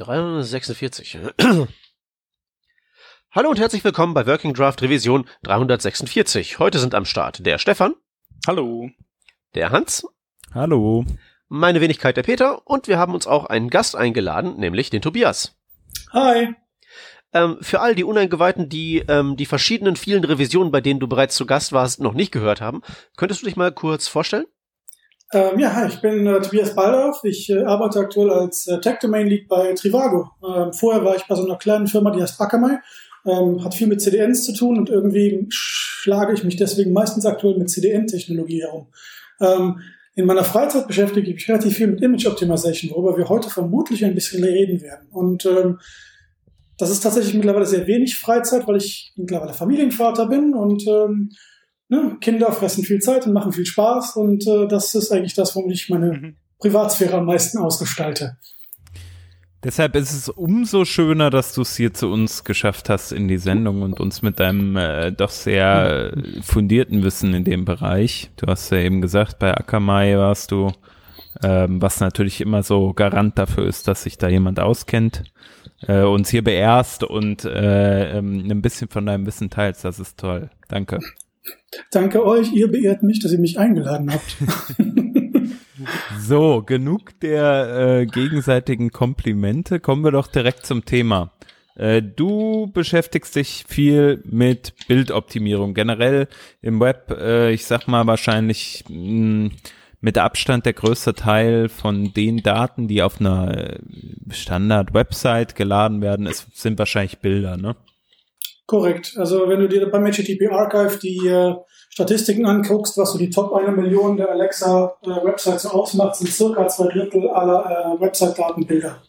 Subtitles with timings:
[0.00, 1.18] 346.
[3.32, 6.58] Hallo und herzlich willkommen bei Working Draft Revision 346.
[6.58, 7.92] Heute sind am Start der Stefan.
[8.46, 8.88] Hallo.
[9.54, 10.06] Der Hans.
[10.54, 11.04] Hallo.
[11.48, 15.58] Meine Wenigkeit der Peter und wir haben uns auch einen Gast eingeladen, nämlich den Tobias.
[16.12, 16.54] Hi.
[17.34, 21.36] Ähm, für all die Uneingeweihten, die ähm, die verschiedenen vielen Revisionen, bei denen du bereits
[21.36, 22.80] zu Gast warst, noch nicht gehört haben,
[23.16, 24.46] könntest du dich mal kurz vorstellen?
[25.32, 27.22] Ähm, ja, hi, ich bin äh, Tobias Baldauf.
[27.22, 30.28] Ich äh, arbeite aktuell als äh, Tech Domain Lead bei Trivago.
[30.44, 32.80] Ähm, vorher war ich bei so einer kleinen Firma, die heißt Akamai.
[33.24, 37.56] Ähm, hat viel mit CDNs zu tun und irgendwie schlage ich mich deswegen meistens aktuell
[37.58, 38.88] mit CDN-Technologie herum.
[39.40, 39.80] Ähm,
[40.16, 44.04] in meiner Freizeit beschäftige ich mich relativ viel mit Image Optimization, worüber wir heute vermutlich
[44.04, 45.06] ein bisschen reden werden.
[45.12, 45.78] Und ähm,
[46.76, 51.30] das ist tatsächlich mittlerweile sehr wenig Freizeit, weil ich mittlerweile Familienvater bin und ähm,
[51.90, 55.54] ne, Kinder fressen viel Zeit und machen viel Spaß und äh, das ist eigentlich das,
[55.54, 56.36] womit ich meine mhm.
[56.58, 58.36] Privatsphäre am meisten ausgestalte.
[59.62, 63.36] Deshalb ist es umso schöner, dass du es hier zu uns geschafft hast in die
[63.36, 68.30] Sendung und uns mit deinem äh, doch sehr fundierten Wissen in dem Bereich.
[68.36, 70.72] Du hast ja eben gesagt, bei Akamai warst du,
[71.42, 75.24] ähm, was natürlich immer so Garant dafür ist, dass sich da jemand auskennt,
[75.86, 79.84] äh, uns hier beehrst und äh, ähm, ein bisschen von deinem Wissen teilst.
[79.84, 80.48] Das ist toll.
[80.68, 81.00] Danke.
[81.90, 84.36] Danke euch, ihr beehrt mich, dass ihr mich eingeladen habt.
[86.18, 89.80] so, genug der äh, gegenseitigen Komplimente.
[89.80, 91.32] Kommen wir doch direkt zum Thema.
[91.76, 95.74] Äh, du beschäftigst dich viel mit Bildoptimierung.
[95.74, 96.28] Generell
[96.60, 99.50] im Web, äh, ich sag mal wahrscheinlich mh, hm,
[100.00, 103.78] mit Abstand der größte Teil von den Daten, die auf einer
[104.30, 107.76] Standard-Website geladen werden, es sind wahrscheinlich Bilder, ne?
[108.70, 109.14] Korrekt.
[109.16, 111.56] Also wenn du dir beim HTTP Archive die äh,
[111.88, 116.30] Statistiken anguckst, was so die Top eine Million der Alexa äh, Websites so ausmacht, sind
[116.30, 117.64] circa zwei Drittel aller
[117.98, 119.02] äh, Website-Datenbilder.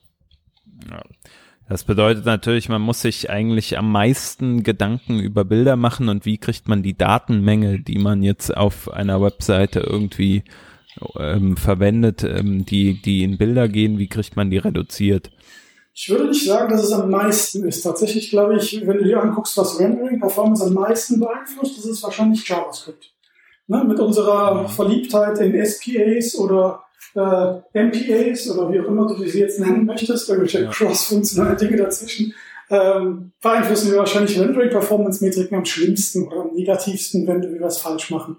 [0.90, 1.04] Ja.
[1.70, 6.40] Das bedeutet natürlich, man muss sich eigentlich am meisten Gedanken über Bilder machen und wie
[6.40, 10.44] kriegt man die Datenmenge, die man jetzt auf einer Webseite irgendwie
[11.20, 15.30] ähm, verwendet, ähm, die, die in Bilder gehen, wie kriegt man die reduziert?
[15.94, 17.82] Ich würde nicht sagen, dass es am meisten ist.
[17.82, 22.04] Tatsächlich glaube ich, wenn du dir anguckst, was Rendering Performance am meisten beeinflusst, das ist
[22.04, 23.14] wahrscheinlich JavaScript.
[23.68, 23.84] Ne?
[23.84, 26.84] Mit unserer Verliebtheit in SPAs oder
[27.16, 30.70] äh, MPAs oder wie auch immer du sie jetzt nennen möchtest, irgendwelche ja.
[30.70, 32.34] cross-funktionale Dinge dazwischen,
[32.70, 38.38] ähm, beeinflussen wir wahrscheinlich Rendering-Performance-Metriken am schlimmsten oder am negativsten, wenn wir was falsch machen.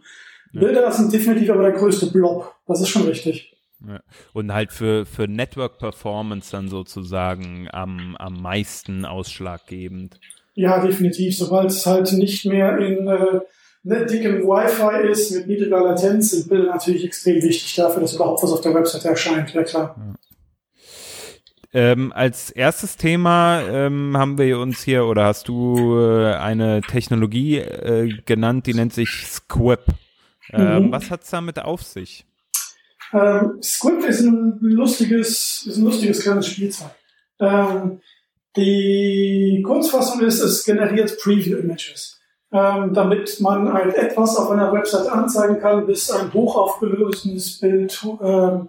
[0.52, 0.60] Ja.
[0.60, 2.54] Bilder sind definitiv aber der größte Blob.
[2.66, 3.51] Das ist schon richtig.
[3.86, 4.00] Ja.
[4.32, 10.18] Und halt für, für Network Performance dann sozusagen am, am meisten ausschlaggebend.
[10.54, 11.36] Ja, definitiv.
[11.36, 13.40] Sobald es halt nicht mehr in äh,
[14.06, 18.52] dickem Wi-Fi ist, mit niedriger Latenz, sind Bilder natürlich extrem wichtig dafür, dass überhaupt was
[18.52, 19.52] auf der Website erscheint.
[19.54, 19.96] Ja, klar.
[19.98, 20.14] Ja.
[21.74, 27.58] Ähm, als erstes Thema ähm, haben wir uns hier, oder hast du äh, eine Technologie
[27.58, 29.86] äh, genannt, die nennt sich Squip.
[30.52, 30.92] Ähm, mhm.
[30.92, 32.26] Was hat's damit auf sich?
[33.12, 36.90] Ähm, Squid ist ein lustiges, ist ein lustiges kleines Spielzeug.
[37.40, 38.00] Ähm,
[38.56, 42.20] die Kurzfassung ist, es generiert Preview-Images,
[42.52, 48.68] ähm, damit man ein etwas auf einer Website anzeigen kann, bis ein hochaufgelöstes Bild ähm,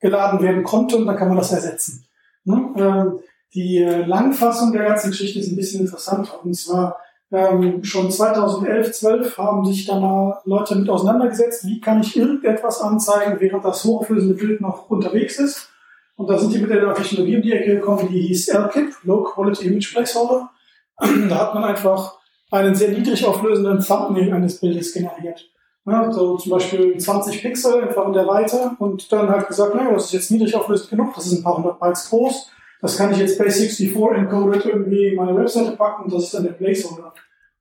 [0.00, 2.06] geladen werden konnte und dann kann man das ersetzen.
[2.44, 2.72] Ne?
[2.76, 3.20] Ähm,
[3.54, 6.98] die äh, Langfassung der ganzen Geschichte ist ein bisschen interessant und zwar
[7.32, 13.38] ähm, schon 2011, 12 haben sich da Leute mit auseinandergesetzt, wie kann ich irgendetwas anzeigen,
[13.38, 15.68] während das hochauflösende Bild noch unterwegs ist.
[16.16, 19.22] Und da sind die mit einer Technologie um die Ecke gekommen, die hieß LKIP, Low
[19.22, 20.50] Quality Image Placeholder.
[20.98, 22.18] da hat man einfach
[22.50, 25.48] einen sehr niedrig auflösenden Thumbnail eines Bildes generiert.
[25.86, 29.92] Ja, so zum Beispiel 20 Pixel einfach in der Weite und dann halt gesagt, naja,
[29.92, 33.12] das ist jetzt niedrig auflösend genug, das ist ein paar hundert Bytes groß das kann
[33.12, 36.52] ich jetzt bei 64 encoded irgendwie in meine Webseite packen und das ist dann der
[36.52, 37.12] Placeholder.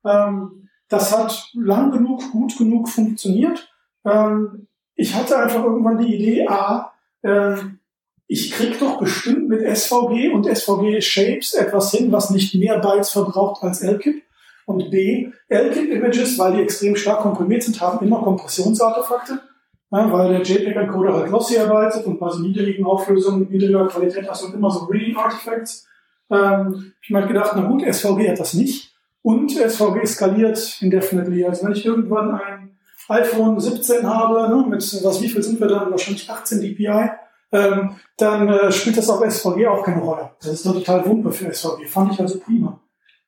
[0.05, 3.71] Ähm, das hat lang genug, gut genug funktioniert.
[4.05, 6.91] Ähm, ich hatte einfach irgendwann die Idee, A,
[7.21, 7.55] äh,
[8.31, 13.09] ich krieg doch bestimmt mit SVG und SVG Shapes etwas hin, was nicht mehr Bytes
[13.09, 14.21] verbraucht als LKIP.
[14.67, 19.41] Und B, LKIP-Images, weil die extrem stark komprimiert sind, haben immer Kompressionsartefakte.
[19.91, 24.43] Ja, weil der JPEG-Encoder halt lossy arbeitet und bei so niedrigen Auflösungen, niedriger Qualität hast
[24.43, 25.87] du immer so Reading Artifacts.
[26.29, 28.93] Ähm, ich mir halt gedacht, na gut, SVG hat das nicht.
[29.23, 31.43] Und SVG skaliert indefinitely.
[31.43, 32.77] Also wenn ich irgendwann ein
[33.07, 35.89] iPhone 17 habe, ne, mit was, wie viel sind wir dann?
[35.89, 37.09] Wahrscheinlich 18 dpi.
[37.51, 40.29] Ähm, dann äh, spielt das auf SVG auch keine Rolle.
[40.39, 41.87] Das ist doch total Wumpe für SVG.
[41.87, 42.79] Fand ich also prima.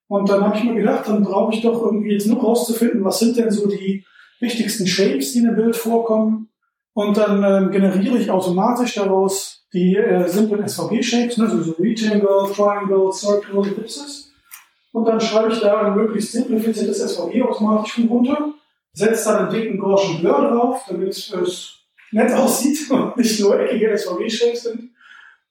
[0.08, 3.18] Und dann habe ich mir gedacht, dann brauche ich doch irgendwie jetzt nur rauszufinden, was
[3.18, 4.06] sind denn so die
[4.40, 6.50] wichtigsten Shapes, die in dem Bild vorkommen
[6.94, 12.52] und dann ähm, generiere ich automatisch daraus die äh, simplen SVG-Shapes, ne, so, so Rectangle,
[12.54, 14.32] Triangle, Circle, Ellipses.
[14.92, 18.54] Und dann schreibe ich da ein möglichst simplifiziertes SVG automatisch von runter,
[18.92, 21.34] setze dann einen dicken Gaussian Blur drauf, damit es
[22.12, 24.92] nett aussieht und nicht nur eckige SVG-Shapes sind.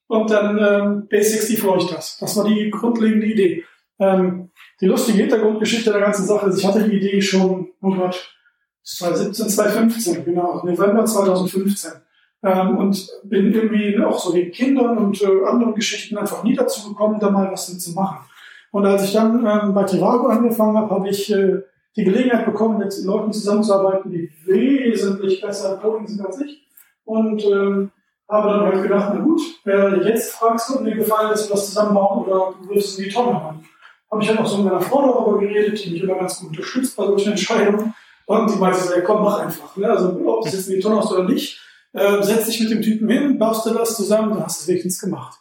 [0.09, 2.19] Und dann ähm, Base64 ich das.
[2.19, 3.65] Das war die grundlegende Idee.
[3.99, 4.51] Ähm,
[4.81, 8.35] die lustige Hintergrundgeschichte der ganzen Sache ist, ich hatte die Idee schon, oh Gott,
[8.83, 11.93] 2017, 2015, genau, November 2015.
[12.43, 16.89] Ähm, und bin irgendwie auch so wegen Kindern und äh, anderen Geschichten einfach nie dazu
[16.89, 18.19] gekommen, da mal was mitzumachen.
[18.73, 21.63] Und als ich dann ähm, bei Trivago angefangen habe, habe ich äh,
[21.97, 26.67] die Gelegenheit bekommen, mit Leuten zusammenzuarbeiten, die wesentlich besser Coding sind als ich.
[27.05, 27.91] Und ähm,
[28.29, 31.67] habe dann halt gedacht, na gut, äh, jetzt fragst du, ob mir gefallen ist, was
[31.67, 33.65] zusammenbauen oder du in die Tonne haben.
[34.11, 36.51] Habe ich dann auch so mit meiner Frau darüber geredet, die mich immer ganz gut
[36.51, 37.95] unterstützt bei solchen Entscheidungen.
[38.27, 39.77] Und die meinte so, ja, komm, mach einfach.
[39.77, 39.89] Ne?
[39.91, 41.61] Also ob das jetzt in die Tonne oder nicht,
[41.93, 44.69] äh, setz dich mit dem Typen hin, baust du das zusammen, dann hast du es
[44.69, 45.39] wenigstens gemacht.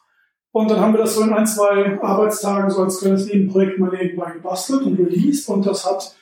[0.51, 3.91] Und dann haben wir das so in ein, zwei Arbeitstagen so als kleines Nebenprojekt mal
[3.91, 6.15] nebenbei gebastelt und released und das hat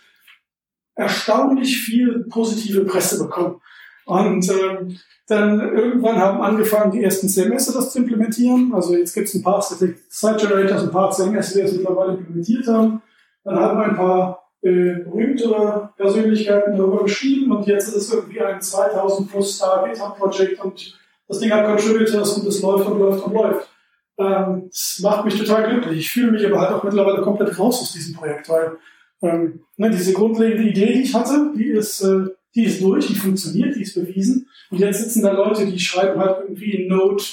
[0.96, 3.62] erstaunlich viel positive Presse bekommen.
[4.06, 8.74] Und ähm, dann irgendwann haben angefangen, die ersten CMS das zu implementieren.
[8.74, 9.96] Also jetzt gibt es ein paar Site
[10.38, 13.02] Generators, ein paar CMS, die das mittlerweile implementiert haben.
[13.44, 18.62] Dann haben ein paar äh, berühmtere Persönlichkeiten darüber geschrieben und jetzt ist es irgendwie ein
[18.62, 23.26] 2000 plus Star GitHub Project und das Ding hat Contributors und es läuft und läuft
[23.26, 23.70] und läuft.
[24.18, 26.00] Ähm, das macht mich total glücklich.
[26.00, 28.78] Ich fühle mich aber halt auch mittlerweile komplett raus aus diesem Projekt, weil
[29.22, 33.16] ähm, ne, diese grundlegende Idee, die ich hatte, die ist, äh, die ist durch, die
[33.16, 34.48] funktioniert, die ist bewiesen.
[34.72, 37.24] Und jetzt sitzen da Leute, die schreiben halt irgendwie in Node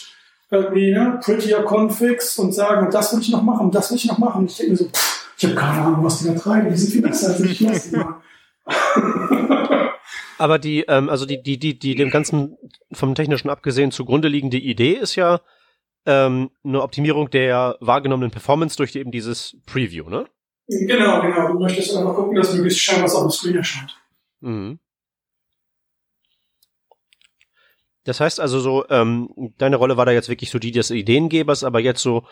[0.50, 4.18] irgendwie, ne, prettier Configs und sagen, das will ich noch machen, das will ich noch
[4.18, 4.46] machen.
[4.46, 6.92] Ich denke mir so, pff, ich habe keine Ahnung, was die da treiben, die sind
[6.92, 7.60] viel besser als ich,
[7.92, 8.20] mal.
[10.38, 12.56] Aber die, ähm, also die, die, die, die dem Ganzen
[12.92, 15.40] vom Technischen abgesehen zugrunde liegende Idee ist ja
[16.06, 20.26] ähm, eine Optimierung der wahrgenommenen Performance durch eben dieses Preview, ne?
[20.66, 21.52] Genau, genau.
[21.52, 23.96] Du möchtest einfach gucken, dass möglichst schnell was auf dem Screen erscheint.
[24.40, 24.78] Mhm.
[28.04, 31.64] Das heißt also so, ähm, deine Rolle war da jetzt wirklich so die des Ideengebers,
[31.64, 32.26] aber jetzt so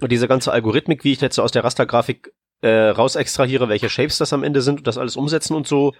[0.00, 2.32] diese ganze Algorithmik, wie ich jetzt so aus der Rastergrafik
[2.62, 5.92] äh, raus extrahiere, welche Shapes das am Ende sind und das alles umsetzen und so,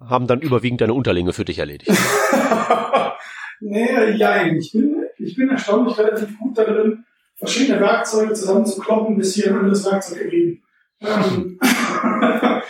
[0.00, 1.90] haben dann überwiegend deine Unterlinge für dich erledigt.
[3.60, 7.04] nee, ja, ich bin, ich bin erstaunlich relativ gut darin,
[7.36, 10.62] verschiedene Werkzeuge zusammenzukloppen, bis hier ein anderes Werkzeug ergeben.
[11.00, 11.58] Ähm,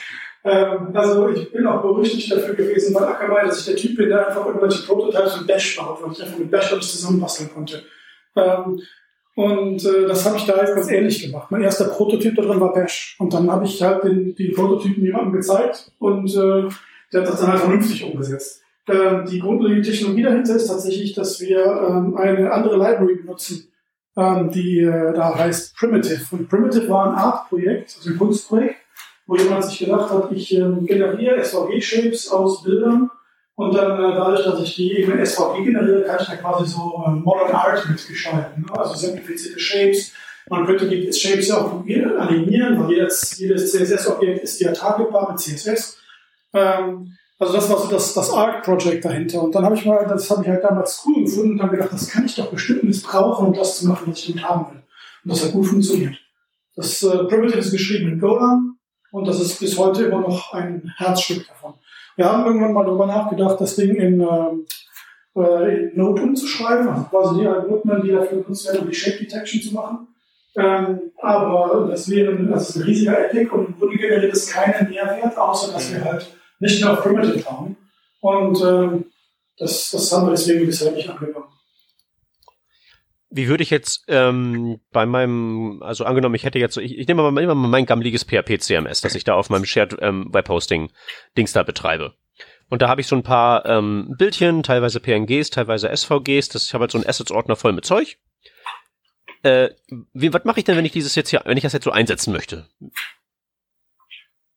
[0.44, 4.08] ähm, also ich bin auch berüchtigt dafür gewesen bei Akamai, dass ich der Typ bin,
[4.08, 7.84] der einfach irgendwelche Prototypes mit Bash baut, weil ich einfach mit Bash alles zusammenbasteln konnte.
[8.36, 8.80] Ähm,
[9.34, 11.50] und äh, das habe ich da jetzt ganz ähnlich gemacht.
[11.50, 13.16] Mein erster Prototyp da drin war Bash.
[13.18, 16.68] Und dann habe ich halt den, den Prototypen jemandem gezeigt und äh,
[17.12, 18.62] der hat das dann halt vernünftig umgesetzt.
[18.86, 23.72] Ähm, die grundlegende Technologie dahinter ist tatsächlich, dass wir ähm, eine andere Library benutzen,
[24.16, 26.22] ähm, die äh, da heißt Primitive.
[26.30, 28.76] Und Primitive war ein Art-Projekt, also ein Kunstprojekt,
[29.26, 33.10] wo jemand sich gedacht hat, ich ähm, generiere SVG-Shapes aus Bildern
[33.56, 36.66] und dann äh, dadurch, dass ich die eben in SVG generiere, kann ich da quasi
[36.66, 38.62] so äh, Modern Art mitgestalten.
[38.62, 38.78] Ne?
[38.78, 40.12] Also simplifizierte Shapes.
[40.50, 45.40] Man könnte die Shapes ja auch alignieren, weil jedes, jedes CSS-Objekt ist ja targetbar mit
[45.40, 45.98] CSS.
[46.52, 49.42] Ähm, also das war so das, das Arc-Project dahinter.
[49.42, 51.92] Und dann habe ich mal, das habe ich halt damals cool gefunden und habe gedacht,
[51.92, 54.82] das kann ich doch bestimmt missbrauchen, um das zu machen, was ich damit haben will.
[55.24, 56.16] Und das hat gut funktioniert.
[56.76, 58.76] Das äh, Primitive ist geschrieben in Golang
[59.12, 61.74] und das ist bis heute immer noch ein Herzstück davon.
[62.16, 64.66] Wir haben irgendwann mal darüber nachgedacht, das Ding in, ähm,
[65.36, 69.18] äh, in Node umzuschreiben, also quasi die Algorithmen, die dafür genutzt werden, um die Shape
[69.18, 70.08] Detection zu machen.
[70.56, 74.88] Ähm, aber das wäre das ist ein riesiger Epic und im Grunde generiert es keinen
[74.88, 77.76] Mehrwert, außer dass wir halt nicht mehr auf Primitive haben.
[78.20, 79.04] Und ähm,
[79.58, 81.53] das, das haben wir deswegen bisher nicht angenommen.
[83.36, 87.28] Wie würde ich jetzt ähm, bei meinem, also angenommen, ich hätte jetzt ich, ich nehme
[87.28, 92.14] mal, mal mein gammeliges PHP-CMS, das ich da auf meinem Shared ähm, Webhosting-Dings da betreibe.
[92.70, 96.50] Und da habe ich so ein paar ähm, Bildchen, teilweise PNGs, teilweise SVGs.
[96.50, 98.18] Das, ich habe halt so einen Assets-Ordner voll mit Zeug.
[99.42, 99.70] Äh,
[100.12, 101.90] wie, was mache ich denn, wenn ich dieses jetzt hier, wenn ich das jetzt so
[101.90, 102.68] einsetzen möchte?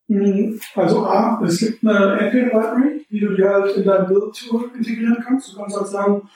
[0.08, 5.18] Hm, also A, es gibt eine Apple-Library, die du dir halt in dein Build-Tool integrieren
[5.26, 5.52] kannst.
[5.52, 6.30] Du kannst halt sagen,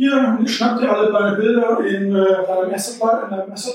[0.00, 3.74] hier, schnapp dir alle deine Bilder in äh, deinem Asset-Ordner Asset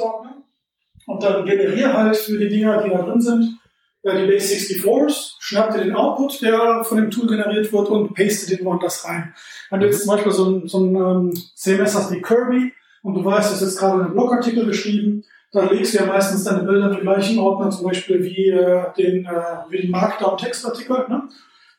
[1.06, 3.60] und dann generiere halt für die Dinger, die da drin sind,
[4.02, 8.16] äh, die Base 64s, schnapp dir den Output, der von dem Tool generiert wird und
[8.16, 9.36] paste den woanders rein.
[9.70, 13.14] Wenn du jetzt zum Beispiel so ein, so ein ähm, CMS hast wie Kirby und
[13.14, 16.64] du weißt, du hast jetzt gerade einen Blogartikel geschrieben, dann legst du ja meistens deine
[16.64, 21.06] Bilder den gleichen Ordner, zum Beispiel wie, äh, den, äh, wie den Markdown-Textartikel.
[21.08, 21.30] Ne?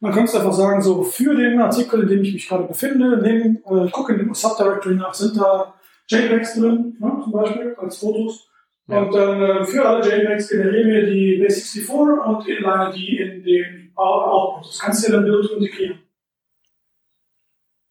[0.00, 3.62] Man könnte einfach sagen, so für den Artikel, in dem ich mich gerade befinde, nehmen,
[3.64, 5.74] äh, gucke in dem Subdirectory nach, sind da
[6.08, 8.48] JPEGs drin, ne, zum Beispiel als Fotos.
[8.88, 9.02] Ja.
[9.02, 13.92] Und dann äh, für alle JPEGs generieren wir die Base64 und inline die in den
[13.96, 14.66] Output.
[14.66, 15.98] Das kannst du ja dann Bild integrieren.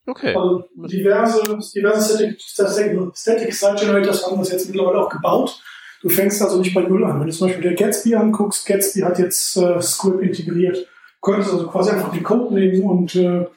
[0.07, 0.35] Okay.
[0.35, 1.41] Also diverse,
[1.73, 5.59] diverse Static, Static, Static Site Generators haben das jetzt mittlerweile auch gebaut.
[6.01, 7.19] Du fängst also nicht bei Null an.
[7.19, 10.87] Wenn du zum Beispiel der Gatsby anguckst, Gatsby hat jetzt äh, Script integriert.
[11.25, 13.47] Du könntest also quasi einfach den Code nehmen und äh,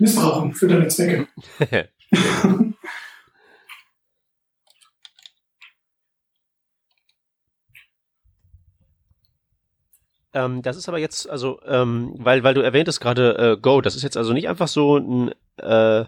[0.00, 1.28] missbrauchen für deine Zwecke.
[10.34, 13.96] Ähm, das ist aber jetzt, also, ähm, weil, weil du erwähntest gerade äh, Go, das
[13.96, 16.04] ist jetzt also nicht einfach so ein äh,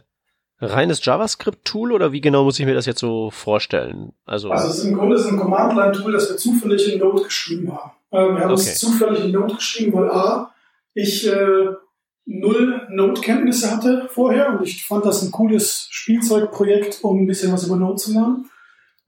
[0.61, 4.13] reines JavaScript-Tool oder wie genau muss ich mir das jetzt so vorstellen?
[4.27, 7.73] Also, also es ist im Grunde ist ein Command-Line-Tool, das wir zufällig in Node geschrieben
[7.73, 7.93] haben.
[8.11, 8.55] Äh, wir haben okay.
[8.55, 10.55] es zufällig in Node geschrieben, weil A,
[10.95, 11.69] ich äh,
[12.27, 17.67] null Node-Kenntnisse hatte vorher und ich fand das ein cooles Spielzeugprojekt, um ein bisschen was
[17.67, 18.51] über Node zu lernen.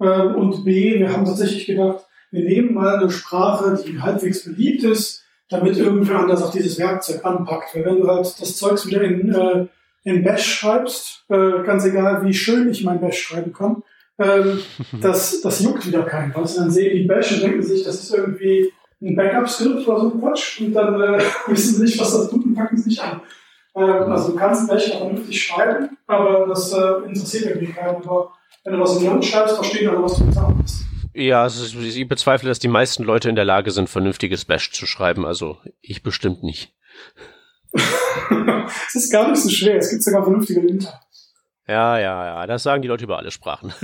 [0.01, 4.85] Äh, und B, wir haben tatsächlich gedacht, wir nehmen mal eine Sprache, die halbwegs beliebt
[4.85, 7.75] ist, damit irgendwer anders auch dieses Werkzeug anpackt.
[7.75, 9.67] Weil wenn du halt das Zeugs wieder in, äh,
[10.05, 13.83] in Bash schreibst, äh, ganz egal wie schön ich mein Bash schreiben kann,
[14.19, 14.61] ähm,
[15.01, 16.35] das, das juckt wieder keinen.
[16.35, 20.11] Was dann sehen die Bash und denken sich, das ist irgendwie ein Backup-Skript oder so
[20.13, 23.03] ein Quatsch und dann äh, wissen sie nicht, was das tut und packen es nicht
[23.03, 23.21] an.
[23.75, 27.97] Ähm, also du kannst Bash auch vernünftig schreiben, aber das äh, interessiert irgendwie keinen.
[27.97, 28.33] Aber
[28.65, 30.85] wenn du was in Node schreibst, verstehen alle, was du gesagt hast.
[31.13, 34.87] Ja, ist, ich bezweifle, dass die meisten Leute in der Lage sind, vernünftiges Bash zu
[34.87, 35.27] schreiben.
[35.27, 36.75] Also ich bestimmt nicht.
[38.87, 39.77] Es ist gar nicht so schwer.
[39.77, 41.01] Es gibt sogar vernünftige Linter.
[41.67, 42.47] Ja, ja, ja.
[42.47, 43.73] Das sagen die Leute über alle Sprachen.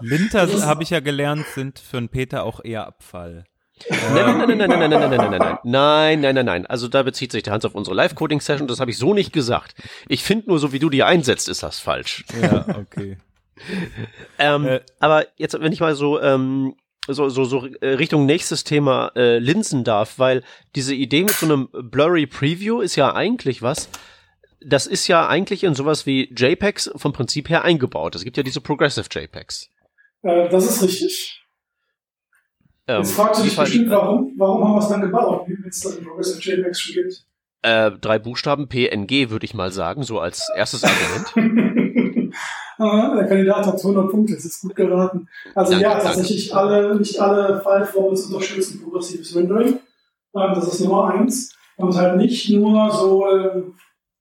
[0.00, 3.44] Linter, habe ich ja gelernt, sind für einen Peter auch eher Abfall.
[3.88, 6.66] Nein, nein, nein, nein, nein, nein, nein, nein, nein, nein, nein, nein, nein, nein.
[6.66, 8.68] Also da bezieht sich der Hans auf unsere Live-Coding-Session.
[8.68, 9.74] Das habe ich so nicht gesagt.
[10.08, 12.24] Ich finde nur, so wie du die einsetzt, ist das falsch.
[12.40, 13.16] Ja, okay
[14.38, 16.74] ähm, äh, aber jetzt, wenn ich mal so, ähm,
[17.08, 20.42] so, so, so äh, Richtung nächstes Thema äh, linsen darf, weil
[20.74, 23.88] diese Idee mit so einem Blurry Preview ist ja eigentlich was,
[24.64, 28.14] das ist ja eigentlich in sowas wie JPEGs vom Prinzip her eingebaut.
[28.14, 29.68] Es gibt ja diese Progressive JPEGs.
[30.22, 31.42] Äh, das ist richtig.
[32.86, 35.80] Ähm, Jetzt fragst du dich bestimmt, warum, warum haben wir es dann gebaut, wenn es
[35.80, 37.24] da Progressive JPEGs schon gibt?
[37.62, 42.34] Äh, drei Buchstaben PNG würde ich mal sagen, so als erstes Argument.
[42.78, 45.28] der Kandidat hat 200 Punkte, das ist gut geraten.
[45.54, 46.74] Also danke, ja, tatsächlich danke.
[46.74, 49.80] alle, nicht alle File-Formats unterstützen progressives Rendering.
[50.34, 51.54] Ähm, das ist Nummer eins.
[51.76, 53.74] Und halt nicht nur so, ähm,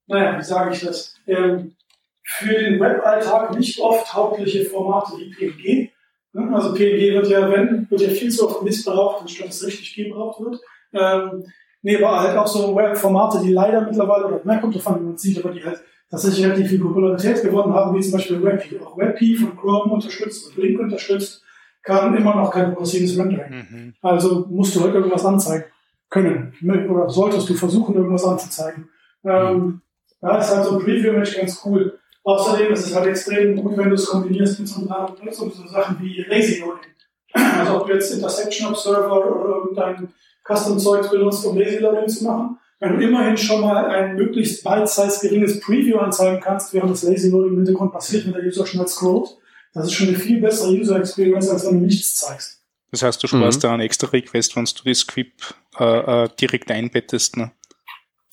[0.09, 1.75] naja, wie sage ich das, ähm,
[2.23, 5.91] für den Weballtag nicht oft taugliche Formate wie PNG.
[6.33, 6.55] Ne?
[6.55, 10.41] Also PNG wird ja, wenn, wird ja viel zu oft missbraucht, anstatt es richtig gebraucht
[10.41, 10.59] wird.
[10.93, 11.45] Ähm,
[11.81, 15.17] nee, aber halt auch so Webformate, die leider mittlerweile, oder mehr kommt davon, wie man
[15.17, 18.79] sieht, aber die halt tatsächlich relativ viel Popularität gewonnen haben, wie zum Beispiel WebP.
[18.81, 21.43] Auch WebP von Chrome unterstützt und Link unterstützt,
[21.83, 23.51] kann immer noch kein progressives Rendering.
[23.51, 23.93] Mhm.
[24.01, 25.65] Also musst du halt irgendwas anzeigen
[26.09, 26.53] können.
[26.89, 28.89] Oder solltest du versuchen, irgendwas anzuzeigen.
[29.23, 29.81] Ähm,
[30.21, 31.99] ja, ist halt so ein Preview-Image ganz cool.
[32.23, 34.81] Außerdem ist es halt extrem gut, wenn du es kombinierst mit so,
[35.23, 36.91] mit so Sachen wie Lazy Loading.
[37.33, 40.13] Also ob du jetzt Intersection Observer oder irgendein
[40.45, 45.19] Custom-Zeug benutzt, um Lazy Loading zu machen, wenn du immerhin schon mal ein möglichst bite-size
[45.21, 48.87] geringes Preview anzeigen kannst, während das Lazy Loading im Hintergrund passiert, wenn der User schnell
[48.87, 49.37] scrollt,
[49.73, 52.63] das ist schon eine viel bessere User Experience, als wenn du nichts zeigst.
[52.91, 53.61] Das heißt, du sparst mhm.
[53.61, 57.37] da einen extra Request, wenn du die Script äh, äh, direkt einbettest.
[57.37, 57.51] Ne?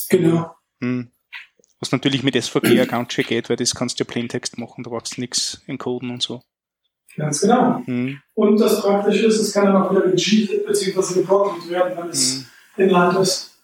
[0.08, 0.54] Genau.
[0.80, 1.10] Mhm.
[1.80, 4.90] Was natürlich mit SVG ganz schön geht, weil das kannst du ja Plaintext machen, da
[4.90, 6.42] brauchst du nichts encoden und so.
[7.16, 7.82] Ganz genau.
[7.86, 8.20] Mhm.
[8.34, 11.20] Und das Praktische ist, es kann dann auch wieder gecheatet bzw.
[11.20, 12.84] geblockt werden, wenn es mhm.
[12.84, 13.56] Inhalt ist.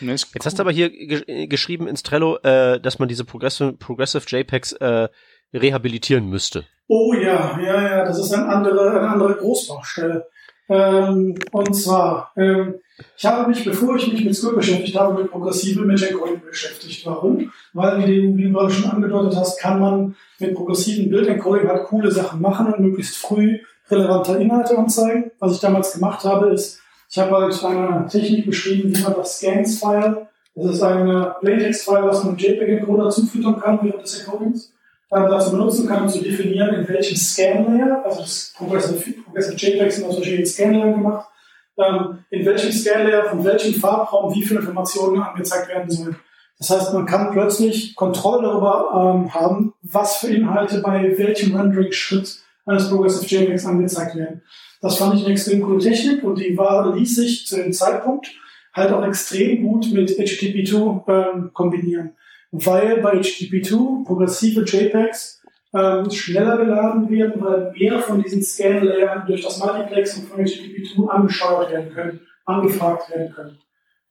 [0.00, 4.24] Jetzt hast du aber hier ge geschrieben ins Trello, äh, dass man diese Progressive, Progressive
[4.26, 5.08] JPEGs äh,
[5.52, 6.66] rehabilitieren müsste.
[6.88, 10.26] Oh ja, ja, ja, das ist eine andere, eine andere Großbaustelle.
[10.72, 12.76] Ähm, und zwar, ähm,
[13.16, 17.04] ich habe mich, bevor ich mich mit Script beschäftigt habe, mit progressiven Image Encoding beschäftigt.
[17.04, 17.52] Warum?
[17.74, 22.10] Weil, wie du, gerade schon angedeutet hast, kann man mit progressiven Bild Encoding halt coole
[22.10, 23.58] Sachen machen und möglichst früh
[23.90, 25.30] relevante Inhalte anzeigen.
[25.38, 29.38] Was ich damals gemacht habe, ist, ich habe halt eine Technik beschrieben, wie man das
[29.38, 34.72] Scans-File, das ist ein Plaintext-File, was man JPEG-Encoder zufüttern kann während des Encodings,
[35.12, 40.06] dann dazu benutzen kann, zu definieren, in welchem Scan-Layer, also das Progressive, Progressive JPEGs sind
[40.06, 41.28] aus verschiedenen Scan-Layern gemacht,
[41.76, 46.16] ähm, in welchem Scan-Layer, von welchem Farbraum wie viele Informationen angezeigt werden sollen.
[46.58, 52.38] Das heißt, man kann plötzlich Kontrolle darüber ähm, haben, was für Inhalte bei welchem Rendering-Schritt
[52.64, 54.42] eines Progressive JPEGs angezeigt werden.
[54.80, 58.30] Das fand ich eine extrem coole Technik und die war, ließ sich zu dem Zeitpunkt
[58.72, 62.16] halt auch extrem gut mit HTTP2 ähm, kombinieren.
[62.52, 65.42] Weil bei HTTP2 progressive JPEGs
[65.74, 71.72] ähm, schneller geladen werden, weil mehr von diesen Scan-Layern durch das Multiplexing von HTTP2 angesteuert
[71.72, 73.58] werden können, angefragt werden können.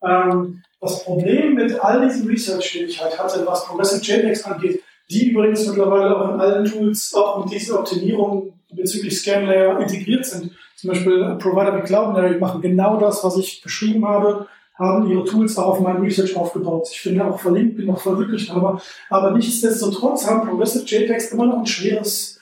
[0.04, 4.82] Ähm, das Problem mit all diesen Research, den ich halt hatte, was Progressive JPEGs angeht,
[5.12, 10.52] die übrigens mittlerweile auch in allen Tools auch mit dieser Optimierung bezüglich Scan-Layer integriert sind.
[10.76, 14.48] Zum Beispiel Provider wie Cloudinary machen genau das, was ich beschrieben habe,
[14.82, 16.90] haben ihre Tools auf meinem Research aufgebaut.
[16.92, 21.60] Ich finde auch verlinkt, bin auch verwirklicht, aber, aber nichtsdestotrotz haben Progressive JPEGs immer noch
[21.60, 22.40] ein schweres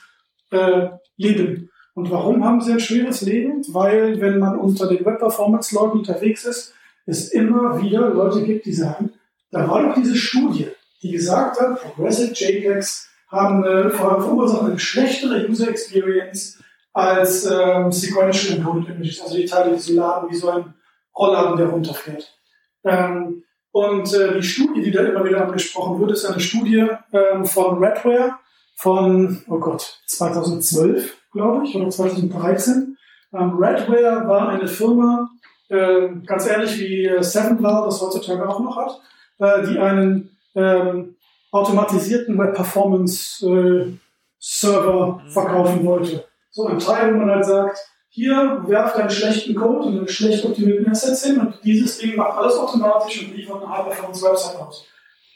[0.50, 1.70] äh, Leben.
[1.94, 3.62] Und warum haben sie ein schweres Leben?
[3.68, 6.72] Weil, wenn man unter den Web-Performance-Leuten unterwegs ist,
[7.04, 9.12] es immer wieder Leute gibt, die sagen,
[9.50, 10.68] da war doch diese Studie,
[11.02, 16.58] die gesagt hat, Progressive JPEGs haben eine, verursachen eine schlechtere User Experience
[16.92, 20.74] als ähm, Sequential Encoded Images, also die Teile, die so laden wie so ein
[21.16, 22.38] Rollladen, der runterfährt.
[22.84, 27.44] Ähm, und äh, die Studie, die da immer wieder angesprochen wird, ist eine Studie ähm,
[27.44, 28.36] von Redware
[28.76, 32.96] von, oh Gott, 2012, glaube ich, oder 2013.
[33.32, 35.30] Ähm, Redware war eine Firma,
[35.68, 39.00] äh, ganz ähnlich wie äh, Sevenbar das heutzutage auch noch hat,
[39.38, 41.16] äh, die einen ähm,
[41.52, 43.92] automatisierten Web Performance äh,
[44.38, 46.24] Server verkaufen wollte.
[46.50, 47.78] So ein Teil, wo man halt sagt,
[48.12, 52.36] hier werft einen schlechten Code und einen schlecht optimierten Assets hin und dieses Ding macht
[52.36, 54.84] alles automatisch und liefert eine High-Performance-Website aus.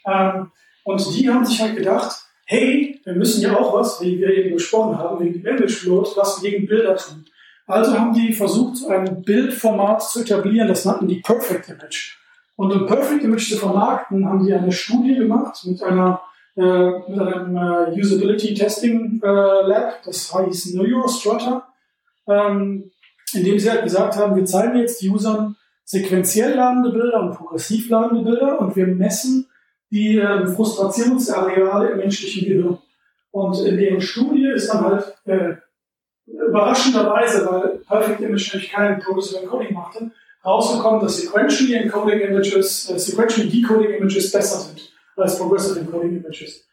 [0.05, 0.51] Ähm,
[0.83, 4.55] und die haben sich halt gedacht, hey, wir müssen ja auch was, wie wir eben
[4.55, 7.25] besprochen haben, wegen dem Image Float, was gegen Bilder tun.
[7.65, 12.17] Also haben die versucht, ein Bildformat zu etablieren, das nannten die Perfect Image.
[12.57, 16.21] Und um Perfect Image zu vermarkten, haben die eine Studie gemacht mit einer
[16.57, 21.67] äh, mit einem äh, Usability Testing äh, Lab, das heißt Neurostrutter
[22.27, 22.91] ähm,
[23.33, 28.23] indem sie halt gesagt haben, wir zeigen jetzt Usern sequenziell ladende Bilder und progressiv ladende
[28.23, 29.47] Bilder und wir messen
[29.91, 32.77] die äh, Frustrationsareale im menschlichen Gehirn.
[33.31, 35.55] Und in deren Studie ist dann halt äh,
[36.25, 40.11] überraschenderweise, weil Perfect Image nämlich kein Progressive Encoding machte,
[40.43, 46.65] rausgekommen, dass Sequentially Encoding Images, äh, Sequentially Decoding Images besser sind als Progressive Encoding Images.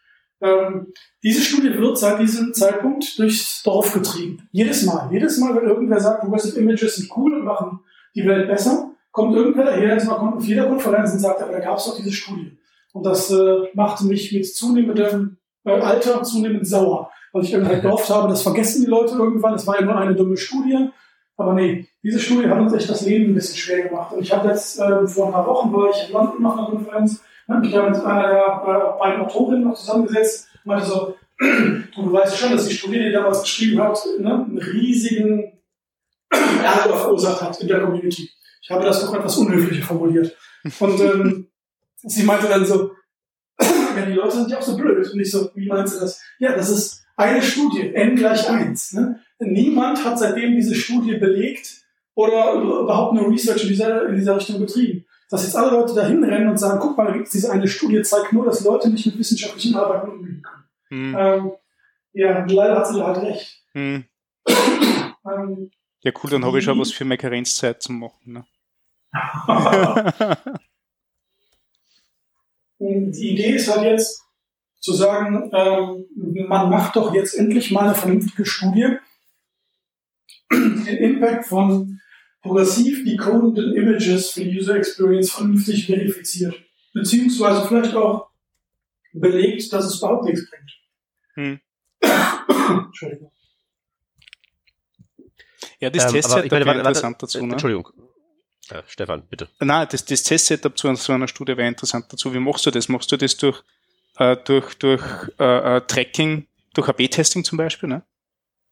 [0.42, 4.48] Ähm, diese Studie wird seit diesem Zeitpunkt durchs Dorf getrieben.
[4.50, 5.08] Jedes Mal.
[5.12, 7.80] Jedes Mal, wenn irgendwer sagt, Progressive Images sind cool und machen
[8.14, 11.60] die Welt besser, kommt irgendwer daher, mal kommt auf jeder Konferenz und sagt, aber da
[11.60, 12.58] gab es doch diese Studie.
[12.92, 17.82] Und das äh, machte mich mit zunehmendem äh, Alter zunehmend sauer, weil ich irgendwie halt
[17.82, 19.54] gehofft habe, das vergessen die Leute irgendwann.
[19.54, 20.90] Es war ja nur eine dumme Studie.
[21.36, 24.12] Aber nee, diese Studie hat uns echt das Leben ein bisschen schwer gemacht.
[24.12, 26.66] Und ich habe jetzt äh, vor ein paar Wochen war ich in London nach einer
[26.66, 32.12] Konferenz habe mich da mit einer der beiden Autorinnen noch zusammengesetzt und meinte so, du
[32.12, 35.60] weißt schon, dass die Studie, die damals geschrieben hat, ne, einen riesigen
[36.30, 38.30] Ärger verursacht hat in der Community.
[38.62, 40.36] Ich habe das noch etwas unhöflicher formuliert.
[40.78, 41.48] Und ähm,
[41.96, 42.92] sie meinte dann so,
[43.60, 45.10] ja, die Leute sind ja auch so blöd.
[45.12, 46.22] Und ich so, wie meinst du das?
[46.38, 48.92] Ja, das ist eine Studie, n gleich eins.
[48.92, 49.20] Ne?
[49.40, 51.82] Niemand hat seitdem diese Studie belegt
[52.14, 56.06] oder überhaupt nur Research in dieser, in dieser Richtung betrieben dass jetzt alle Leute da
[56.06, 58.90] hinrennen und sagen, guck mal, da gibt es diese eine Studie, zeigt nur, dass Leute
[58.90, 60.64] nicht mit wissenschaftlichen Arbeiten umgehen können.
[60.90, 61.16] Hm.
[61.18, 61.52] Ähm,
[62.12, 63.64] ja, leider hat sie da halt recht.
[63.72, 64.04] Hm.
[64.46, 68.30] ähm, ja, cool, dann habe ich schon was für meine Karenzzeit zu machen.
[68.30, 68.44] Ne?
[72.78, 74.22] die Idee ist halt jetzt
[74.80, 76.04] zu sagen, ähm,
[76.46, 78.98] man macht doch jetzt endlich mal eine vernünftige Studie,
[80.52, 82.01] die den Impact von
[82.42, 86.54] progressiv decodenden Images für die User Experience vernünftig verifiziert.
[86.92, 88.28] Beziehungsweise vielleicht auch
[89.12, 90.70] belegt, dass es überhaupt nichts bringt.
[91.34, 91.60] Hm.
[92.86, 93.32] Entschuldigung.
[95.78, 97.46] Ja, das ähm, Testsetup wäre interessant warte, dazu.
[97.46, 97.52] Ne?
[97.52, 97.88] Entschuldigung.
[98.70, 99.48] Ja, Stefan, bitte.
[99.60, 102.32] Nein, das, das Testsetup zu so einer Studie wäre interessant dazu.
[102.32, 102.88] Wie machst du das?
[102.88, 103.62] Machst du das durch,
[104.18, 105.02] äh, durch, durch
[105.38, 107.88] äh, äh Tracking, durch AB-Testing zum Beispiel?
[107.88, 108.02] Ne?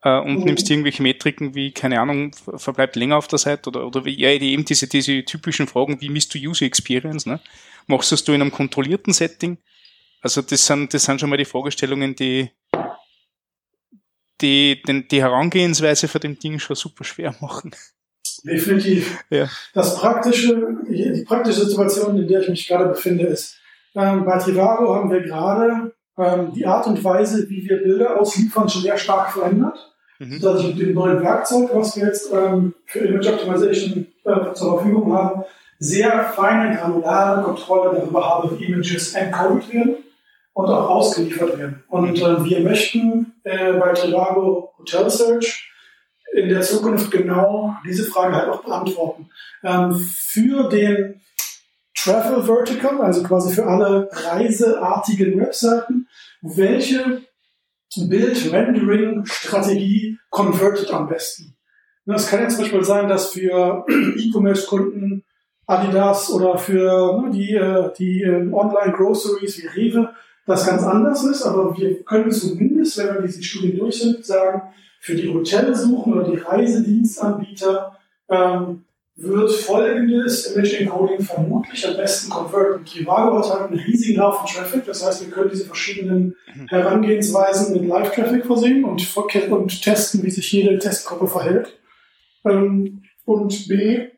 [0.02, 0.44] Äh, und mhm.
[0.44, 4.30] nimmst irgendwelche Metriken wie, keine Ahnung, verbleibt länger auf der Seite oder, oder wie, ja,
[4.30, 7.40] eben diese, diese typischen Fragen, wie misst du User Experience, ne?
[7.86, 9.58] Machst du das du in einem kontrollierten Setting?
[10.22, 12.50] Also das sind, das sind schon mal die Fragestellungen, die,
[14.40, 17.74] die, die, die Herangehensweise für dem Ding schon super schwer machen.
[18.44, 19.18] Definitiv.
[19.28, 19.48] Ja.
[19.74, 23.56] Das praktische, die praktische Situation, in der ich mich gerade befinde, ist,
[23.94, 28.68] ähm, bei Trivago haben wir gerade ähm, die Art und Weise, wie wir Bilder ausliefern,
[28.68, 29.89] schon sehr stark verändert
[30.20, 30.40] mhm.
[30.40, 34.78] dass ich mit dem neuen Werkzeug, was wir jetzt ähm, für Image Optimization äh, zur
[34.78, 35.44] Verfügung haben,
[35.80, 39.96] sehr feine, granulare Kontrolle darüber habe, wie Images encoded werden
[40.52, 41.83] und auch ausgeliefert werden.
[41.88, 45.66] Und äh, wir möchten äh, bei Trivago Hotel Search
[46.33, 49.30] in der Zukunft genau diese Frage halt auch beantworten.
[49.64, 51.20] Ähm, für den
[51.96, 56.09] Travel Vertical, also quasi für alle reiseartigen Webseiten,
[56.40, 57.22] welche
[57.96, 61.57] Bild-Rendering-Strategie convertet am besten?
[62.07, 65.24] Das kann ja zum Beispiel sein, dass für E-Commerce-Kunden
[65.66, 70.11] Adidas oder für ne, die, äh, die ähm, Online-Groceries wie Rewe
[70.46, 74.62] das ganz anders ist, aber wir können zumindest, wenn wir diese Studien durch sind, sagen,
[74.98, 77.96] für die Hotelsuchen oder die Reisedienstanbieter
[78.29, 78.85] ähm,
[79.20, 82.85] wird folgendes Image Encoding vermutlich am besten converten.
[82.87, 86.35] Trivago hat halt einen riesigen Haufen Traffic, das heißt, wir können diese verschiedenen
[86.68, 89.16] Herangehensweisen mit Live-Traffic versehen und,
[89.50, 91.78] und testen, wie sich jede Testgruppe verhält.
[92.46, 94.09] Ähm, und B,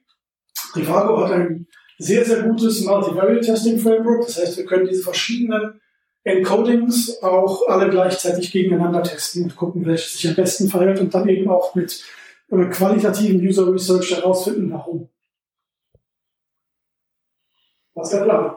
[0.73, 1.67] Trivago hat ein
[1.99, 5.81] sehr, sehr gutes Multivariate Testing Framework, das heißt, wir können diese verschiedenen
[6.25, 11.29] Encodings auch alle gleichzeitig gegeneinander testen und gucken, welches sich am besten verhält und dann
[11.29, 12.05] eben auch mit
[12.71, 15.09] qualitativen User Research herausfinden, warum.
[17.95, 18.57] Was ist der Plan?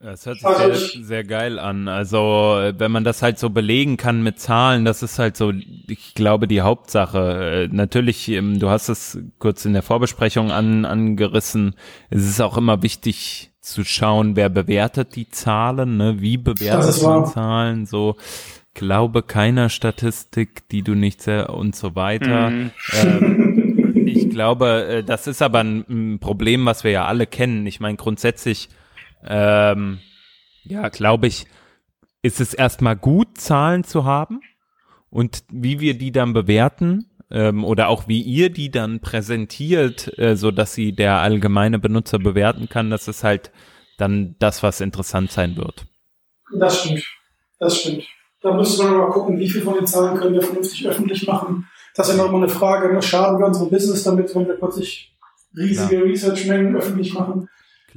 [0.00, 1.88] Das hört sich also sehr, sehr geil an.
[1.88, 5.50] Also, wenn man das halt so belegen kann mit Zahlen, das ist halt so,
[5.88, 7.68] ich glaube, die Hauptsache.
[7.70, 11.74] Äh, natürlich, ähm, du hast es kurz in der Vorbesprechung an, angerissen.
[12.10, 16.20] Es ist auch immer wichtig zu schauen, wer bewertet die Zahlen, ne?
[16.20, 18.16] wie bewertet man Zahlen, so
[18.74, 22.50] glaube keiner Statistik, die du nicht sehr und so weiter.
[22.50, 22.70] Mhm.
[23.02, 27.66] Ähm, ich glaube, äh, das ist aber ein, ein, Problem, was wir ja alle kennen.
[27.66, 28.68] Ich meine, grundsätzlich,
[29.26, 30.00] ähm,
[30.64, 31.46] ja, glaube ich,
[32.22, 34.40] ist es erstmal gut, Zahlen zu haben
[35.10, 40.36] und wie wir die dann bewerten ähm, oder auch wie ihr die dann präsentiert, äh,
[40.36, 43.50] so dass sie der allgemeine Benutzer bewerten kann, das ist halt
[43.98, 45.86] dann das, was interessant sein wird.
[46.58, 47.04] Das stimmt.
[47.58, 48.04] Das stimmt.
[48.44, 51.66] Da müsste man mal gucken, wie viel von den Zahlen können wir vernünftig öffentlich machen.
[51.94, 53.00] Das ist ja nochmal eine Frage, ne?
[53.00, 55.16] schaden wir unserem Business damit, wenn wir plötzlich
[55.56, 57.48] riesige Research-Mengen öffentlich machen.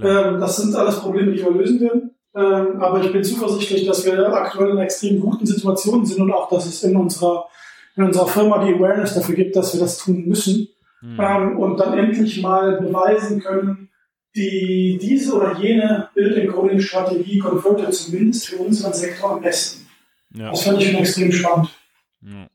[0.02, 2.12] Ähm, das sind alles Probleme, die wir lösen werden.
[2.34, 6.32] Ähm, aber ich bin zuversichtlich, dass wir aktuell in einer extrem guten Situation sind und
[6.32, 7.50] auch, dass es in unserer,
[7.98, 10.70] in unserer Firma die Awareness dafür gibt, dass wir das tun müssen.
[11.02, 11.20] Mhm.
[11.20, 13.90] Ähm, und dann endlich mal beweisen können,
[14.34, 19.87] die diese oder jene Build-Encoding-Strategie konvertiert zumindest für unseren Sektor am besten.
[20.34, 20.52] Ja.
[20.52, 21.70] Das fand ich schon extrem spannend.
[22.22, 22.48] Ja.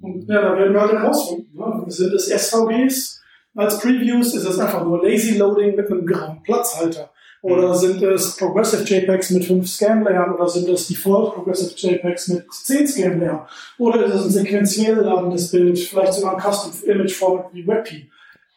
[0.00, 1.56] Und ja, da werden wir halt herausfinden.
[1.56, 1.84] Ne?
[1.88, 3.20] Sind es SVGs
[3.54, 4.34] als Previews?
[4.34, 7.10] Ist es einfach nur Lazy Loading mit einem grauen Platzhalter?
[7.42, 7.74] Oder mhm.
[7.74, 10.34] sind es Progressive JPEGs mit 5 Scan-Layern?
[10.34, 13.46] Oder sind es Default Progressive JPEGs mit 10 Scan-Layern?
[13.78, 15.78] Oder ist es ein sequenziell ladendes Bild?
[15.78, 18.10] Vielleicht sogar ein Custom Image Format wie WebP?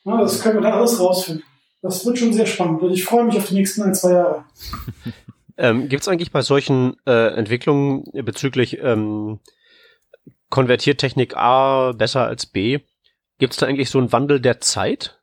[0.05, 1.43] Ja, das können wir dann alles rausfinden.
[1.81, 2.81] Das wird schon sehr spannend.
[2.81, 4.45] Und ich freue mich auf die nächsten ein, zwei Jahre.
[5.57, 9.39] Ähm, Gibt es eigentlich bei solchen äh, Entwicklungen bezüglich ähm,
[10.49, 12.79] konvertiert Technik A besser als B,
[13.39, 15.19] gibt es da eigentlich so einen Wandel der Zeit?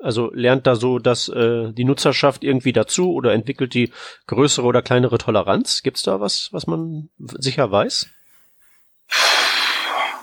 [0.00, 3.92] Also lernt da so dass äh, die Nutzerschaft irgendwie dazu oder entwickelt die
[4.26, 5.82] größere oder kleinere Toleranz?
[5.82, 8.08] Gibt es da was, was man sicher weiß?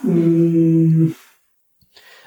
[0.03, 1.13] Mm.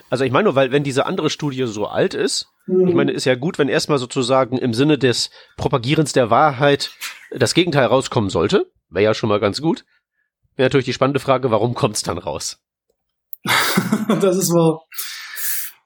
[0.09, 2.48] Also ich meine nur, weil wenn diese andere Studie so alt ist.
[2.66, 6.90] Ich meine, ist ja gut, wenn erstmal sozusagen im Sinne des Propagierens der Wahrheit
[7.31, 8.70] das Gegenteil rauskommen sollte.
[8.88, 9.85] Wäre ja schon mal ganz gut.
[10.57, 12.61] Wäre natürlich die spannende Frage, warum kommt es dann raus?
[14.20, 14.83] das ist wahr.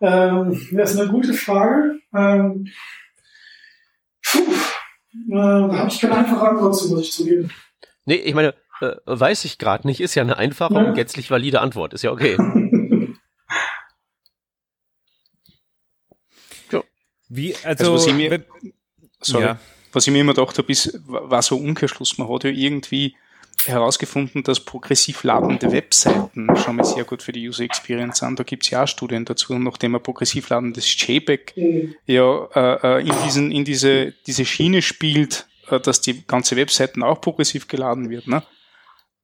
[0.00, 1.98] Ähm, das ist eine gute Frage.
[2.14, 2.68] Ähm,
[4.22, 7.50] puh, äh, da habe ich keine einfache Antwort zu, muss ich zugeben.
[8.06, 10.80] Nee, ich meine, äh, weiß ich gerade nicht, ist ja eine einfache ja.
[10.80, 11.92] und gänzlich valide Antwort.
[11.92, 12.36] Ist ja okay.
[17.30, 18.44] Wie, also, also was ich mir,
[19.20, 19.58] sorry, ja.
[19.92, 22.18] was ich mir immer gedacht habe, ist, war so Umkehrschluss.
[22.18, 23.14] Man hat ja irgendwie
[23.66, 28.38] herausgefunden, dass progressiv ladende Webseiten schon mal sehr gut für die User Experience sind.
[28.38, 29.52] Da gibt es ja auch Studien dazu.
[29.52, 31.94] Und nachdem man progressiv ladendes JPEG mhm.
[32.06, 37.02] ja äh, äh, in, diesen, in diese, diese Schiene spielt, äh, dass die ganze Webseiten
[37.02, 38.42] auch progressiv geladen wird, ne?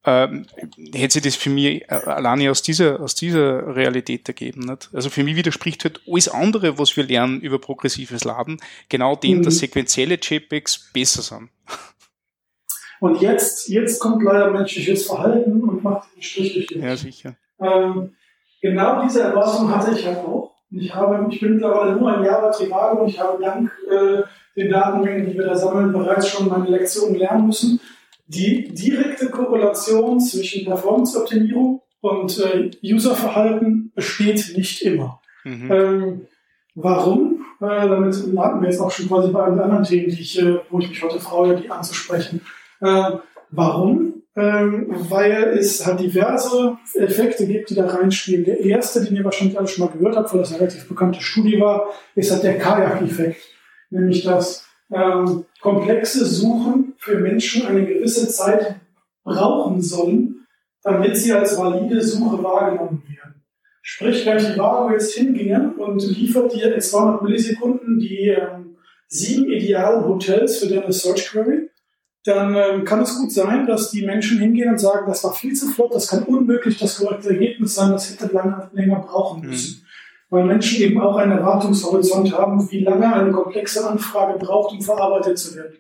[0.07, 0.47] Ähm,
[0.95, 4.61] hätte sich das für mich äh, alleine aus dieser, aus dieser Realität ergeben.
[4.61, 4.89] Nicht?
[4.93, 9.39] Also für mich widerspricht halt alles andere, was wir lernen über progressives Laden, genau dem,
[9.39, 9.43] mhm.
[9.43, 11.51] dass sequenzielle JPEGs besser sind.
[13.01, 17.37] Und jetzt, jetzt kommt leider menschliches Verhalten und macht den Strich durch den Ja, sicher.
[17.61, 18.15] Ähm,
[18.63, 20.55] genau diese Erwartung hatte ich halt auch.
[20.71, 24.23] Ich, habe, ich bin mittlerweile nur ein Jahr bei Trivago und ich habe dank äh,
[24.59, 27.81] den Datenmengen, die wir da sammeln, bereits schon meine Lektionen lernen müssen
[28.27, 35.21] die direkte Korrelation zwischen Performance-Optimierung und äh, Userverhalten besteht nicht immer.
[35.45, 35.73] Mhm.
[35.73, 36.21] Ähm,
[36.75, 37.45] warum?
[37.61, 40.81] Äh, damit hatten wir jetzt auch schon quasi bei anderen Themen, die ich, äh, wo
[40.81, 42.41] ich mich heute freue, die anzusprechen.
[42.81, 43.13] Äh,
[43.51, 44.17] warum?
[44.37, 48.45] ähm, weil es halt diverse Effekte gibt, die da reinspielen.
[48.45, 51.23] Der erste, den ihr wahrscheinlich alle schon mal gehört habt, weil das eine relativ bekannte
[51.23, 53.41] Studie war, ist halt der Kajak-Effekt.
[53.89, 58.77] Nämlich, dass ähm, komplexe Suchen für Menschen eine gewisse Zeit
[59.25, 60.47] brauchen sollen,
[60.83, 63.43] damit sie als valide Suche wahrgenommen werden.
[63.83, 68.77] Sprich, wenn Trivago jetzt hinginge und liefert dir in 200 Millisekunden die ähm,
[69.09, 71.71] sieben idealen Hotels für deine Search Query,
[72.25, 75.55] dann ähm, kann es gut sein, dass die Menschen hingehen und sagen, das war viel
[75.55, 79.81] zu flott, das kann unmöglich das korrekte Ergebnis sein, das hätte lange, länger brauchen müssen.
[79.81, 79.86] Mhm.
[80.29, 85.39] Weil Menschen eben auch einen Erwartungshorizont haben, wie lange eine komplexe Anfrage braucht, um verarbeitet
[85.39, 85.77] zu werden.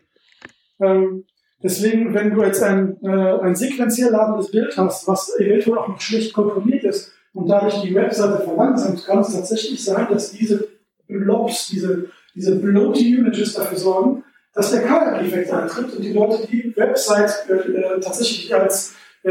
[0.81, 1.25] Ähm,
[1.63, 6.01] deswegen, wenn du jetzt ein, äh, ein sequenziell ladendes Bild hast, was eventuell auch noch
[6.01, 10.69] schlecht komprimiert ist und dadurch die Webseite verlangsamt, kann es tatsächlich sein, dass diese
[11.09, 16.75] Blobs, diese, diese bloaty Images dafür sorgen, dass der Kader-Effekt eintritt und die Leute die
[16.77, 19.31] Website äh, äh, tatsächlich als äh,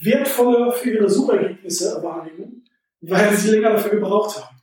[0.00, 2.63] wertvoller für ihre Suchergebnisse wahrnehmen,
[3.08, 4.56] weil sie länger dafür gebraucht haben.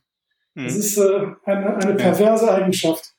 [0.54, 0.64] Hm.
[0.64, 3.14] Das ist äh, eine, eine perverse Eigenschaft.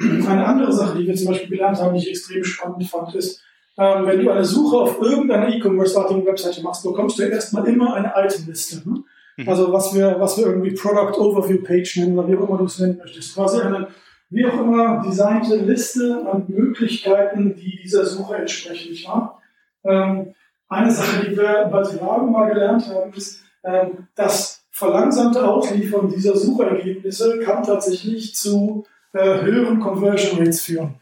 [0.00, 3.42] Eine andere Sache, die wir zum Beispiel gelernt haben, die ich extrem spannend fand, ist,
[3.76, 8.12] ähm, wenn du eine Suche auf irgendeiner E-Commerce-artigen Webseite machst, bekommst du erstmal immer eine
[8.16, 8.88] Itemliste.
[8.88, 9.02] Ne?
[9.36, 9.48] Mhm.
[9.48, 12.64] Also was wir, was wir irgendwie Product Overview Page nennen oder wie auch immer du
[12.64, 13.34] es nennen möchtest.
[13.34, 13.88] Quasi eine
[14.30, 18.90] wie auch immer designte Liste an Möglichkeiten, die dieser Suche entsprechen.
[18.90, 19.40] Nicht wahr?
[19.84, 20.34] Ähm,
[20.68, 26.36] eine Sache, die wir bei Trivago mal gelernt haben, ist, ähm, das verlangsamte Ausliefern dieser
[26.36, 30.94] Suchergebnisse kann tatsächlich zu äh, höheren Conversion Rates führen.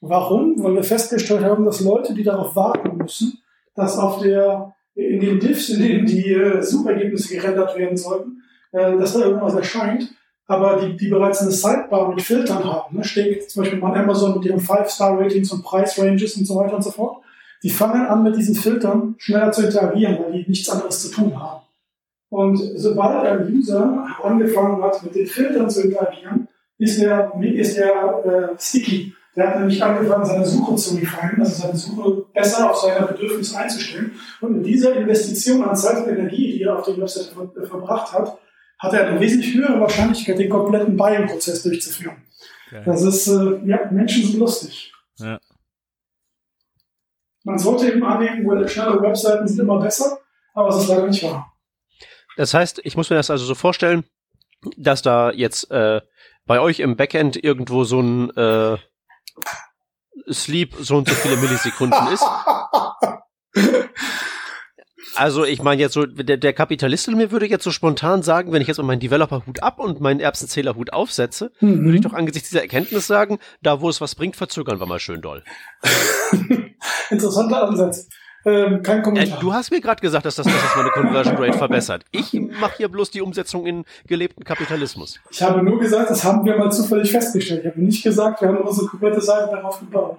[0.00, 0.62] Warum?
[0.62, 3.38] Weil wir festgestellt haben, dass Leute, die darauf warten müssen,
[3.74, 8.96] dass auf der, in den Diffs, in denen die äh, Suchergebnisse gerendert werden sollten, äh,
[8.98, 10.10] dass da irgendwas erscheint,
[10.46, 14.34] aber die, die bereits eine Sidebar mit Filtern haben, ne, steht zum Beispiel mal Amazon
[14.34, 17.23] mit ihren Five-Star-Ratings und Price-Ranges und so weiter und so fort,
[17.64, 21.40] die fangen an mit diesen Filtern schneller zu interagieren, weil die nichts anderes zu tun
[21.40, 21.62] haben.
[22.28, 26.46] Und sobald ein User angefangen hat, mit den Filtern zu interagieren,
[26.78, 29.14] ist der, ist der äh, sticky.
[29.34, 33.58] Der hat nämlich angefangen, seine Suche zu refinen, also seine Suche besser auf seine Bedürfnisse
[33.58, 34.12] einzustellen.
[34.42, 38.12] Und mit dieser Investition an Zeit und Energie, die er auf der Website ver verbracht
[38.12, 38.38] hat,
[38.78, 42.16] hat er eine wesentlich höhere Wahrscheinlichkeit, den kompletten Buying-Prozess durchzuführen.
[42.68, 42.82] Okay.
[42.84, 44.92] Das ist, äh, ja, Menschen sind lustig.
[45.18, 45.38] Ja.
[47.44, 50.18] Man sollte eben annehmen, schnelle Webseiten sind immer besser,
[50.54, 51.52] aber es ist leider nicht wahr.
[52.36, 54.04] Das heißt, ich muss mir das also so vorstellen,
[54.76, 56.00] dass da jetzt äh,
[56.46, 58.78] bei euch im Backend irgendwo so ein äh,
[60.32, 62.24] Sleep so und so viele Millisekunden ist.
[65.14, 68.52] Also ich meine jetzt so, der, der Kapitalist in mir würde jetzt so spontan sagen,
[68.52, 71.84] wenn ich jetzt mal meinen Developer-Hut ab und meinen Erbsenzähler-Hut aufsetze, mhm.
[71.84, 74.98] würde ich doch angesichts dieser Erkenntnis sagen, da wo es was bringt, verzögern wir mal
[74.98, 75.44] schön doll.
[77.10, 78.08] Interessanter Ansatz.
[78.46, 79.38] Ähm, kein Kommentar.
[79.38, 82.04] Äh, du hast mir gerade gesagt, dass das, dass das meine Conversion Rate verbessert.
[82.10, 85.18] Ich mache hier bloß die Umsetzung in gelebten Kapitalismus.
[85.30, 87.62] Ich habe nur gesagt, das haben wir mal zufällig festgestellt.
[87.64, 90.18] Ich habe nicht gesagt, wir haben unsere komplette Seite darauf gebaut.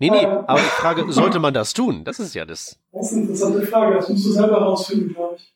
[0.00, 2.04] Nee, nee, ähm, aber die Frage, sollte man das tun?
[2.04, 2.78] Das ist ja das.
[2.90, 5.54] Das ist eine interessante Frage, das musst du selber herausfinden, glaube ich.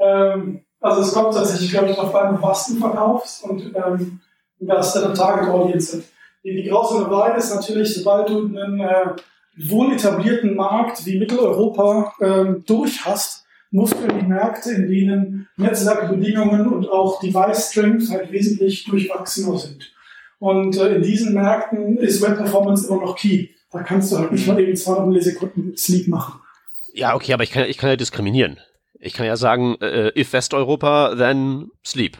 [0.00, 4.20] Ähm, also es kommt tatsächlich, glaube ich, darauf an, was du verkaufst und ähm,
[4.58, 6.04] was deine Target Audience sind.
[6.42, 9.10] Die, die grausame Wahrheit ist natürlich, sobald du einen äh,
[9.56, 15.48] wohl etablierten Markt wie Mitteleuropa ähm, durch hast, musst du in die Märkte, in denen
[15.56, 19.92] Netzwerkbedingungen und auch Device Strength halt wesentlich durchwachsener sind.
[20.40, 23.53] Und äh, in diesen Märkten ist Web Performance immer noch key.
[23.74, 26.40] Da kannst du halt nicht mal eben 200 Millisekunden Sleep machen.
[26.92, 28.60] Ja, okay, aber ich kann, ich kann ja diskriminieren.
[29.00, 32.18] Ich kann ja sagen, äh, if Westeuropa, then sleep.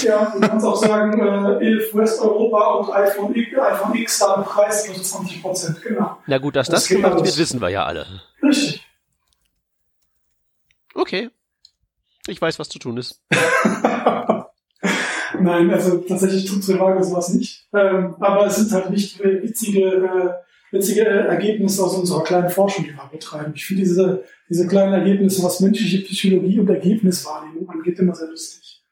[0.00, 4.84] Ja, du kannst auch sagen, äh, if Westeuropa und iPhone, iPhone X da im Preis
[4.84, 6.18] plus 20 Prozent, genau.
[6.26, 8.06] Na gut, dass das, das gemacht wird, wissen wir ja alle.
[8.42, 8.86] Richtig.
[10.94, 11.30] Okay.
[12.26, 13.22] Ich weiß, was zu tun ist.
[15.40, 17.66] Nein, also tatsächlich tut Trivago sowas nicht.
[17.72, 22.94] Ähm, aber es sind halt nicht witzige äh, witzige Ergebnisse aus unserer kleinen Forschung, die
[22.94, 23.52] wir betreiben.
[23.54, 28.82] Ich finde diese, diese kleinen Ergebnisse, was menschliche Psychologie und Ergebniswahrnehmung angeht, immer sehr lustig.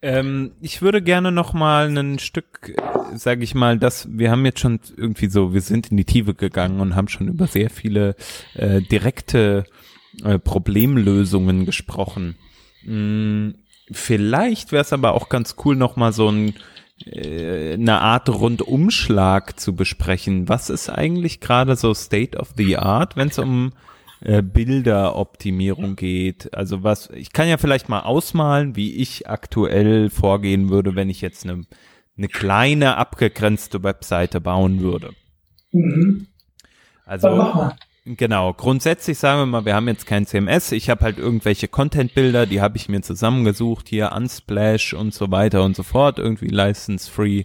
[0.00, 2.74] Ähm, ich würde gerne noch mal ein Stück,
[3.14, 6.34] sage ich mal, dass wir haben jetzt schon irgendwie so, wir sind in die Tiefe
[6.34, 8.14] gegangen und haben schon über sehr viele
[8.54, 9.64] äh, direkte
[10.22, 12.36] äh, Problemlösungen gesprochen.
[12.82, 13.54] Hm,
[13.90, 16.54] vielleicht wäre es aber auch ganz cool, noch mal so ein
[17.06, 20.48] eine Art Rundumschlag zu besprechen.
[20.48, 23.72] Was ist eigentlich gerade so State of the Art, wenn es um
[24.20, 26.54] äh, Bilderoptimierung geht?
[26.54, 31.20] Also was, ich kann ja vielleicht mal ausmalen, wie ich aktuell vorgehen würde, wenn ich
[31.20, 31.64] jetzt eine
[32.16, 35.10] eine kleine abgegrenzte Webseite bauen würde.
[35.72, 36.28] Mhm.
[37.04, 37.70] Also.
[38.06, 40.72] Genau, grundsätzlich sagen wir mal, wir haben jetzt kein CMS.
[40.72, 45.64] Ich habe halt irgendwelche Content-Bilder, die habe ich mir zusammengesucht, hier Unsplash und so weiter
[45.64, 47.44] und so fort, irgendwie license-free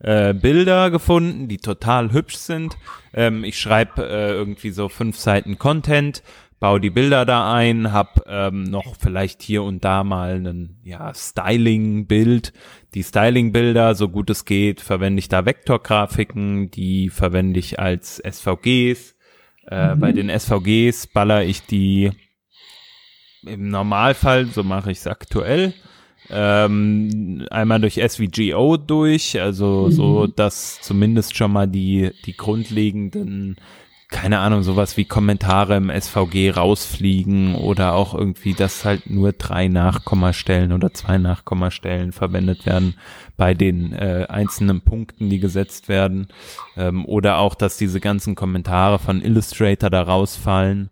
[0.00, 2.76] äh, Bilder gefunden, die total hübsch sind.
[3.14, 6.24] Ähm, ich schreibe äh, irgendwie so fünf Seiten Content,
[6.58, 11.14] baue die Bilder da ein, hab ähm, noch vielleicht hier und da mal einen ja,
[11.14, 12.52] Styling-Bild.
[12.94, 19.14] Die Styling-Bilder, so gut es geht, verwende ich da Vektorgrafiken, die verwende ich als SVGs.
[19.70, 22.10] Äh, Bei den SVGs baller ich die
[23.46, 25.72] im Normalfall, so mache ich es aktuell,
[26.28, 29.90] ähm, einmal durch SVGO durch, also Mhm.
[29.92, 33.56] so, dass zumindest schon mal die, die grundlegenden,
[34.10, 39.68] keine Ahnung, sowas wie Kommentare im SVG rausfliegen oder auch irgendwie, dass halt nur drei
[39.68, 42.94] Nachkommastellen oder zwei Nachkommastellen verwendet werden
[43.36, 46.26] bei den äh, einzelnen Punkten, die gesetzt werden.
[46.76, 50.90] Ähm, oder auch, dass diese ganzen Kommentare von Illustrator da rausfallen.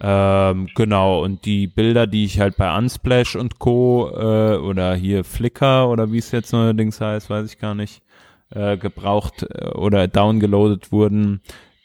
[0.00, 4.10] Ähm, genau, und die Bilder, die ich halt bei Unsplash und Co.
[4.10, 8.02] Äh, oder hier Flickr oder wie es jetzt neuerdings heißt, weiß ich gar nicht,
[8.50, 11.40] äh, gebraucht äh, oder downgeloadet wurden,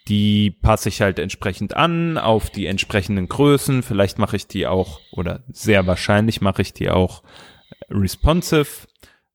[0.07, 3.83] die passe ich halt entsprechend an auf die entsprechenden Größen.
[3.83, 7.23] Vielleicht mache ich die auch, oder sehr wahrscheinlich mache ich die auch
[7.89, 8.87] responsive.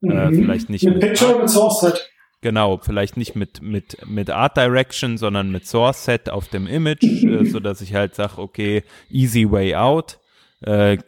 [0.03, 0.35] Äh, Mhm.
[0.35, 2.11] vielleicht nicht Mit mit Picture und mit Source Set.
[2.41, 7.03] Genau, vielleicht nicht mit, mit, mit Art Direction, sondern mit Source Set auf dem Image,
[7.03, 10.21] äh, so dass ich halt sage, okay, easy way out.
[10.61, 10.99] Äh,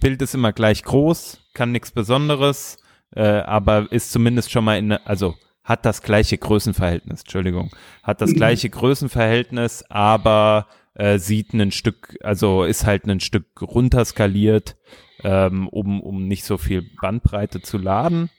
[0.00, 2.78] Bild ist immer gleich groß, kann nichts Besonderes,
[3.14, 5.34] äh, aber ist zumindest schon mal in, also
[5.66, 7.70] hat das gleiche Größenverhältnis, Entschuldigung,
[8.02, 14.76] hat das gleiche Größenverhältnis, aber äh, sieht ein Stück, also ist halt ein Stück runterskaliert,
[15.24, 18.30] ähm, um, um nicht so viel Bandbreite zu laden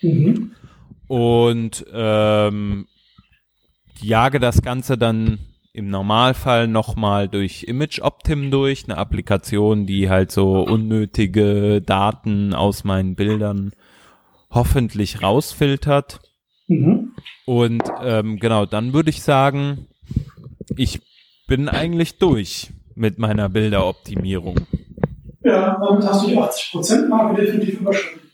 [0.00, 0.52] Mhm.
[1.08, 2.86] und ähm,
[4.00, 5.40] jage das Ganze dann
[5.72, 12.84] im Normalfall nochmal durch Image Optim durch, eine Applikation, die halt so unnötige Daten aus
[12.84, 13.72] meinen Bildern
[14.50, 16.20] hoffentlich rausfiltert.
[16.68, 17.12] Mhm.
[17.46, 19.88] Und ähm, genau, dann würde ich sagen,
[20.76, 21.00] ich
[21.46, 24.60] bin eigentlich durch mit meiner Bilderoptimierung.
[25.42, 28.27] Ja, damit hast du die 80%-Marke definitiv überschritten.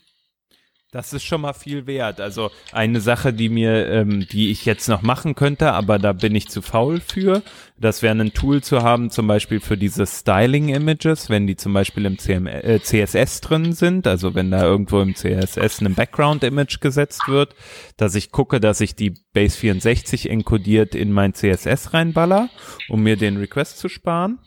[0.95, 2.21] Das ist schon mal viel wert.
[2.21, 6.33] Also eine Sache, die mir, ähm, die ich jetzt noch machen könnte, aber da bin
[6.33, 7.43] ich zu faul für.
[7.77, 12.05] Das wäre ein Tool zu haben, zum Beispiel für diese Styling-Images, wenn die zum Beispiel
[12.05, 17.27] im CM äh, CSS drin sind, also wenn da irgendwo im CSS ein Background-Image gesetzt
[17.27, 17.55] wird,
[17.97, 22.47] dass ich gucke, dass ich die Base 64 enkodiert in mein CSS reinballer,
[22.87, 24.39] um mir den Request zu sparen.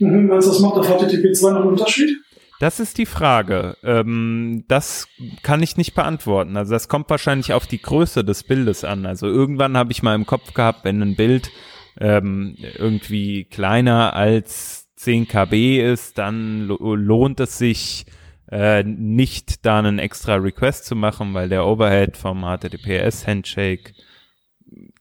[0.00, 0.26] Mhm.
[0.26, 2.16] Du, das macht auf HTTP 2 noch einen Unterschied?
[2.62, 3.76] Das ist die Frage.
[3.82, 5.08] Ähm, das
[5.42, 6.56] kann ich nicht beantworten.
[6.56, 9.04] Also das kommt wahrscheinlich auf die Größe des Bildes an.
[9.04, 11.50] Also irgendwann habe ich mal im Kopf gehabt, wenn ein Bild
[11.98, 18.06] ähm, irgendwie kleiner als 10 KB ist, dann lo lohnt es sich
[18.48, 23.92] äh, nicht da einen extra Request zu machen, weil der Overhead vom HTTPS Handshake,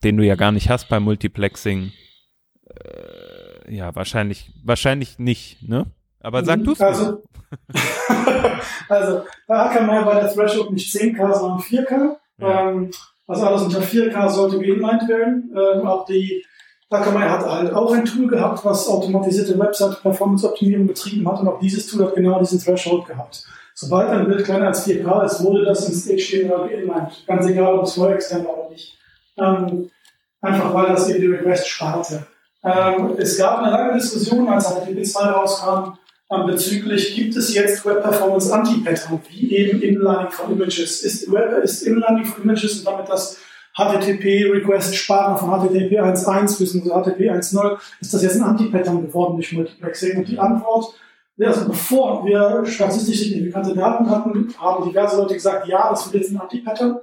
[0.04, 1.91] den du ja gar nicht hast beim Multiplexing,
[2.71, 5.86] äh, ja wahrscheinlich wahrscheinlich nicht, ne?
[6.21, 7.23] Aber sag du es Also,
[8.89, 12.15] also bei Akamai war der Threshold nicht 10K, sondern 4K.
[12.38, 12.69] Ja.
[12.69, 12.91] Ähm,
[13.27, 15.53] also alles unter 4K sollte geinlined werden.
[15.55, 16.45] Ähm, auch die
[16.89, 21.88] Akamai hat halt auch ein Tool gehabt, was automatisierte Website-Performance-Optimierung betrieben hat und auch dieses
[21.88, 23.45] Tool hat genau diesen Threshold gehabt.
[23.73, 27.23] Sobald ein Bild kleiner als 4K ist, wurde das ins HTML geinlined.
[27.25, 28.97] Ganz egal, ob es vorher extern war oder nicht.
[29.38, 29.89] Ähm,
[30.41, 32.27] einfach weil das eben die Request sparte.
[32.63, 35.93] Ähm, es gab eine lange Diskussion, als HTTP 2 rauskam, ähm,
[36.39, 41.03] bezüglich, gibt es jetzt Web Performance Anti-Pattern, wie eben Inlining von Images?
[41.03, 43.37] Ist, Web, ist Inlining von Images und damit das
[43.75, 49.51] HTTP-Request sparen von HTTP 1.1 bis HTTP 1.0, ist das jetzt ein Anti-Pattern geworden durch
[49.51, 50.19] Multiplexing?
[50.19, 50.93] Und die Antwort,
[51.39, 56.33] also bevor wir statistisch signifikante Daten hatten, haben diverse Leute gesagt, ja, das wird jetzt
[56.33, 56.99] ein Anti-Pattern.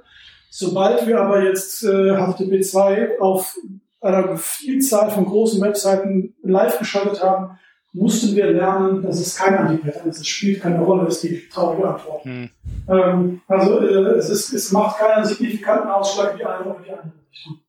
[0.49, 3.55] Sobald wir aber jetzt äh, HTTP 2 auf
[4.01, 7.59] einer Vielzahl von großen Webseiten live geschaltet haben,
[7.91, 10.19] mussten wir lernen, dass es kein Anti-Pattern ist.
[10.19, 12.23] Es spielt keine Rolle, ist die traurige Antwort.
[12.23, 12.49] Hm.
[12.87, 16.91] Ähm, also äh, es, ist, es macht keinen signifikanten Ausschlag in die eine oder die
[16.91, 17.59] andere Richtung.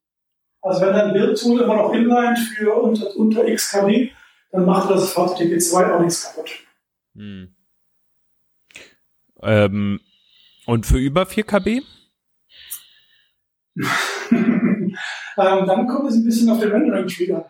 [0.62, 4.10] Also wenn dein Bildtool immer noch inline für unter, unter XKB,
[4.52, 6.50] dann macht das HTTP 2 auch nichts kaputt.
[7.14, 7.54] Hm.
[9.42, 10.00] Ähm,
[10.66, 11.82] und für über 4 KB?
[14.30, 14.96] ähm,
[15.36, 17.44] dann kommt es ein bisschen auf den Rendering-Tree an.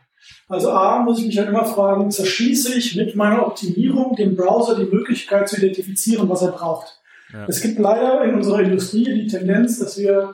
[0.51, 4.77] Also A, muss ich mich halt immer fragen, zerschieße ich mit meiner Optimierung dem Browser
[4.77, 7.01] die Möglichkeit zu identifizieren, was er braucht.
[7.33, 7.47] Ja.
[7.47, 10.33] Es gibt leider in unserer Industrie die Tendenz, dass wir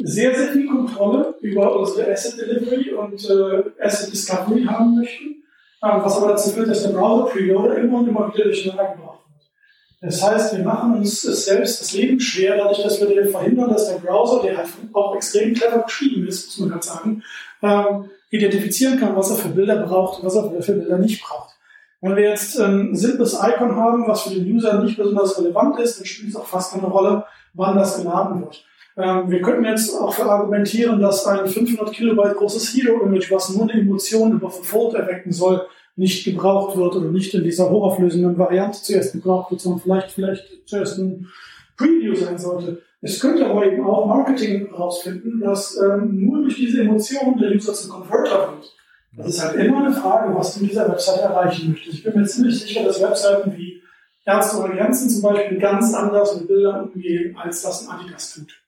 [0.00, 5.44] sehr, sehr viel Kontrolle über unsere Asset Delivery und äh, Asset Discovery haben möchten,
[5.82, 9.20] äh, was aber dazu führt, dass der Browser Preloader immer und immer wieder durcheinander gebracht
[9.28, 10.12] wird.
[10.12, 14.00] Das heißt, wir machen uns selbst das Leben schwer, dadurch, dass wir verhindern, dass der
[14.00, 17.22] Browser, der halt auch extrem clever geschrieben ist, muss man gerade sagen,
[17.62, 21.54] ähm, identifizieren kann, was er für Bilder braucht was er für Bilder nicht braucht.
[22.00, 26.00] Wenn wir jetzt ein simples Icon haben, was für den User nicht besonders relevant ist,
[26.00, 27.24] dann spielt es auch fast keine Rolle,
[27.54, 28.64] wann das geladen wird.
[28.96, 33.80] Ähm, wir könnten jetzt auch argumentieren, dass ein 500 Kilobyte großes Hero-Image, was nur eine
[33.80, 39.12] Emotion über Fold erwecken soll, nicht gebraucht wird oder nicht in dieser hochauflösenden Variante zuerst
[39.12, 41.28] gebraucht wird, sondern vielleicht, vielleicht zuerst ein
[41.76, 42.82] Preview sein sollte.
[43.04, 47.74] Es könnte aber eben auch Marketing herausfinden, dass ähm, nur durch diese Emotion der User
[47.74, 48.76] zum Converter wird.
[49.16, 51.98] Das ist halt immer eine Frage, was du mit dieser Website erreichen möchtest.
[51.98, 53.82] Ich bin mir ziemlich sicher, dass Webseiten wie
[54.24, 58.62] Ärzte oder Grenzen zum Beispiel ganz anders mit Bildern umgehen, als das ein Adidas tut.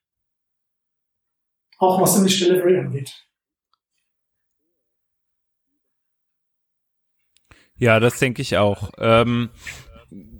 [1.78, 3.24] Auch was Image Delivery angeht.
[7.76, 8.90] Ja, das denke ich auch.
[8.98, 9.50] Ähm,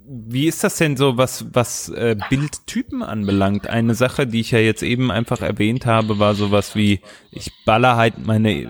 [0.07, 3.67] wie ist das denn so, was, was äh, Bildtypen anbelangt?
[3.67, 6.99] Eine Sache, die ich ja jetzt eben einfach erwähnt habe, war sowas wie,
[7.31, 8.67] ich baller halt meine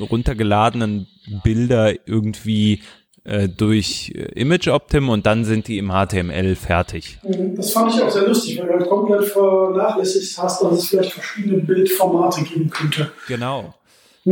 [0.00, 1.06] runtergeladenen
[1.42, 2.82] Bilder irgendwie
[3.24, 7.18] äh, durch äh, Image Optim und dann sind die im HTML fertig.
[7.56, 11.12] Das fand ich auch sehr lustig, weil du halt komplett vernachlässigt hast, dass es vielleicht
[11.12, 13.10] verschiedene Bildformate geben könnte.
[13.28, 13.74] Genau.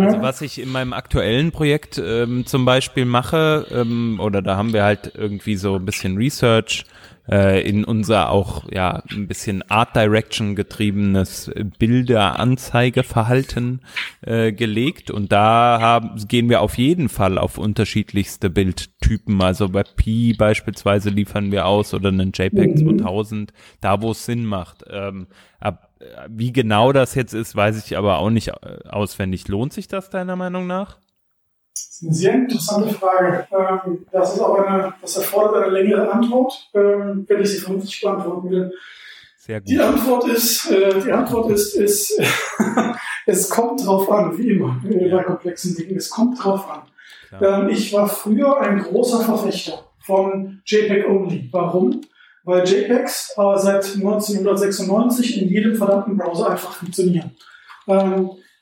[0.03, 4.73] Also was ich in meinem aktuellen Projekt ähm, zum Beispiel mache, ähm, oder da haben
[4.73, 6.85] wir halt irgendwie so ein bisschen Research
[7.29, 13.81] äh, in unser auch ja ein bisschen Art Direction getriebenes Bilderanzeigeverhalten
[14.23, 20.37] äh, gelegt und da haben, gehen wir auf jeden Fall auf unterschiedlichste Bildtypen, also WebP
[20.37, 22.99] beispielsweise liefern wir aus oder einen JPEG mhm.
[22.99, 24.85] 2000, da wo es Sinn macht.
[24.91, 25.29] Ähm,
[25.61, 25.91] ab,
[26.29, 29.49] wie genau das jetzt ist, weiß ich aber auch nicht äh, auswendig.
[29.49, 30.99] Lohnt sich das deiner Meinung nach?
[31.75, 33.49] Das ist eine sehr interessante Frage.
[33.51, 38.01] Ähm, das ist auch eine, das erfordert eine längere Antwort, ähm, wenn ich sie vernünftig
[38.01, 38.73] beantworten will.
[39.39, 39.69] Sehr gut.
[39.69, 42.21] Die Antwort ist, äh, die Antwort ist, ist
[43.27, 45.97] es kommt drauf an, wie immer bei komplexen Dingen.
[45.97, 46.83] Es kommt drauf an.
[47.43, 51.49] Ähm, ich war früher ein großer Verfechter von JPEG Only.
[51.51, 52.03] Warum?
[52.45, 57.33] Weil JPEGs äh, seit 1996 in jedem verdammten Browser einfach funktionieren.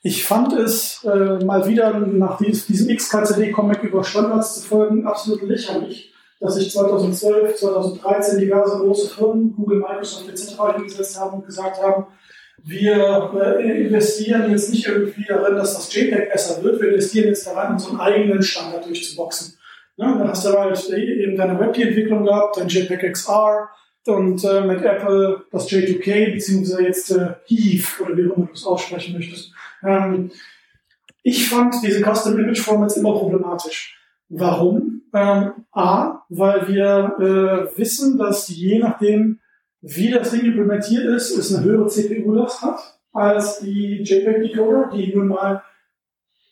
[0.05, 6.13] Ich fand es äh, mal wieder nach diesem XKCD-Comic über Standards zu folgen absolut lächerlich,
[6.41, 10.57] dass sich 2012, 2013 diverse große Firmen, Google, Microsoft etc.
[10.75, 12.07] hingesetzt haben und gesagt haben,
[12.61, 17.47] wir äh, investieren jetzt nicht irgendwie darin, dass das JPEG besser wird, wir investieren jetzt
[17.47, 19.57] daran, unseren eigenen Standard durchzuboxen.
[19.95, 23.69] Ja, dann hast du halt eben deine WebP-Entwicklung gehabt, dein JPEG XR
[24.07, 28.53] und äh, mit Apple das J2K, beziehungsweise jetzt äh, Heave, oder wie auch immer du
[28.53, 29.53] es aussprechen möchtest.
[29.85, 30.31] Ähm,
[31.23, 33.97] ich fand diese Custom Image Formats immer problematisch.
[34.29, 35.03] Warum?
[35.13, 39.39] Ähm, A, weil wir äh, wissen, dass je nachdem,
[39.81, 45.27] wie das Ding implementiert ist, es eine höhere CPU-Last hat als die JPEG-Decoder, die nun
[45.27, 45.63] mal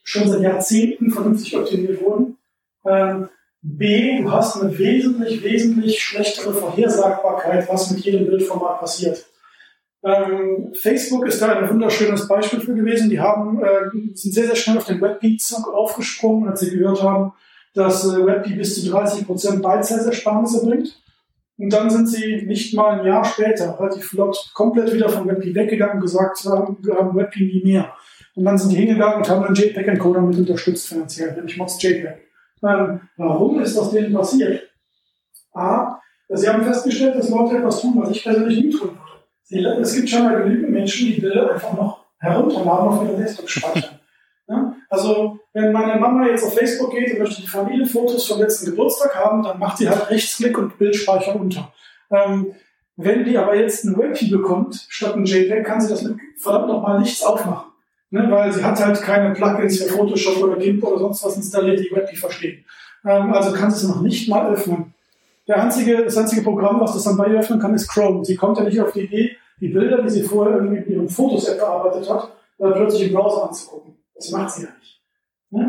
[0.03, 2.37] schon seit Jahrzehnten vernünftig optimiert wurden.
[2.85, 3.29] Ähm,
[3.63, 9.25] B, du hast eine wesentlich, wesentlich schlechtere Vorhersagbarkeit, was mit jedem Bildformat passiert.
[10.03, 13.09] Ähm, Facebook ist da ein wunderschönes Beispiel für gewesen.
[13.09, 17.33] Die haben, äh, sind sehr, sehr schnell auf den WebP-Zug aufgesprungen, als sie gehört haben,
[17.75, 20.97] dass äh, WebP bis zu 30 Prozent bringt.
[21.57, 25.53] Und dann sind sie nicht mal ein Jahr später relativ flott komplett wieder von WebP
[25.53, 27.93] weggegangen und gesagt haben, wir haben WebP nie mehr.
[28.33, 32.17] Und dann sind die hingegangen und haben einen JPEG-Encoder mit unterstützt finanziell, nämlich Mods JPEG.
[32.63, 34.63] Ähm, warum ist das denen passiert?
[35.53, 35.99] A,
[36.29, 38.97] sie haben festgestellt, dass Leute etwas tun, was ich persönlich nie tun
[39.51, 43.99] es gibt schon mal genügend Menschen, die Bilder einfach noch herunterladen auf ihren Desktop speichern.
[44.47, 44.75] ja?
[44.89, 49.15] Also, wenn meine Mama jetzt auf Facebook geht und möchte die Familienfotos vom letzten Geburtstag
[49.15, 51.71] haben, dann macht sie halt Rechtsklick und Bildspeicher unter.
[52.11, 52.53] Ähm,
[52.97, 56.67] wenn die aber jetzt ein WebP bekommt, statt ein JPEG, kann sie das mit verdammt
[56.67, 57.71] nochmal nichts aufmachen.
[58.11, 58.27] Ne?
[58.29, 61.89] Weil sie hat halt keine Plugins für Photoshop oder GIMP oder sonst was installiert, die
[61.91, 62.63] WebP verstehen.
[63.05, 64.93] Ähm, also kann sie es noch nicht mal öffnen.
[65.51, 68.23] Der einzige, das einzige Programm, was das dann bei ihr öffnen kann, ist Chrome.
[68.23, 71.09] Sie kommt ja nicht auf die Idee, die Bilder, die sie vorher irgendwie in ihrem
[71.09, 73.97] Fotos-App bearbeitet hat, dann plötzlich im Browser anzugucken.
[74.15, 75.01] Das macht sie ja nicht.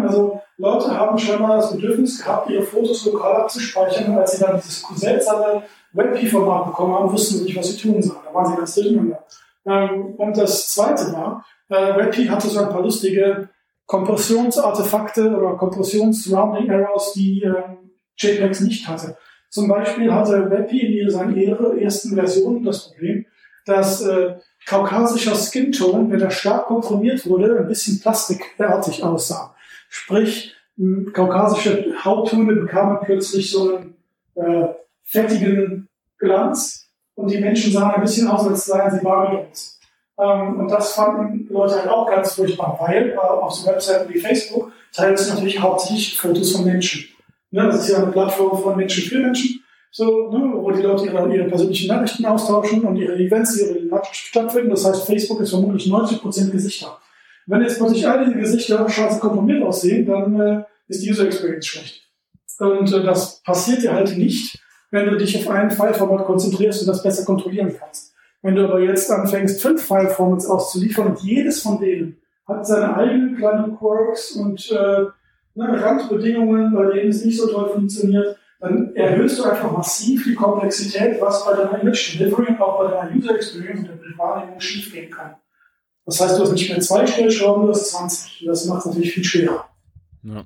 [0.04, 4.54] Also Leute haben schon mal das Bedürfnis gehabt, ihre Fotos lokal abzuspeichern, als sie dann
[4.54, 5.64] dieses seltsame
[5.94, 8.20] WebP-Format bekommen haben, wussten sie nicht, was sie tun sollen.
[8.24, 9.24] Da waren sie ganz durcheinander.
[9.66, 13.48] Ähm, und das zweite war, äh, WebP hatte so ein paar lustige
[13.86, 19.16] Kompressionsartefakte oder Kompressions-Rounding-Errors, die ähm, JPEGs nicht hatte.
[19.52, 23.26] Zum Beispiel hatte WebP in seinen ersten Versionen das Problem,
[23.66, 29.54] dass äh, kaukasischer Skin-Tone, wenn er stark komprimiert wurde, ein bisschen plastikartig aussah.
[29.90, 30.54] Sprich,
[31.12, 33.94] kaukasische Hauttöne bekamen plötzlich so einen
[34.36, 34.68] äh,
[35.02, 35.86] fettigen
[36.16, 39.78] Glanz und die Menschen sahen ein bisschen aus, als seien sie Barbies.
[40.18, 44.18] Ähm, und das fanden Leute halt auch ganz furchtbar, weil äh, auf so Webseiten wie
[44.18, 47.04] Facebook teilen sie natürlich hauptsächlich Fotos von Menschen.
[47.52, 51.04] Ne, das ist ja eine Plattform von Menschen für Menschen, so, ne, wo die Leute
[51.04, 54.70] ihre, ihre persönlichen Nachrichten austauschen und ihre Events, ihre Nachrichten stattfinden.
[54.70, 56.98] Das heißt, Facebook ist vermutlich 90% Gesichter.
[57.46, 61.66] Wenn jetzt plötzlich all diese Gesichter schwarz komprimiert aussehen, dann äh, ist die User Experience
[61.66, 62.08] schlecht.
[62.58, 64.58] Und äh, das passiert ja halt nicht,
[64.90, 68.14] wenn du dich auf einen File-Format konzentrierst und das besser kontrollieren kannst.
[68.40, 72.16] Wenn du aber jetzt anfängst, fünf File-Formats auszuliefern und jedes von denen
[72.48, 75.04] hat seine eigenen kleinen Quirks und äh,
[75.54, 80.34] ne, Randbedingungen, bei denen es nicht so toll funktioniert, dann erhöhst du einfach massiv die
[80.34, 84.60] Komplexität, was bei deiner Image Delivery und auch bei deiner User Experience und der Bildwahrnehmung
[84.60, 85.34] schiefgehen kann.
[86.06, 88.42] Das heißt, du hast nicht mehr zwei Stellschrauben, du hast 20.
[88.42, 89.68] Und das macht es natürlich viel schwerer.
[90.22, 90.44] Ja.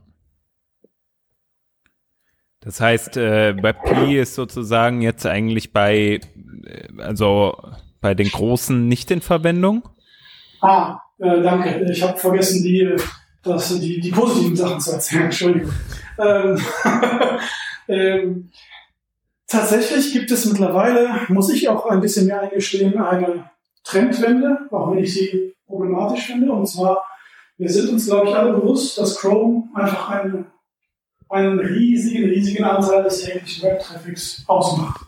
[2.60, 6.20] Das heißt, äh, WebP ist sozusagen jetzt eigentlich bei,
[6.64, 7.56] äh, also
[8.00, 9.88] bei den Großen nicht in Verwendung?
[10.60, 11.86] Ah, äh, danke.
[11.90, 12.96] Ich habe vergessen, die,
[13.46, 15.24] das, die, die positiven Sachen zu erzählen.
[15.24, 15.72] Entschuldigung.
[16.18, 16.60] Ähm,
[17.88, 18.50] ähm,
[19.46, 23.50] tatsächlich gibt es mittlerweile, muss ich auch ein bisschen mehr eingestehen, eine
[23.84, 26.52] Trendwende, auch wenn ich sie problematisch finde.
[26.52, 27.02] Und zwar,
[27.58, 30.46] wir sind uns, glaube ich, alle bewusst, dass Chrome einfach eine
[31.28, 35.00] einen riesigen, riesigen Anteil des täglichen Web-Traffics ausmacht.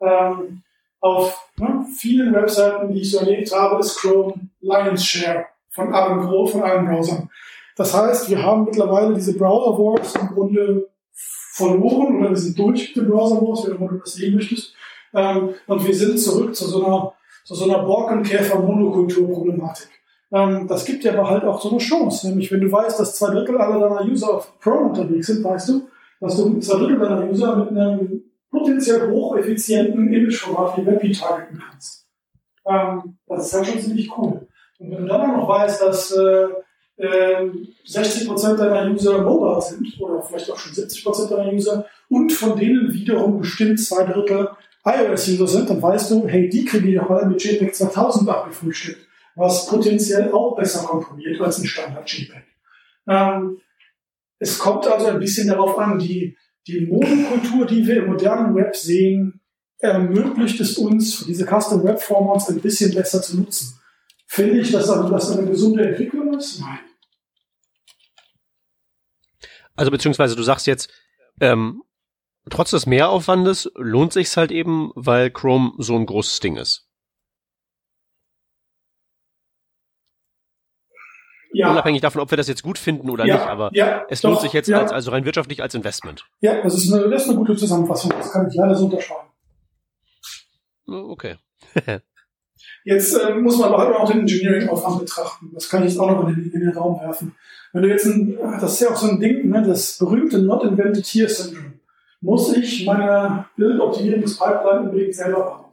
[0.00, 0.62] Ähm,
[1.00, 6.28] auf ne, vielen Webseiten, die ich so erlebt habe, ist Chrome Lion's Share von allen,
[6.48, 7.30] von allen Browsern.
[7.76, 12.94] Das heißt, wir haben mittlerweile diese Browser Wars im Grunde verloren oder wir sind durch
[12.94, 14.74] mit den Browser Wars, wie du das sehen möchtest.
[15.14, 17.14] Ähm, und wir sind zurück zu so einer,
[17.44, 19.88] zu so einer Borkenkäfer-Monokultur-Problematik.
[20.32, 22.28] Ähm, das gibt dir aber halt auch so eine Chance.
[22.28, 25.70] Nämlich, wenn du weißt, dass zwei Drittel aller deiner User auf Chrome unterwegs sind, weißt
[25.70, 25.88] du,
[26.20, 32.06] dass du zwei Drittel deiner User mit einem potenziell hocheffizienten Imageformat wie WebP targeten kannst.
[32.66, 34.46] Ähm, das ist halt schon ziemlich cool.
[34.78, 36.46] Und wenn du dann auch noch weißt, dass äh,
[37.00, 37.50] äh,
[37.86, 42.92] 60% deiner User mobile sind, oder vielleicht auch schon 70% deiner User, und von denen
[42.92, 44.48] wiederum bestimmt zwei Drittel
[44.84, 49.66] iOS-User sind, dann weißt du, hey, die kriegen ja alle mit JPEG 2000 abgefrühstückt was
[49.66, 52.44] potenziell auch besser komprimiert als ein Standard-JPEG.
[53.08, 53.58] Ähm,
[54.38, 56.36] es kommt also ein bisschen darauf an, die,
[56.66, 59.40] die Monokultur, die wir im modernen Web sehen,
[59.78, 63.80] ermöglicht es uns, diese Custom Web Formats ein bisschen besser zu nutzen.
[64.26, 66.60] Finde ich, dass das eine gesunde Entwicklung ist?
[66.60, 66.78] Nein.
[69.80, 70.92] Also beziehungsweise du sagst jetzt,
[71.40, 71.82] ähm,
[72.50, 76.86] trotz des Mehraufwandes lohnt sich's halt eben, weil Chrome so ein großes Ding ist.
[81.54, 81.70] Ja.
[81.70, 84.36] Unabhängig davon, ob wir das jetzt gut finden oder ja, nicht, aber ja, es lohnt
[84.36, 84.80] doch, sich jetzt ja.
[84.80, 86.28] als, also rein wirtschaftlich als Investment.
[86.40, 88.10] Ja, das ist, eine, das ist eine gute Zusammenfassung.
[88.10, 89.30] Das kann ich leider so unterschreiben.
[90.88, 91.38] Oh, okay.
[92.84, 95.50] jetzt äh, muss man aber halt auch den Engineering-Aufwand betrachten.
[95.54, 97.34] Das kann ich jetzt auch noch in den, in den Raum werfen.
[97.72, 100.64] Wenn du jetzt ein, das ist ja auch so ein Ding, ne, das berühmte Not
[100.64, 101.74] Invented Here Syndrome.
[102.20, 105.64] Muss ich meine Bildoptimierungspipeline unbedingt selber bauen?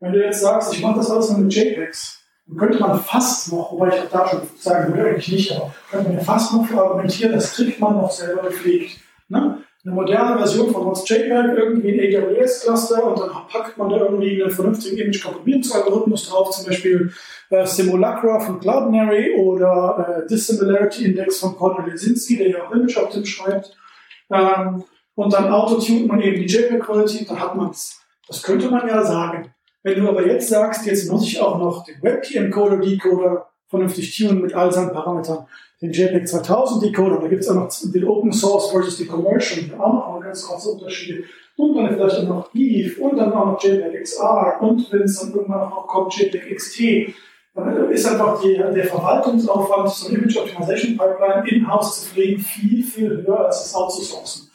[0.00, 2.20] Wenn du jetzt sagst, ich mache das alles mit JPEGs,
[2.56, 6.10] könnte man fast noch, wobei ich auch da schon sagen würde, eigentlich nicht, aber könnte
[6.10, 9.00] man fast noch argumentieren, das kriegt man noch selber gepflegt.
[9.28, 9.58] Ne?
[9.84, 14.42] Eine moderne Version von Mods JPEG, irgendwie ein AWS-Cluster und dann packt man da irgendwie
[14.42, 17.12] einen vernünftigen Image-Komprimierungsalgorithmus drauf, zum Beispiel
[17.50, 23.24] äh, Simulacra von Cloudinary oder äh, Dissimilarity Index von Paul Lesinski, der ja auch ImageOptim
[23.24, 23.76] schreibt.
[24.30, 24.82] Ähm,
[25.14, 28.00] und dann autotunet man eben die JPEG-Quality, dann hat man es.
[28.26, 29.54] Das könnte man ja sagen.
[29.82, 34.42] Wenn du aber jetzt sagst, jetzt muss ich auch noch den WebP-Encoder, Decoder vernünftig tunen
[34.42, 35.46] mit all seinen Parametern,
[35.80, 39.66] den JPEG 2000 Decoder, da gibt es auch noch den Open Source versus den Commercial,
[39.68, 41.24] da auch noch ganz große Unterschiede.
[41.56, 45.20] Und dann vielleicht auch noch EVE und dann auch noch JPEG XR und wenn es
[45.20, 47.14] dann irgendwann auch kommt, JPEG XT.
[47.54, 52.84] Dann ist einfach die, der Verwaltungsaufwand, so eine Image Optimization Pipeline in-house zu pflegen, viel,
[52.84, 54.50] viel höher als das outzusourcen.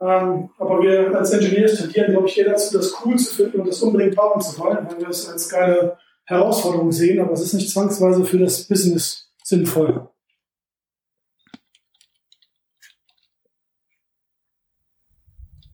[0.00, 3.68] Ähm, aber wir als Engineers tendieren, glaube ich, eher dazu, das cool zu finden und
[3.68, 7.52] das unbedingt bauen zu wollen, weil wir es als geile Herausforderung sehen, aber es ist
[7.52, 10.08] nicht zwangsweise für das Business sinnvoll.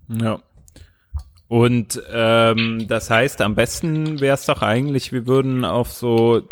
[0.08, 0.40] Ja.
[1.48, 6.42] Und ähm, das heißt, am besten wäre es doch eigentlich, wir würden auf so,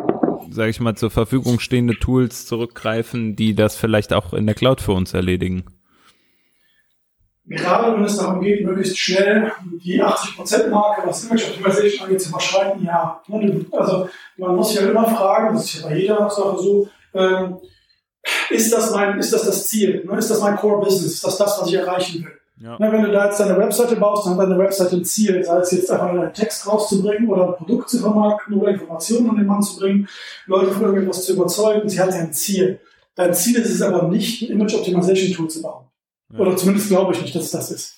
[0.50, 4.80] sage ich mal, zur Verfügung stehende Tools zurückgreifen, die das vielleicht auch in der Cloud
[4.80, 5.64] für uns erledigen.
[7.46, 9.52] gerade wenn es darum geht, möglichst schnell
[9.84, 13.22] die 80%-Marke, was Image Optimization angeht, zu überschreiten, ja.
[13.72, 17.59] Also man muss sich halt immer fragen, das ist ja bei jeder Sache so, ähm,
[18.48, 20.04] ist das mein, ist das das Ziel?
[20.04, 20.18] Ne?
[20.18, 21.14] Ist das mein Core Business?
[21.14, 22.32] Ist das das, was ich erreichen will?
[22.59, 22.78] Ja.
[22.78, 25.59] Ne, wenn du da jetzt deine Webseite baust, dann hat deine Webseite ein Ziel, sei
[25.59, 29.46] es jetzt einfach einen Text rauszubringen oder ein Produkt zu vermarkten oder Informationen an den
[29.46, 30.09] Mann zu bringen,
[30.46, 32.80] Leute von irgendwas zu überzeugen, sie hat ein Ziel.
[33.14, 35.84] Dein Ziel ist es aber nicht, ein Image Optimization Tool zu bauen.
[36.32, 36.38] Ja.
[36.40, 37.96] Oder zumindest glaube ich nicht, dass es das ist.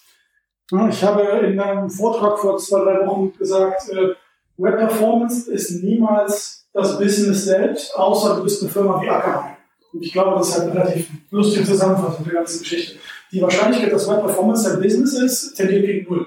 [0.91, 4.15] Ich habe in einem Vortrag vor zwei, drei Wochen gesagt, äh,
[4.59, 9.57] Web Performance ist niemals das Business selbst, außer du bist eine Firma wie Akamai.
[9.93, 12.99] Und ich glaube, das ist halt eine relativ lustige Zusammenfassung der ganzen Geschichte.
[13.33, 16.27] Die Wahrscheinlichkeit, dass Web Performance dein Business ist, tendiert gegen Null.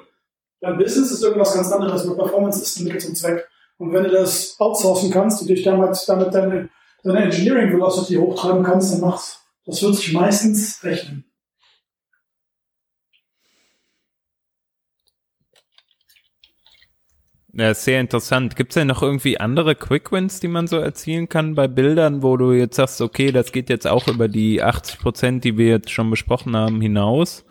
[0.60, 2.08] Dein Business ist irgendwas ganz anderes.
[2.08, 3.48] Web Performance ist ein Mittel zum Zweck.
[3.78, 6.70] Und wenn du das outsourcen kannst und dich damit, damit deine,
[7.04, 9.40] deine Engineering Velocity hochtreiben kannst, dann mach's.
[9.66, 11.31] Das wird sich meistens rechnen.
[17.54, 18.56] Ja, sehr interessant.
[18.56, 22.24] Gibt es denn noch irgendwie andere Quick Wins, die man so erzielen kann bei Bildern,
[22.24, 25.68] wo du jetzt sagst, okay, das geht jetzt auch über die 80 Prozent, die wir
[25.68, 27.44] jetzt schon besprochen haben, hinaus?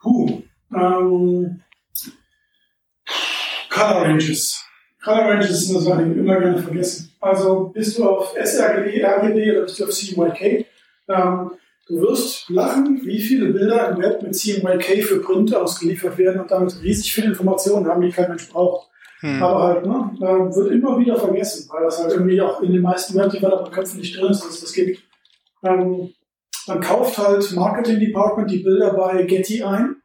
[0.00, 0.42] Puh,
[0.74, 1.62] ähm,
[3.70, 4.64] Color Ranges.
[5.04, 7.12] Color Ranges eine Sache, die wir immer gerne vergessen.
[7.20, 10.66] Also bist du auf sRGB, RGB oder bist du auf CMYK?
[11.08, 11.50] Ähm,
[11.90, 16.48] Du wirst lachen, wie viele Bilder im Web mit CMYK für Print ausgeliefert werden und
[16.48, 18.88] damit riesig viele Informationen haben, die kein Mensch braucht.
[19.18, 19.42] Hm.
[19.42, 20.12] Aber halt, ne,
[20.54, 24.30] wird immer wieder vergessen, weil das halt irgendwie auch in den meisten Web-Developer-Köpfen nicht drin
[24.30, 25.02] ist, dass es das gibt.
[25.64, 26.10] Ähm,
[26.68, 29.96] dann kauft halt Marketing Department die Bilder bei Getty ein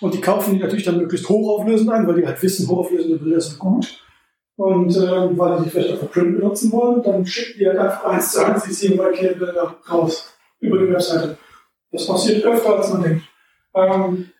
[0.00, 3.40] und die kaufen die natürlich dann möglichst hochauflösend ein, weil die halt wissen, hochauflösende Bilder
[3.40, 4.04] sind gut.
[4.54, 8.04] Und äh, weil die vielleicht auch für Print benutzen wollen, dann schicken die halt einfach
[8.04, 10.30] eins zu eins die CMYK-Bilder raus
[10.64, 11.38] über die Webseite.
[11.90, 13.24] Das passiert öfter, als man denkt.
[13.74, 14.30] Ähm,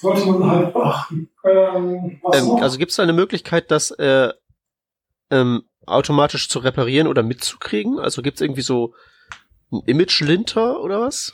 [0.00, 1.30] sollte man halt beachten.
[1.44, 4.32] Ähm, ähm, also gibt es da eine Möglichkeit, das äh,
[5.30, 7.98] ähm, automatisch zu reparieren oder mitzukriegen?
[7.98, 8.94] Also gibt es irgendwie so
[9.72, 11.32] ein Image-Linter oder was?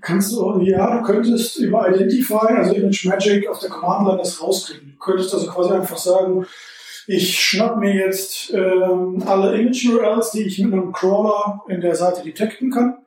[0.00, 4.92] Kannst du, ja, du könntest über Identify, also Image Magic auf der Command-Line das rauskriegen.
[4.92, 6.46] Du könntest also quasi einfach sagen,
[7.10, 12.22] ich schnapp mir jetzt ähm, alle Image-URLs, die ich mit einem Crawler in der Seite
[12.22, 12.98] detekten kann.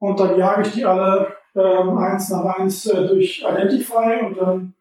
[0.00, 4.74] Und dann jage ich die alle ähm, eins nach eins äh, durch Identify und dann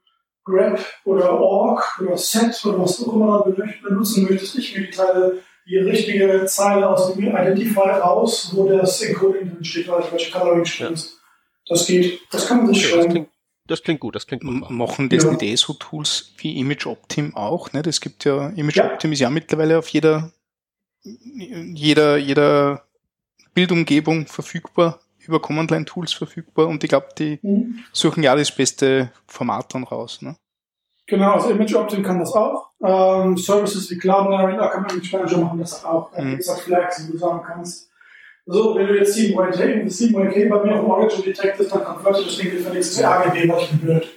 [0.44, 3.46] grab oder org oder set oder was du immer
[3.84, 4.58] benutzen möchtest.
[4.58, 9.64] Ich mir die Teile, die richtige Zeile aus dem Identify raus, wo das Encoding drin
[9.64, 11.08] steht, also welche Coloring stimmt.
[11.68, 12.20] Das geht.
[12.32, 13.28] Das kann man sich schreiben
[13.68, 14.70] das klingt gut, das klingt gut.
[14.70, 15.32] Machen das ja.
[15.32, 17.74] nicht so Tools wie Image Optim auch?
[17.74, 17.82] Ne?
[17.82, 18.92] Das gibt ja, Image ja.
[18.92, 20.32] Optim ist ja mittlerweile auf jeder,
[21.04, 22.84] jeder, jeder
[23.54, 27.80] Bildumgebung verfügbar, über Command Line Tools verfügbar und ich glaube, die mhm.
[27.92, 30.22] suchen ja das beste Format dann raus.
[30.22, 30.36] Ne?
[31.08, 32.70] Genau, also Image Optim kann das auch.
[32.84, 36.16] Ähm, Services wie Cloudinary, Akamai Image Manager machen das auch.
[36.18, 36.36] Mhm.
[36.36, 37.90] es auch Flags, wo du sagen kannst,
[38.46, 42.28] so, wenn du jetzt 7YK und 7YK bei mir auf dem Origin detektest, dann konvertiert
[42.28, 44.08] das Ding gefälligst zu RGB, was ich blöd.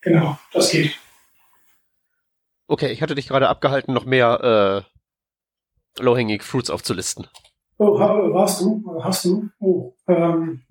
[0.00, 0.96] Genau, das geht.
[2.68, 4.84] Okay, ich hatte dich gerade abgehalten, noch mehr
[5.98, 7.26] äh, Low-Hanging Fruits aufzulisten.
[7.78, 9.00] Oh, warst du?
[9.02, 9.48] Hast du?
[9.60, 10.62] Oh, ähm,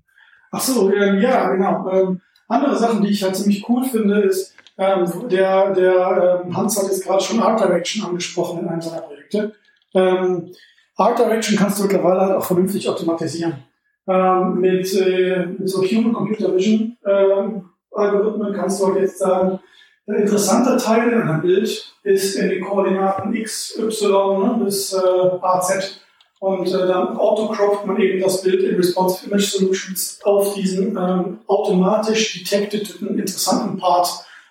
[0.52, 1.90] ach so, ähm, ja, genau.
[1.90, 6.78] Ähm, andere Sachen, die ich halt ziemlich cool finde, ist, ähm, der, der ähm, Hans
[6.78, 9.54] hat jetzt gerade schon Art Direction angesprochen in einem seiner Projekte.
[9.94, 10.52] Ähm,
[10.98, 13.64] Art Direction kannst du mittlerweile halt auch vernünftig automatisieren.
[14.08, 19.60] Ähm, mit, äh, mit so Human Computer Vision ähm, Algorithmen kannst du halt jetzt sagen,
[20.08, 24.98] der interessante Teil in einem Bild ist in den Koordinaten x, y ne, bis äh,
[25.42, 26.00] az
[26.40, 31.40] und äh, dann autocroppt man eben das Bild in Responsive Image Solutions auf diesen ähm,
[31.48, 34.08] automatisch detecteten interessanten Part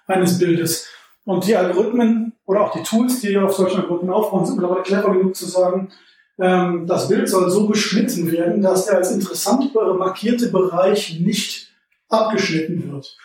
[0.09, 0.89] eines Bildes.
[1.25, 5.13] Und die Algorithmen oder auch die Tools, die auf solchen Algorithmen aufbauen, sind mittlerweile clever
[5.13, 5.91] genug zu sagen,
[6.39, 11.69] ähm, das Bild soll so beschnitten werden, dass der als interessant markierte Bereich nicht
[12.09, 13.17] abgeschnitten wird.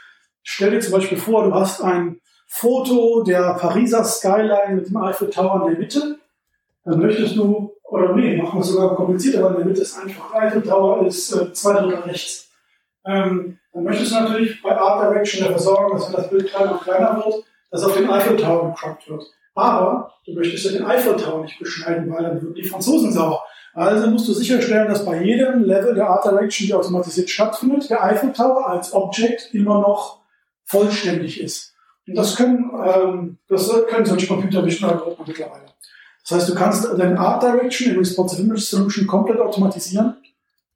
[0.44, 5.30] Stell dir zum Beispiel vor, du hast ein Foto der Pariser Skyline mit dem Eiffel
[5.30, 6.20] Tower in der Mitte.
[6.84, 9.98] Dann möchtest du, oder nee, machen wir es sogar komplizierter, weil in der Mitte ist
[9.98, 12.50] einfach Eiffel Tower ist äh, zwei Drittel rechts.
[13.06, 16.72] Ähm, dann möchtest du natürlich bei Art Direction dafür sorgen, dass wenn das Bild kleiner
[16.74, 19.24] und kleiner wird, dass auf den Eiffel Tower gecroppt wird.
[19.56, 23.44] Aber du möchtest ja den Eiffel Tower nicht beschneiden, weil dann würden die Franzosen sauer.
[23.74, 28.04] Also musst du sicherstellen, dass bei jedem Level der Art Direction, die automatisiert stattfindet, der
[28.04, 30.20] Eiffel Tower als Object immer noch
[30.66, 31.74] vollständig ist.
[32.08, 35.66] Und das können, ähm, das können solche Computer Vision Algorithmen mittlerweile.
[36.28, 40.16] Das heißt, du kannst deine Art Direction in Responsive Image Solution komplett automatisieren.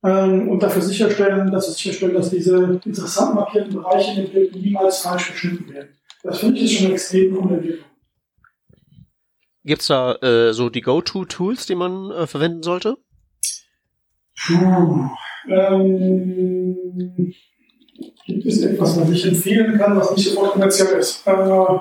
[0.04, 4.62] ähm, und dafür sicherstellen, dass wir sicherstellen, dass diese interessant markierten Bereiche in den Bildern
[4.62, 5.90] niemals falsch geschnitten werden.
[6.24, 7.86] Das finde ich ist schon eine extrem coole Entwicklung.
[9.66, 12.98] Gibt's da äh, so die Go-To-Tools, die man äh, verwenden sollte?
[14.46, 15.10] Puh.
[15.48, 17.34] Ähm,
[18.26, 21.26] gibt es etwas, was ich empfehlen kann, was nicht sofort kommerziell ist?
[21.26, 21.80] Äh,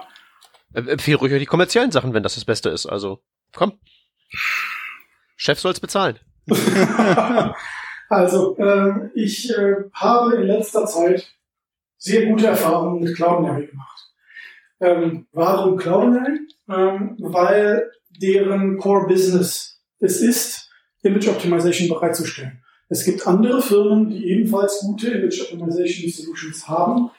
[0.74, 2.87] Empfehle ruhig die kommerziellen Sachen, wenn das das Beste ist.
[2.87, 3.20] Also,
[3.53, 3.72] komm.
[5.37, 6.18] Chef soll's bezahlen.
[8.09, 11.26] also, ähm, ich äh, habe in letzter Zeit
[11.99, 14.12] sehr gute Erfahrungen mit Cloudinary gemacht.
[14.83, 16.41] Ähm, warum Cloudinary?
[16.68, 20.68] Ähm, weil deren Core Business es ist,
[21.03, 22.62] Image Optimization bereitzustellen.
[22.89, 27.11] Es gibt andere Firmen, die ebenfalls gute Image Optimization Solutions haben.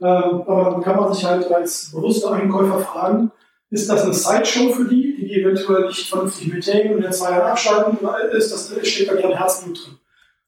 [0.00, 3.30] Ähm, aber dann kann man sich halt als bewusster Einkäufer fragen,
[3.70, 7.52] ist das eine Sideshow für die, die eventuell nicht vernünftig maintainen und in zwei Jahren
[7.52, 7.98] abschalten?
[8.32, 9.98] Ist das, steht da deren Herzblut drin?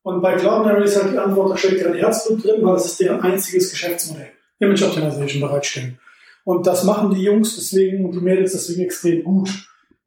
[0.03, 3.01] Und bei Cloudinary ist halt die Antwort, da steht deren Herzblut drin, weil das ist
[3.01, 4.31] deren einziges Geschäftsmodell.
[4.59, 5.99] Image Optimization bereitstellen.
[6.45, 9.51] Und das machen die Jungs deswegen und die Mädels deswegen extrem gut.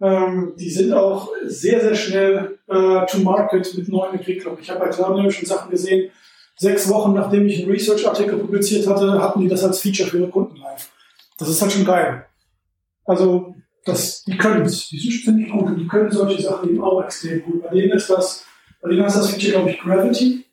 [0.01, 4.59] Ähm, die sind auch sehr, sehr schnell äh, to market mit neuen Entwicklungen.
[4.61, 6.11] Ich habe bei Cloudinary schon Sachen gesehen,
[6.57, 10.29] sechs Wochen nachdem ich einen Research-Artikel publiziert hatte, hatten die das als Feature für ihre
[10.29, 10.89] Kunden live.
[11.37, 12.25] Das ist halt schon geil.
[13.05, 13.55] Also,
[13.85, 17.03] das, die können es, die sind ziemlich gut und die können solche Sachen eben auch
[17.03, 17.63] extrem gut.
[17.63, 18.43] Bei denen ist das,
[18.81, 20.45] bei denen ist das Feature, glaube ich, Gravity.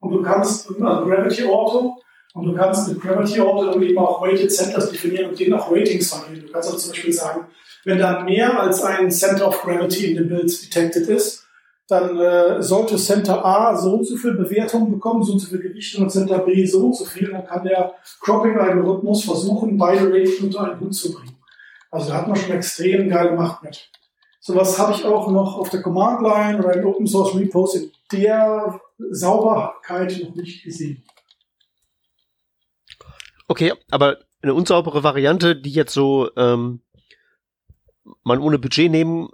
[0.00, 1.96] Und du kannst, also Gravity Auto,
[2.34, 6.12] und du kannst mit Gravity dann eben auch Weighted Centers definieren und denen auch Ratings
[6.12, 6.46] vergeben.
[6.46, 7.46] Du kannst auch zum Beispiel sagen,
[7.84, 11.46] wenn da mehr als ein Center of Gravity in dem Bild detected ist,
[11.86, 15.60] dann äh, sollte Center A so und so viel Bewertung bekommen, so und so viel
[15.60, 17.30] Gewicht und Center B so und so viel.
[17.30, 21.36] Dann kann der Cropping-Algorithmus versuchen, beide Ratings unter einen Hut zu bringen.
[21.90, 23.90] Also da hat man schon extrem geile Macht mit.
[24.40, 27.92] Sowas habe ich auch noch auf der Command Line oder in Open Source Repos in
[28.10, 28.80] der
[29.10, 31.04] Sauberkeit noch nicht gesehen.
[33.46, 36.80] Okay, aber eine unsaubere Variante, die jetzt so ähm,
[38.22, 39.28] man ohne Budget nehmen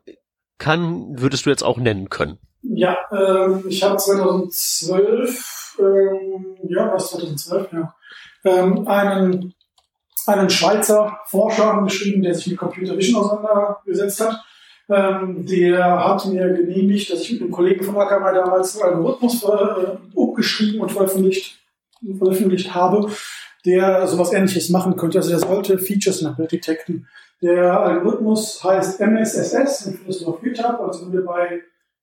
[0.58, 2.38] kann, würdest du jetzt auch nennen können?
[2.62, 7.94] Ja, ähm, ich habe 2012, ähm, ja, was 2012, ja,
[8.44, 9.54] ähm, einen,
[10.26, 14.44] einen Schweizer Forscher angeschrieben, der sich mit Computer Vision auseinandergesetzt hat.
[14.90, 19.42] Ähm, der hat mir genehmigt, dass ich mit einem Kollegen von Akamai damals einen Algorithmus
[19.44, 21.58] äh, umgeschrieben und veröffentlicht,
[22.18, 23.10] veröffentlicht habe,
[23.64, 25.18] der sowas ähnliches machen könnte.
[25.18, 27.06] Also der sollte Features nach Bild detecten.
[27.42, 30.80] Der Algorithmus heißt MSSS, den findest du auf GitHub.
[30.80, 31.62] Also wenn du bei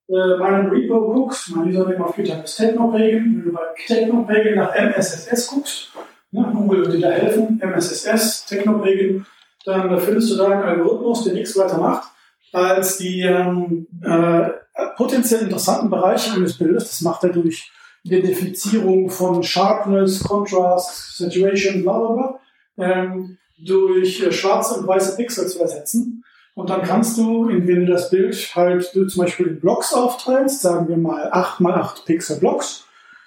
[0.09, 4.73] äh, meinem Repo guckst, mein Username auf GitHub ist Technopagan, wenn du bei Technopagan nach
[4.73, 5.89] MSSS guckst,
[6.31, 9.25] ne, Google wird dir da helfen, MSSS, Technopagan,
[9.65, 12.09] dann findest du da einen Algorithmus, der nichts weiter macht,
[12.53, 14.49] als die ähm, äh,
[14.95, 17.71] potenziell interessanten Bereiche eines Bildes, das macht er durch
[18.03, 22.39] Identifizierung von Sharpness, Contrast, Saturation, bla bla bla,
[22.77, 26.23] ähm, durch äh, schwarze und weiße Pixel zu ersetzen.
[26.53, 30.61] Und dann kannst du, wenn du das Bild halt du zum Beispiel in Blocks aufteilst,
[30.61, 32.85] sagen wir mal 8 mal 8 Pixel Blocks,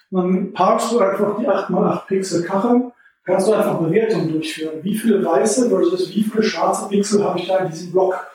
[0.09, 2.91] dann parkst du einfach die 8 mal 8 Pixel Kacheln,
[3.23, 4.79] kannst du einfach Bewertungen durchführen.
[4.81, 8.27] Wie viele weiße versus wie viele schwarze Pixel habe ich da in diesem Block?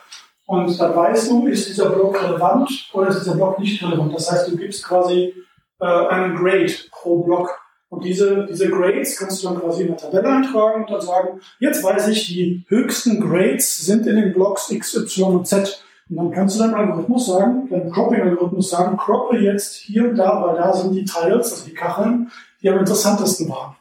[0.47, 4.14] Und dann weißt du, ist dieser Block relevant oder ist dieser Block nicht relevant.
[4.14, 5.34] Das heißt, du gibst quasi
[5.80, 7.58] äh, einen Grade pro Block.
[7.88, 11.40] Und diese, diese Grades kannst du dann quasi in der Tabelle eintragen und dann sagen,
[11.60, 15.82] jetzt weiß ich, die höchsten Grades sind in den Blocks X, Y und Z.
[16.08, 20.42] Und dann kannst du deinem Algorithmus sagen, deinem Cropping-Algorithmus sagen, croppe jetzt hier und da,
[20.42, 22.30] weil da sind die Tiles, also die Kacheln,
[22.62, 23.76] die am interessantesten waren.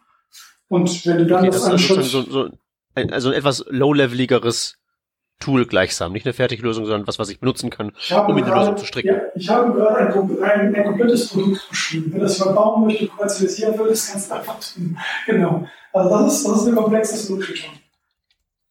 [0.68, 2.50] Und wenn du dann Okay, das, das anschaust, so, so
[2.96, 4.78] also ein etwas low-leveligeres
[5.46, 6.12] Tool gleichsam.
[6.12, 8.86] Nicht eine Fertiglösung, sondern was, was ich benutzen kann, um in die gerade, Lösung zu
[8.86, 9.10] stricken.
[9.10, 12.12] Ja, ich habe gerade ein, ein, ein komplettes Produkt beschrieben.
[12.14, 14.98] Wenn das jemand bauen möchte, kommerzialisieren will, das kannst du einfach tun.
[15.28, 15.68] Genau.
[15.94, 17.74] Also das ist, das ist eine komplexe Solution schon.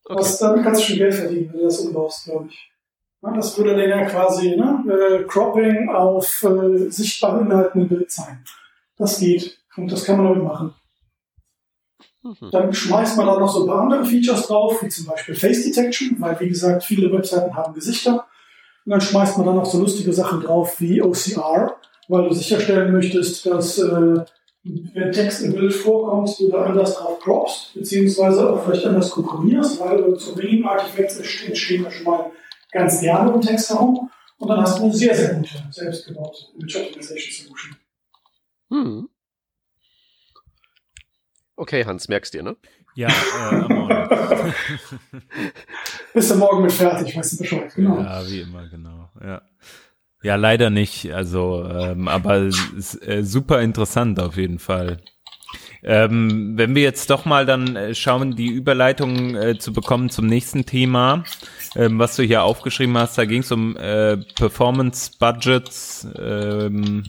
[0.05, 0.19] Okay.
[0.19, 2.71] Das, damit kannst du schon Geld verdienen, wenn du das umbaust, glaube ich.
[3.23, 8.45] Das würde dann ja quasi ne, äh, Cropping auf äh, sichtbaren Inhalten im Bild sein.
[8.99, 9.59] Das geht.
[9.77, 10.75] Und das kann man damit machen.
[12.25, 12.51] Mhm.
[12.51, 15.63] Dann schmeißt man da noch so ein paar andere Features drauf, wie zum Beispiel Face
[15.65, 18.27] Detection, weil wie gesagt, viele Webseiten haben Gesichter.
[18.85, 21.77] Und dann schmeißt man dann noch so lustige Sachen drauf wie OCR,
[22.09, 24.25] weil du sicherstellen möchtest, dass äh,
[24.63, 29.79] wenn Text im Bild vorkommt, du da anders drauf croppst, beziehungsweise auch vielleicht anders komprimierst,
[29.81, 32.31] weil so Minimum Artifacts entstehen ja schon mal
[32.73, 34.11] ganz gerne im Text herum.
[34.39, 37.77] Und dann hast du eine sehr, sehr gute, selbstgebaute Image Optimization Solution.
[38.71, 39.09] Hm.
[41.57, 42.57] Okay, Hans, merkst dir, ne?
[42.95, 44.09] Ja, äh, am Morgen.
[46.15, 47.75] Bist du morgen mit fertig, weißt du Bescheid.
[47.75, 48.01] Genau.
[48.01, 49.09] Ja, wie immer, genau.
[49.23, 49.43] Ja.
[50.23, 51.13] Ja, leider nicht.
[51.13, 52.49] Also, ähm, aber
[53.03, 55.03] äh, super interessant auf jeden Fall.
[55.83, 60.27] Ähm, wenn wir jetzt doch mal dann äh, schauen, die Überleitung äh, zu bekommen zum
[60.27, 61.25] nächsten Thema,
[61.77, 66.09] ähm, was du hier aufgeschrieben hast, da ging es um äh, Performance Budgets.
[66.19, 67.05] Ähm,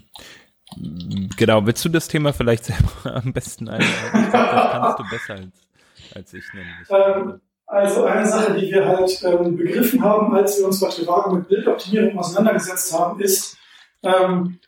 [1.38, 2.92] genau, willst du das Thema vielleicht selber
[3.24, 4.32] am besten einleiten?
[4.32, 6.90] Das kannst du besser als, als ich nämlich.
[6.90, 11.36] Ähm, also eine Sache, die wir halt ähm, begriffen haben, als wir uns bei Trivago
[11.36, 13.58] mit Bildoptimierung auseinandergesetzt haben, ist,
[14.04, 14.60] ähm,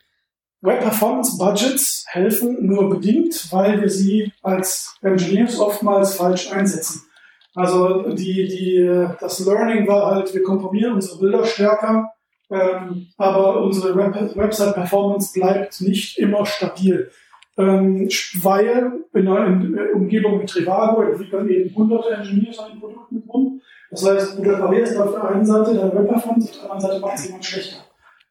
[0.60, 7.02] Web Performance Budgets helfen nur bedingt, weil wir sie als Engineers oftmals falsch einsetzen.
[7.54, 12.12] Also die, die, das Learning war halt, wir komprimieren unsere Bilder stärker,
[12.50, 17.10] ähm, aber unsere Web Website Performance bleibt nicht immer stabil.
[17.56, 18.08] Ähm,
[18.40, 23.60] weil in einer Umgebung wie Trivago entwickeln eben hunderte Engineers an den Produkten rum.
[23.90, 27.00] Das heißt, du reparierst auf der einen Seite deine Web Performance, auf der anderen Seite
[27.00, 27.78] macht es jemand schlechter.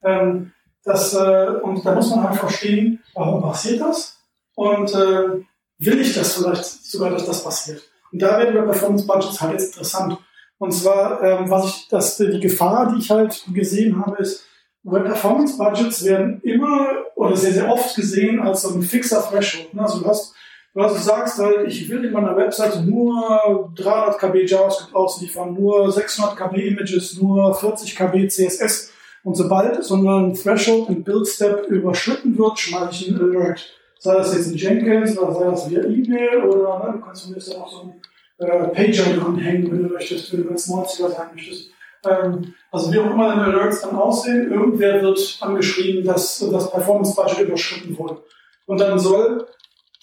[0.04, 0.52] Ähm,
[0.86, 4.18] das, äh, und da muss man halt verstehen, warum passiert das
[4.56, 5.44] und äh,
[5.80, 7.84] will ich das vielleicht sogar, dass das passiert.
[8.12, 10.18] Und da werden wir Performance Budgets halt jetzt interessant.
[10.60, 14.44] Und zwar, ähm, was ich, das, die Gefahr, die ich halt gesehen habe, ist,
[14.84, 19.74] Web Performance Budgets werden immer oder sehr, sehr oft gesehen als so ein fixer Threshold.
[19.74, 19.82] Ne?
[19.82, 20.34] Also du hast,
[20.74, 25.54] du, hast, du sagst halt, ich will in meiner Webseite nur 300 KB JavaScript ausliefern,
[25.54, 28.94] nur 600 KB Images, nur 40 KB CSS.
[29.24, 33.70] Und sobald so ein Threshold im Build Step überschritten wird, schmeiße ich einen Alert.
[34.00, 37.56] Sei das jetzt in Jenkins oder sei das via E-Mail oder ne, du kannst zumindest
[37.58, 38.02] auch so einen
[38.40, 41.72] äh, Pager dranhängen, wenn du möchtest, wenn du ganz 90er sein möchtest.
[42.06, 47.16] Ähm, also wie auch immer deine Alerts dann aussehen, irgendwer wird angeschrieben, dass das Performance
[47.16, 48.24] Budget überschritten wurde.
[48.66, 49.48] Und dann soll,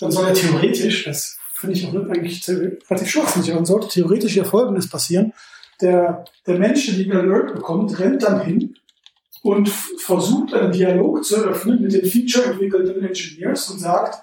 [0.00, 4.36] dann soll ja theoretisch, das finde ich auch eigentlich relativ schwachsinnig, aber dann sollte theoretisch
[4.36, 5.32] ja Folgendes passieren.
[5.80, 8.76] Der, der Mensch, der den Alert bekommt, rennt dann hin
[9.42, 14.22] und versucht einen Dialog zu eröffnen mit den Feature-entwickelnden Engineers und sagt,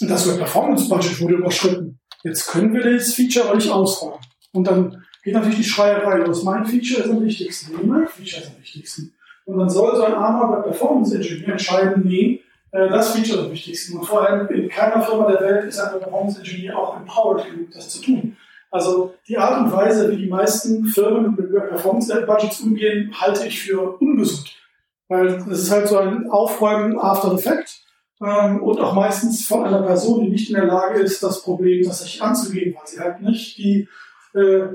[0.00, 1.98] das Performance Budget wurde überschritten.
[2.26, 4.18] Jetzt können wir das Feature aber nicht ausrollen.
[4.52, 6.42] Und dann geht natürlich die Schreierei los.
[6.42, 7.76] Mein Feature ist am wichtigsten.
[7.76, 9.14] Nee, mein Feature ist am wichtigsten.
[9.44, 13.52] Und dann soll so ein armer Performance Engineer entscheiden, nee, äh, das Feature ist am
[13.52, 13.98] wichtigsten.
[13.98, 17.70] Und vor allem in keiner Firma der Welt ist ein Performance Engineer auch empowered genug,
[17.70, 18.36] das zu tun.
[18.72, 24.00] Also die Art und Weise, wie die meisten Firmen mit Performance-Budgets umgehen, halte ich für
[24.00, 24.52] ungesund.
[25.06, 27.85] Weil das ist halt so ein Aufräumen after the fact
[28.18, 32.22] und auch meistens von einer Person, die nicht in der Lage ist, das Problem tatsächlich
[32.22, 33.88] anzugehen, weil sie halt nicht die,
[34.34, 34.68] äh,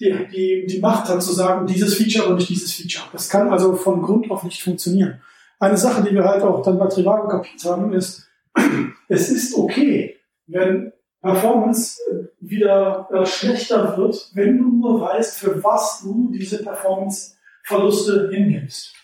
[0.00, 3.06] die, die, die Macht hat zu sagen, dieses Feature oder nicht dieses Feature.
[3.12, 5.20] Das kann also von Grund auf nicht funktionieren.
[5.58, 8.26] Eine Sache, die wir halt auch dann bei Trivago kapiert haben, ist,
[9.08, 10.16] es ist okay,
[10.46, 16.62] wenn Performance äh, wieder äh, schlechter wird, wenn du nur weißt, für was du diese
[16.62, 18.94] Performance-Verluste hinnimmst.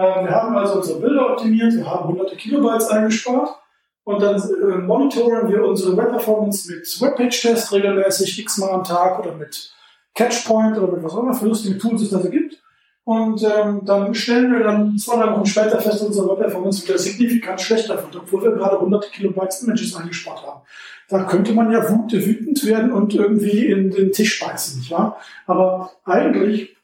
[0.00, 3.50] Ähm, wir haben also unsere Bilder optimiert, wir haben hunderte Kilobytes eingespart
[4.04, 9.72] und dann äh, monitoren wir unsere Web-Performance mit Webpage-Test regelmäßig x-mal am Tag oder mit
[10.14, 12.58] Catchpoint oder mit was auch immer für lustige Tools es da gibt.
[13.04, 16.98] Und ähm, dann stellen wir dann zwei, drei Wochen später fest, dass unsere Web-Performance wieder
[16.98, 20.62] signifikant schlechter wird, obwohl wir gerade hunderte Kilobytes Images eingespart haben
[21.10, 25.20] da könnte man ja wütend werden und irgendwie in den Tisch beißen, nicht wahr?
[25.46, 26.76] Aber eigentlich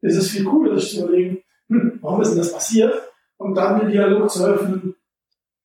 [0.00, 2.94] ist es viel cooler, sich zu überlegen, hm, warum ist denn das passiert?
[3.36, 4.94] Und dann den Dialog zu öffnen,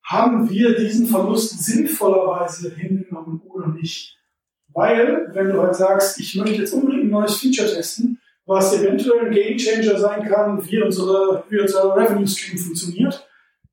[0.03, 4.17] haben wir diesen Verlust sinnvollerweise hingenommen oder nicht?
[4.73, 9.27] Weil, wenn du halt sagst, ich möchte jetzt unbedingt ein neues Feature testen, was eventuell
[9.27, 13.25] ein Game Changer sein kann, wie unsere, wie unser Revenue Stream funktioniert,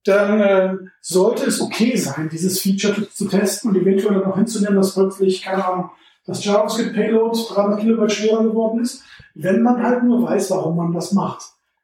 [0.05, 4.95] dann äh, sollte es okay sein, dieses Feature zu testen und eventuell noch hinzunehmen, dass
[4.95, 5.91] plötzlich, keine Ahnung,
[6.27, 9.03] das JavaScript-Payload 300 Kilobyte schwerer geworden ist,
[9.35, 11.43] wenn man halt nur weiß, warum man das macht.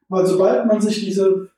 [0.09, 1.49] Weil sobald man sich diese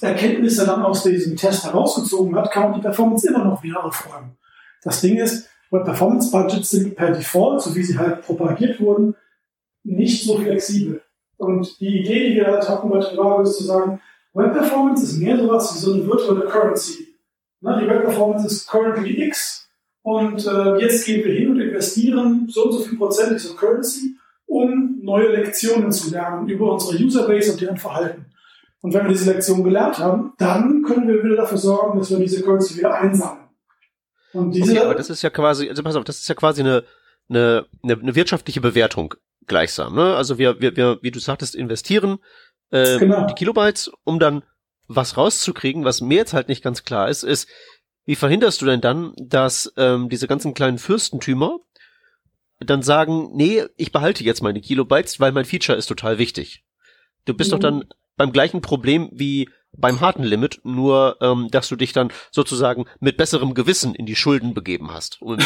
[0.00, 4.36] Erkenntnisse dann aus diesem Test herausgezogen hat, kann man die Performance immer noch wieder aufräumen.
[4.82, 9.14] Das Ding ist, Web Performance Budgets sind per Default, so wie sie halt propagiert wurden,
[9.84, 11.02] nicht so flexibel.
[11.36, 14.00] Und die Idee, die wir halt hatten bei Trivago, ist zu sagen,
[14.32, 17.08] Web Performance ist mehr sowas wie so eine virtuelle Currency.
[17.60, 19.68] Ne, die Web Performance ist currently X
[20.02, 24.16] und äh, jetzt gehen wir hin und investieren so und so viel Prozent dieser Currency,
[24.48, 28.26] um neue Lektionen zu lernen über unsere Userbase und deren Verhalten.
[28.80, 32.18] Und wenn wir diese Lektion gelernt haben, dann können wir wieder dafür sorgen, dass wir
[32.18, 33.48] diese Currency wieder einsammeln.
[34.32, 36.62] Und diese okay, aber das ist ja quasi, also pass auf, das ist ja quasi
[36.62, 36.84] eine,
[37.28, 39.14] eine, eine, eine wirtschaftliche Bewertung
[39.46, 39.94] gleichsam.
[39.94, 40.14] Ne?
[40.14, 42.18] Also wir, wir, wir, wie du sagtest, investieren
[42.70, 43.26] äh, genau.
[43.26, 44.42] die Kilobytes, um dann
[44.86, 47.48] was rauszukriegen, was mir jetzt halt nicht ganz klar ist, ist,
[48.04, 51.58] wie verhinderst du denn dann, dass ähm, diese ganzen kleinen Fürstentümer
[52.60, 56.64] dann sagen, nee, ich behalte jetzt meine Kilobytes, weil mein Feature ist total wichtig.
[57.24, 57.52] Du bist mhm.
[57.52, 57.84] doch dann
[58.16, 63.16] beim gleichen Problem wie beim harten Limit, nur ähm, dass du dich dann sozusagen mit
[63.16, 65.20] besserem Gewissen in die Schulden begeben hast.
[65.20, 65.42] Um nee,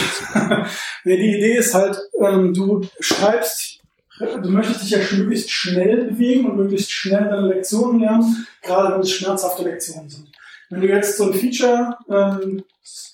[1.17, 3.81] die Idee ist halt, ähm, du schreibst,
[4.19, 9.01] du möchtest dich ja möglichst schnell bewegen und möglichst schnell deine Lektionen lernen, gerade wenn
[9.01, 10.29] es schmerzhafte Lektionen sind.
[10.71, 12.65] Wenn du jetzt so ein Feature, ähm,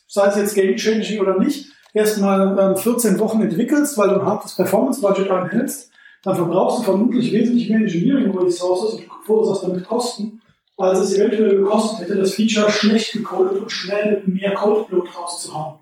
[0.06, 1.66] sei es jetzt game-changing oder nicht,
[1.98, 5.90] erstmal ähm, 14 Wochen entwickelst, weil du ein hartes Performance-Budget einhältst,
[6.22, 10.40] dann verbrauchst du vermutlich wesentlich mehr Engineering-Resources und verursachst damit Kosten,
[10.76, 15.80] als es eventuell gekostet hätte, das Feature schlecht gecodet und schnell mit mehr Codeload rauszuhauen.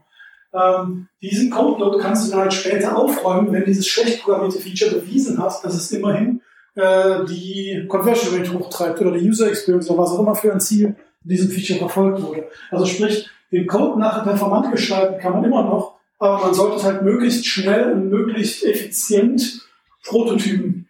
[0.54, 5.42] Ähm, diesen Codeload kannst du dann halt später aufräumen, wenn dieses schlecht programmierte Feature bewiesen
[5.42, 6.40] hat, dass es immerhin
[6.74, 10.60] äh, die Conversion Rate hochtreibt oder die User Experience oder was auch immer für ein
[10.60, 12.48] Ziel in diesem Feature verfolgt wurde.
[12.70, 16.84] Also sprich, den Code nachher performant gestalten kann man immer noch, aber man sollte es
[16.84, 19.60] halt möglichst schnell und möglichst effizient
[20.04, 20.88] prototypen.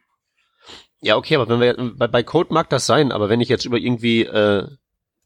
[1.01, 3.65] Ja, okay, aber wenn wir bei, bei Code mag das sein, aber wenn ich jetzt
[3.65, 4.67] über irgendwie äh,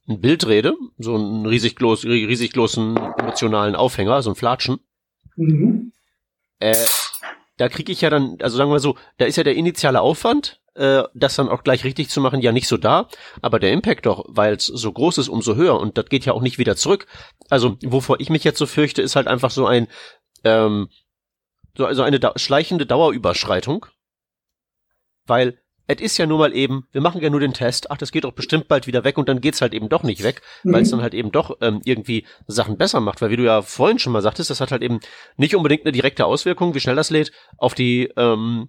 [0.09, 4.81] ein Bild rede, so einen riesig, groß, riesig großen emotionalen Aufhänger, so ein Flatschen,
[5.37, 5.93] mhm.
[6.59, 6.75] äh,
[7.57, 10.60] da kriege ich ja dann, also sagen wir so, da ist ja der initiale Aufwand,
[10.75, 13.09] äh, das dann auch gleich richtig zu machen, ja nicht so da,
[13.43, 15.79] aber der Impact doch, weil es so groß ist, umso höher.
[15.79, 17.07] Und das geht ja auch nicht wieder zurück.
[17.49, 19.89] Also wovor ich mich jetzt so fürchte, ist halt einfach so ein
[20.45, 20.89] ähm,
[21.77, 23.87] so also eine da schleichende Dauerüberschreitung,
[25.27, 28.13] weil es ist ja nur mal eben, wir machen ja nur den Test, ach, das
[28.13, 30.73] geht doch bestimmt bald wieder weg und dann geht's halt eben doch nicht weg, mhm.
[30.73, 33.63] weil es dann halt eben doch ähm, irgendwie Sachen besser macht, weil wie du ja
[33.63, 35.01] vorhin schon mal sagtest, das hat halt eben
[35.37, 38.69] nicht unbedingt eine direkte Auswirkung, wie schnell das lädt, auf die ähm,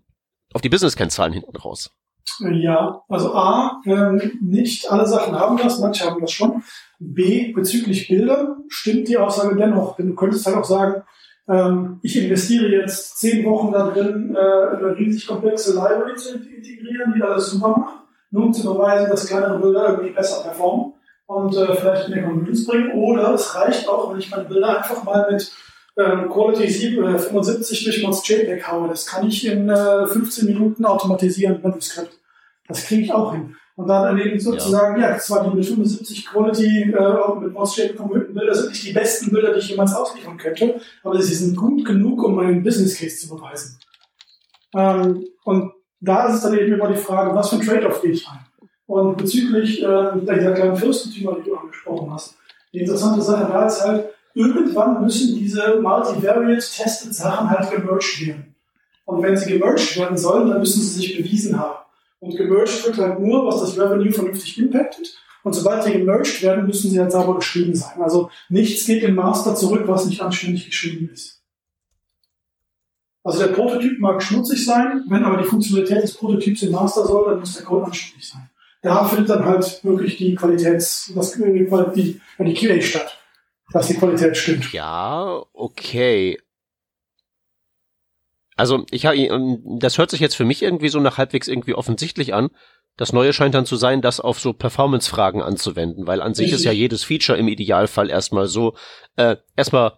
[0.53, 1.91] auf die Business-Kennzahlen hinten raus.
[2.39, 6.63] Ja, also A, ähm, nicht alle Sachen haben das, manche haben das schon.
[6.99, 11.03] B, bezüglich Bilder stimmt die Aussage dennoch, denn du könntest halt auch sagen,
[11.49, 17.13] ähm, ich investiere jetzt zehn Wochen da drin, äh, eine riesig komplexe Library zu integrieren,
[17.15, 17.95] die alles super macht,
[18.29, 20.93] nur um zu beweisen, dass kleinere Bilder irgendwie besser performen
[21.25, 22.91] und äh, vielleicht mehr Convenience bringen.
[22.93, 25.51] Oder es reicht auch, wenn ich meine Bilder einfach mal mit
[25.97, 28.87] ähm, Quality 7, äh, 75 durch Mods JPEG haue.
[28.87, 32.17] Das kann ich in äh, 15 Minuten automatisieren mit dem Skript.
[32.67, 33.55] Das kriege ich auch hin.
[33.75, 38.35] Und dann eben sozusagen, ja, ja zwar die mit 75 Quality äh, mit Mouse-Shape konvertierten
[38.35, 41.85] Bilder sind nicht die besten Bilder, die ich jemals ausliefern könnte, aber sie sind gut
[41.85, 43.79] genug, um meinen Business Case zu beweisen.
[44.75, 48.11] Ähm, und da ist es dann eben immer die Frage, was für ein Trade-off gehe
[48.11, 48.39] ich ein?
[48.87, 52.35] Und bezüglich äh, dieser kleinen Fürstentümer, die du angesprochen hast,
[52.73, 58.55] die interessante Sache da ist halt, irgendwann müssen diese multivariate-tested Sachen halt gemerged werden.
[59.05, 61.79] Und wenn sie gemerged werden sollen, dann müssen sie sich bewiesen haben.
[62.19, 65.17] Und gemerged wird halt nur, was das Revenue vernünftig impactet.
[65.43, 68.01] Und sobald sie gemerged werden, müssen sie halt sauber geschrieben sein.
[68.01, 71.41] Also nichts geht im Master zurück, was nicht anständig geschrieben ist.
[73.23, 77.29] Also der Prototyp mag schmutzig sein, wenn aber die Funktionalität des Prototyps im Master soll,
[77.29, 78.49] dann muss der Code anständig sein.
[78.82, 83.20] Da findet dann halt wirklich die Qualitäts, das, die, die QA statt,
[83.72, 84.72] dass die Qualität stimmt.
[84.74, 86.39] Ja, okay.
[88.55, 92.34] Also ich habe, das hört sich jetzt für mich irgendwie so nach halbwegs irgendwie offensichtlich
[92.34, 92.49] an.
[92.97, 96.65] Das Neue scheint dann zu sein, das auf so Performance-Fragen anzuwenden, weil an sich ist
[96.65, 98.76] ja jedes Feature im Idealfall erstmal so,
[99.15, 99.93] äh, erstmal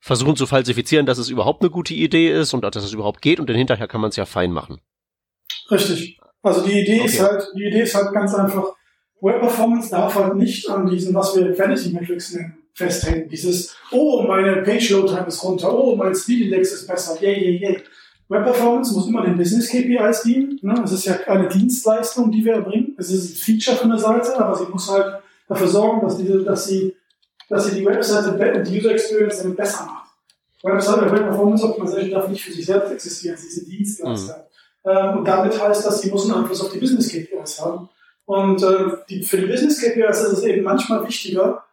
[0.00, 3.38] versuchen zu falsifizieren, dass es überhaupt eine gute Idee ist und dass es überhaupt geht
[3.40, 4.80] und dann hinterher kann man es ja fein machen.
[5.70, 6.18] Richtig.
[6.42, 7.08] Also die Idee okay.
[7.08, 8.74] ist halt, die Idee ist halt ganz einfach,
[9.20, 13.28] Web Performance darf halt nicht an diesen, was wir Vanity Metrics nennen, festhängen.
[13.28, 17.34] Dieses, oh, meine Page Load Time ist runter, oh, mein Speed Index ist besser, yay,
[17.34, 17.82] yay, yay.
[18.28, 20.58] Web Performance muss immer den Business KPIs dienen.
[20.62, 20.80] Ne?
[20.84, 22.94] Es ist ja eine Dienstleistung, die wir erbringen.
[22.98, 26.44] Es ist ein Feature von der Seite, aber sie muss halt dafür sorgen, dass, diese,
[26.44, 26.94] dass, sie,
[27.48, 30.10] dass sie die Webseite und die User Experience damit besser macht.
[30.62, 33.36] Webseite Web Performance Optimization darf nicht für sich selbst existieren.
[33.38, 34.46] Sie ist ein Dienstleister.
[34.84, 34.90] Mhm.
[34.90, 37.88] Ähm, und damit heißt das, sie muss einen Einfluss auf die Business KPIs haben.
[38.26, 41.64] Und äh, die, für die Business KPIs ist es eben manchmal wichtiger,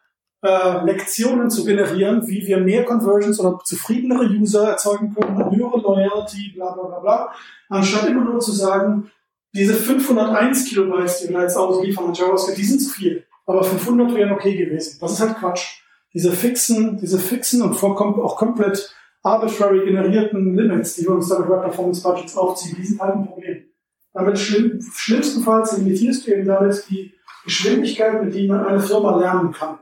[0.42, 6.52] äh, Lektionen zu generieren, wie wir mehr Conversions oder zufriedenere User erzeugen können, höhere Loyalty,
[6.54, 7.32] bla bla bla bla,
[7.68, 9.10] anstatt immer nur zu sagen,
[9.54, 14.14] diese 501 Kilobytes, die wir jetzt ausliefern an JavaScript, die sind zu viel, aber 500
[14.14, 14.98] wären okay gewesen.
[15.00, 15.80] Das ist halt Quatsch.
[16.12, 21.48] Diese fixen, diese fixen und auch komplett arbitrary generierten Limits, die wir uns da mit
[21.48, 23.64] Web Performance Budgets aufziehen, die sind halt ein Problem.
[24.12, 27.12] Damit schlimm, schlimmstenfalls limitierst du eben damit die
[27.44, 29.78] Geschwindigkeit, mit der man eine Firma lernen kann.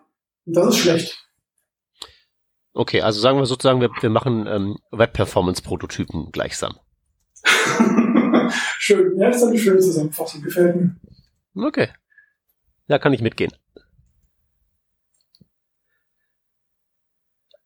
[0.46, 1.24] Und das ist schlecht.
[2.72, 6.78] Okay, also sagen wir sozusagen, wir, wir machen ähm, Web-Performance-Prototypen gleichsam.
[8.78, 9.18] Schön.
[9.18, 10.42] Ja, das ist eine schöne Zusammenfassung.
[10.42, 10.96] Gefällt mir.
[11.54, 11.88] Okay.
[12.88, 13.52] Da kann ich mitgehen.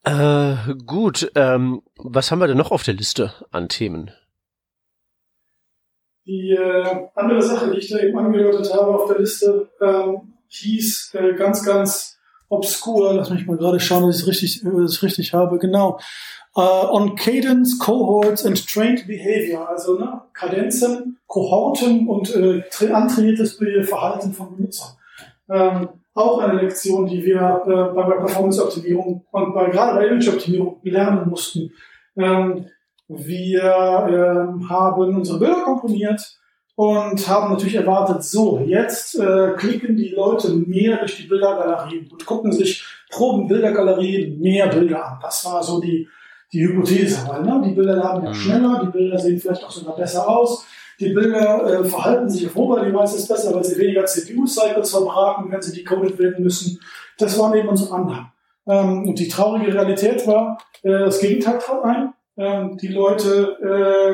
[0.05, 4.11] Äh, gut, ähm, was haben wir denn noch auf der Liste an Themen?
[6.27, 11.15] Die äh, andere Sache, die ich da eben angedeutet habe auf der Liste, ähm, hieß
[11.15, 12.18] äh, ganz, ganz
[12.49, 13.15] obskur.
[13.15, 15.59] Lass mich mal gerade schauen, dass ich es richtig, richtig habe.
[15.59, 15.99] Genau.
[16.57, 24.33] Uh, on Cadence, Cohorts and Trained Behavior, also ne, Kadenzen, Kohorten und äh, antrainiertes Verhalten
[24.33, 24.97] von Benutzern.
[25.49, 30.81] Ähm, auch eine Lektion, die wir äh, bei der Performance-Optimierung und bei, gerade bei Image-Optimierung
[30.83, 31.71] lernen mussten.
[32.17, 32.67] Ähm,
[33.07, 36.39] wir äh, haben unsere Bilder komponiert
[36.79, 42.25] und haben natürlich erwartet, so, jetzt äh, klicken die Leute mehr durch die Bildergalerien und
[42.25, 45.19] gucken sich pro Bildergalerie mehr Bilder an.
[45.21, 46.07] Das war so die
[46.53, 48.35] die Hypothese, weil ne, die Bilder laden ja mhm.
[48.35, 50.65] schneller, die Bilder sehen vielleicht auch sogar besser aus,
[51.01, 55.61] die Bilder äh, verhalten sich auf Mobile Devices besser, weil sie weniger CPU-Cycles verbraten, wenn
[55.61, 56.81] sie decoded werden müssen.
[57.19, 58.31] Das war eben unsere Annahme.
[58.69, 62.15] Ähm, und die traurige Realität war, äh, das Gegenteil trat ein.
[62.37, 63.57] Ähm, die Leute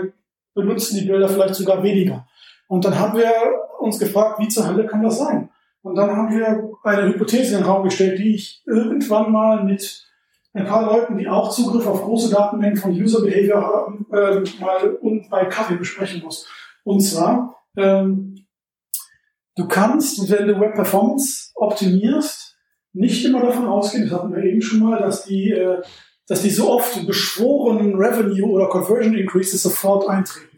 [0.02, 0.10] äh,
[0.54, 2.26] benutzen die Bilder vielleicht sogar weniger.
[2.68, 3.30] Und dann haben wir
[3.78, 5.50] uns gefragt, wie zur Hölle kann das sein?
[5.82, 10.06] Und dann haben wir eine Hypothese in den Raum gestellt, die ich irgendwann mal mit
[10.54, 14.96] ein paar Leuten, die auch Zugriff auf große Datenmengen von User Behavior haben, äh, mal
[15.02, 16.46] und bei Kaffee besprechen muss.
[16.84, 18.46] Und zwar, ähm,
[19.56, 22.56] du kannst, wenn du Web Performance optimierst,
[22.92, 25.82] nicht immer davon ausgehen, das hatten wir eben schon mal, dass die, äh,
[26.28, 30.53] dass die so oft beschworenen Revenue oder Conversion Increases sofort eintreten.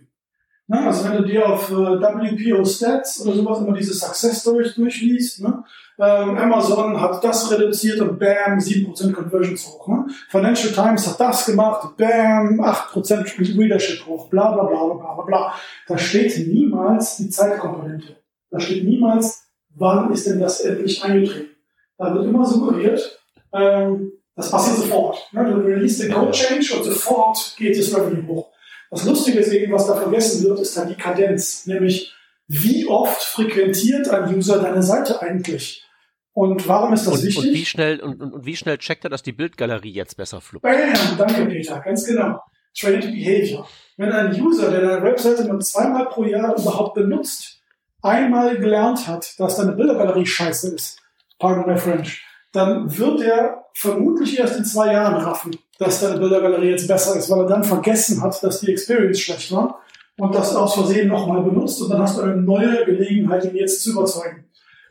[0.68, 0.80] Ne?
[0.80, 5.42] Also wenn du dir auf äh, WPO Stats oder sowas immer diese Success Stories durchliest,
[5.42, 5.64] ne?
[5.98, 9.88] Ähm, Amazon hat das reduziert und bam, 7% Conversions hoch.
[9.88, 10.04] Ne?
[10.28, 15.54] Financial Times hat das gemacht, bam, 8% Readership hoch, bla bla bla bla bla bla.
[15.88, 18.16] Da steht niemals die Zeitkomponente.
[18.50, 21.56] Da steht niemals, wann ist denn das endlich eingetreten.
[21.96, 23.18] Da wird immer suggeriert,
[23.54, 25.16] ähm, das passiert sofort.
[25.32, 25.50] Ne?
[25.50, 28.50] Du release den Code Change und sofort geht das Revenue hoch.
[28.90, 32.12] Das Lustige ist eben, was da vergessen wird, ist dann die Kadenz, nämlich
[32.48, 35.84] wie oft frequentiert ein User deine Seite eigentlich?
[36.32, 37.46] Und warum ist das und, wichtig?
[37.46, 40.62] Und wie schnell und, und, wie schnell checkt er, dass die Bildgalerie jetzt besser fluppt?
[40.62, 42.40] Bam, danke Peter, ganz genau.
[42.78, 43.66] Trained Behavior.
[43.96, 47.62] Wenn ein User, der deine Webseite nur zweimal pro Jahr überhaupt benutzt,
[48.02, 51.00] einmal gelernt hat, dass deine Bildergalerie scheiße ist,
[51.38, 52.22] pardon my French,
[52.52, 57.30] dann wird er vermutlich erst in zwei Jahren raffen, dass deine Bildergalerie jetzt besser ist,
[57.30, 59.80] weil er dann vergessen hat, dass die Experience schlecht war
[60.18, 63.82] und das aus Versehen nochmal benutzt und dann hast du eine neue Gelegenheit, ihn jetzt
[63.82, 64.44] zu überzeugen.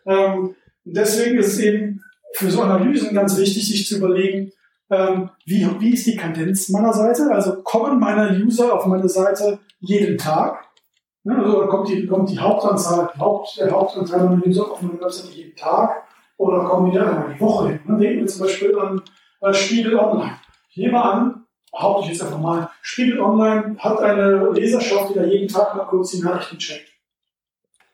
[0.06, 2.02] Ähm, deswegen ist es eben
[2.34, 4.52] für so Analysen ganz wichtig, sich zu überlegen,
[4.92, 7.32] ähm, wie, wie ist die Kadenz meiner Seite?
[7.32, 10.64] Also kommen meine User auf meine Seite jeden Tag?
[11.24, 15.34] Ja, also kommt die, kommt die Hauptanzahl, Haupt, der Hauptanteil meiner User auf meine Webseite
[15.34, 16.04] jeden Tag?
[16.38, 17.80] Oder kommen die da einmal die Woche hin?
[17.86, 17.98] Ne?
[17.98, 19.02] Denken wir zum Beispiel an
[19.42, 20.34] äh, Spiegel Online.
[20.76, 25.24] Ich nehme an, behaupte ich jetzt einfach mal, Spiegel Online hat eine Leserschaft, die da
[25.24, 26.90] jeden Tag mal kurz die Nachrichten checkt.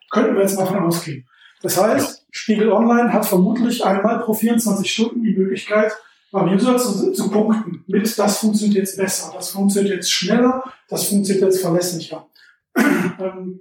[0.09, 1.27] Könnten wir jetzt mal von ausgehen.
[1.61, 2.21] Das heißt.
[2.31, 5.91] Spiegel Online hat vermutlich einmal pro 24 Stunden die Möglichkeit,
[6.31, 11.09] beim User zu, zu punkten mit, das funktioniert jetzt besser, das funktioniert jetzt schneller, das
[11.09, 12.25] funktioniert jetzt verlässlicher.
[12.77, 13.59] ähm,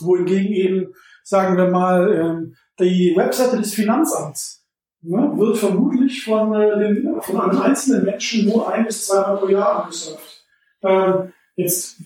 [0.00, 4.63] wohingegen eben, sagen wir mal, ähm, die Webseite des Finanzamts
[5.04, 9.48] ne, wird vermutlich von, äh, den, von einem einzelnen Menschen nur ein bis zweimal pro
[9.48, 10.44] Jahr angesurft.
[10.82, 11.96] Ähm, jetzt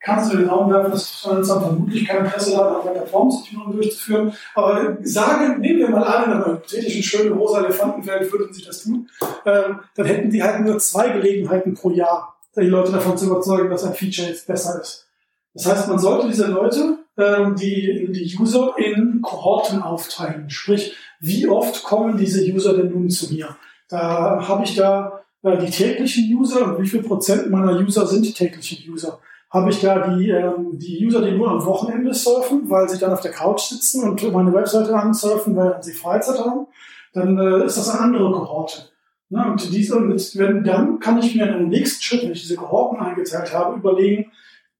[0.00, 4.32] kannst du den Raum werfen, dass Finanzamt vermutlich kein Interesse hat, eine Performance-Optimierung durchzuführen.
[4.54, 8.82] Aber sagen, nehmen wir mal an, in einer hypothetischen schönen rosa Elefantenwelt würden sie das
[8.82, 9.08] tun,
[9.46, 13.70] ähm, dann hätten die halt nur zwei Gelegenheiten pro Jahr, die Leute davon zu überzeugen,
[13.70, 15.08] dass ein Feature jetzt besser ist.
[15.54, 20.50] Das heißt, man sollte diese Leute, die, die User in Kohorten aufteilen.
[20.50, 23.56] Sprich, wie oft kommen diese User denn nun zu mir?
[23.88, 28.34] Da habe ich da äh, die täglichen User und wie viel Prozent meiner User sind
[28.34, 29.20] tägliche User?
[29.54, 33.12] habe ich da die, ähm, die User, die nur am Wochenende surfen, weil sie dann
[33.12, 36.66] auf der Couch sitzen und meine Webseite ansurfen, weil sie Freizeit haben,
[37.12, 38.88] dann äh, ist das eine andere Kohorte.
[39.28, 39.46] Ne?
[39.46, 42.98] Und diese, wenn, dann kann ich mir in einem nächsten Schritt, wenn ich diese Kohorten
[42.98, 44.32] eingeteilt habe, überlegen,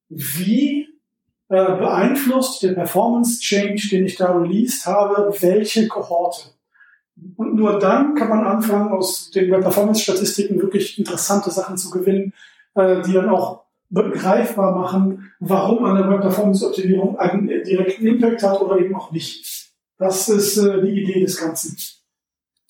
[0.09, 0.88] wie
[1.48, 6.54] äh, beeinflusst der Performance Change, den ich da released habe, welche Kohorte.
[7.36, 12.32] Und nur dann kann man anfangen, aus den Performance-Statistiken wirklich interessante Sachen zu gewinnen,
[12.74, 18.96] äh, die dann auch begreifbar machen, warum eine Web-Performance-Optimierung einen direkten Impact hat oder eben
[18.96, 19.70] auch nicht.
[19.98, 21.76] Das ist äh, die Idee des Ganzen.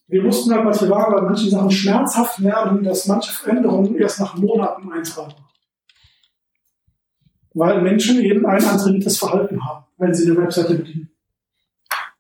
[0.07, 4.37] Wir mussten halt bei Trivago bei manchen Sachen schmerzhaft lernen, dass manche Veränderungen erst nach
[4.37, 5.35] Monaten eintragen.
[7.55, 11.11] Weil Menschen eben ein antrainiertes Verhalten haben, wenn sie eine Webseite bedienen.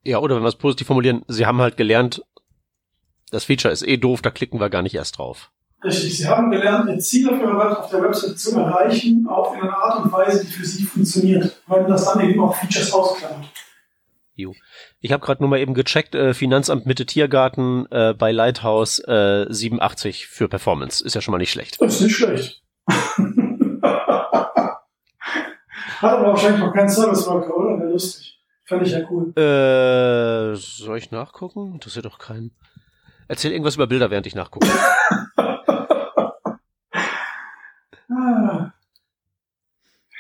[0.04, 2.24] Ja, oder wenn wir es positiv formulieren, sie haben halt gelernt,
[3.30, 5.50] das Feature ist eh doof, da klicken wir gar nicht erst drauf.
[5.82, 10.02] Richtig, Sie haben gelernt, Ihr Ziel auf, der Website zu erreichen, auch in einer Art
[10.04, 13.48] und Weise, die für Sie funktioniert, weil das dann eben auch Features ausklammert.
[14.34, 14.54] Jo.
[15.00, 19.46] Ich habe gerade nur mal eben gecheckt, äh, Finanzamt Mitte Tiergarten äh, bei Lighthouse äh,
[19.48, 21.04] 87 für Performance.
[21.04, 21.80] Ist ja schon mal nicht schlecht.
[21.80, 22.62] Das ist nicht schlecht.
[26.04, 27.80] Hat aber wahrscheinlich noch keinen Service Worker, oder?
[27.80, 28.38] Wäre lustig.
[28.66, 29.32] Fand ich ja cool.
[29.38, 31.72] Äh, soll ich nachgucken?
[31.72, 32.54] Interessiert doch keinen.
[33.26, 34.68] Erzähl irgendwas über Bilder, während ich nachgucke.
[38.10, 38.72] ah.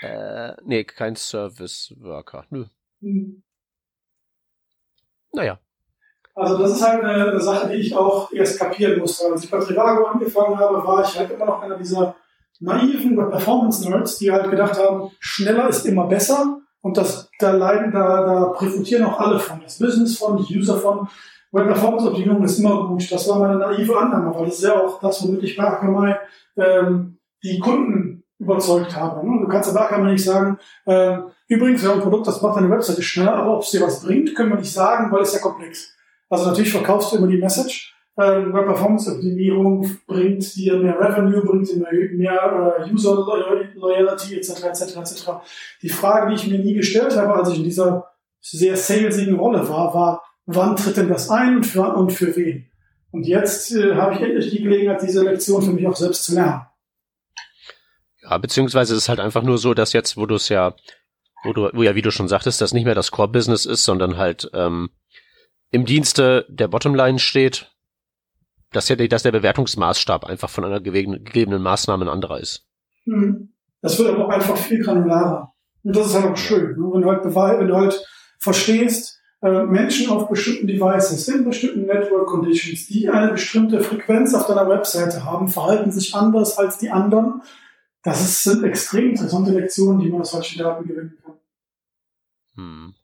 [0.00, 2.46] äh, nee, kein Service Worker.
[2.48, 2.64] Nö.
[3.02, 3.42] Hm.
[5.32, 5.58] Naja.
[6.34, 9.26] Also das ist halt eine, eine, Sache, die ich auch erst kapieren musste.
[9.30, 12.16] Als ich bei Trivago angefangen habe, war ich halt immer noch einer dieser
[12.60, 18.24] naiven Performance-Nerds, die halt gedacht haben, schneller ist immer besser und das, da leiden, da,
[18.24, 19.60] da profitieren auch alle von.
[19.62, 21.08] Das Business von, die User von.
[21.50, 23.10] Web Performance Optimierung ist immer gut.
[23.10, 26.18] Das war meine naive Annahme, weil das ist ja auch das, womit ich bei Akamai
[26.56, 29.24] ähm, die Kunden überzeugt habe.
[29.24, 29.40] Ne?
[29.40, 31.18] Du kannst bei Akamai nicht sagen, äh,
[31.48, 34.02] übrigens, wir haben ein Produkt, das macht deine Webseite schneller, aber ob es dir was
[34.02, 35.94] bringt, können wir nicht sagen, weil es ja komplex.
[36.28, 41.68] Also natürlich verkaufst du immer die Message, ähm, Performance Optimierung bringt dir mehr Revenue, bringt
[41.68, 43.14] dir mehr, mehr äh, User
[43.74, 44.64] Loyalty etc.
[44.64, 44.96] etc.
[44.96, 45.30] etc.
[45.82, 49.68] Die Frage, die ich mir nie gestellt habe, als ich in dieser sehr salesigen Rolle
[49.68, 52.70] war, war, wann tritt denn das ein und für, und für wen?
[53.10, 56.34] Und jetzt äh, habe ich endlich die Gelegenheit, diese Lektion für mich auch selbst zu
[56.34, 56.66] lernen.
[58.22, 60.74] Ja, beziehungsweise ist es halt einfach nur so, dass jetzt, wo du es ja,
[61.42, 64.16] wo du, wo ja, wie du schon sagtest, das nicht mehr das Core-Business ist, sondern
[64.16, 64.90] halt ähm,
[65.70, 67.73] im Dienste der Bottomline steht,
[68.74, 72.66] dass der, dass der Bewertungsmaßstab einfach von einer gegebenen Maßnahme ein anderer ist.
[73.04, 73.50] Hm.
[73.80, 75.52] Das wird aber auch einfach viel granularer.
[75.82, 76.78] Und das ist halt auch schön.
[76.78, 76.90] Ne?
[76.92, 78.02] Wenn du halt, wenn du halt
[78.38, 84.46] verstehst, äh, Menschen auf bestimmten Devices, in bestimmten Network Conditions, die eine bestimmte Frequenz auf
[84.46, 87.42] deiner Webseite haben, verhalten sich anders als die anderen.
[88.02, 91.34] Das ist, sind extrem interessante Lektionen, die man aus solchen Daten gewinnen kann.
[92.54, 92.94] Hm.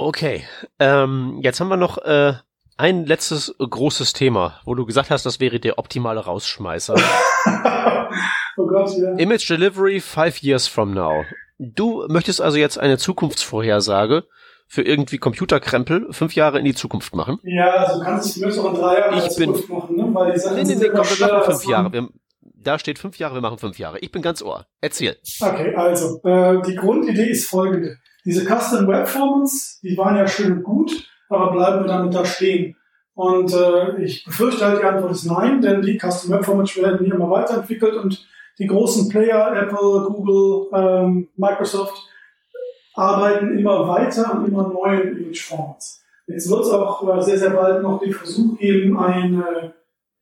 [0.00, 0.44] Okay,
[0.78, 2.34] ähm, jetzt haben wir noch äh,
[2.76, 6.94] ein letztes großes Thema, wo du gesagt hast, das wäre der optimale Rausschmeißer.
[8.56, 9.16] oh Gott, ja.
[9.16, 11.24] Image Delivery five years from now.
[11.58, 14.22] Du möchtest also jetzt eine Zukunftsvorhersage
[14.68, 17.40] für irgendwie Computerkrempel fünf Jahre in die Zukunft machen?
[17.42, 20.14] Ja, also du kannst es zumindest auch in drei Jahren ich bin, machen, ne?
[20.14, 21.92] Weil die Sachen nee, nee, nee, komm, wir machen fünf Jahre.
[21.92, 22.08] Wir,
[22.42, 23.98] da steht fünf Jahre, wir machen fünf Jahre.
[23.98, 24.66] Ich bin ganz ohr.
[24.80, 25.16] Erzähl.
[25.40, 27.96] Okay, also, äh, die Grundidee ist folgende.
[28.28, 32.26] Diese Custom Web Formats, die waren ja schön und gut, aber bleiben wir damit da
[32.26, 32.76] stehen?
[33.14, 37.06] Und äh, ich befürchte halt, die Antwort ist nein, denn die Custom Web Formats werden
[37.06, 38.28] hier immer weiterentwickelt und
[38.58, 41.96] die großen Player, Apple, Google, ähm, Microsoft,
[42.92, 46.04] arbeiten immer weiter an immer neuen Image Formats.
[46.26, 49.70] Jetzt wird es auch äh, sehr, sehr bald noch den Versuch geben, ein äh,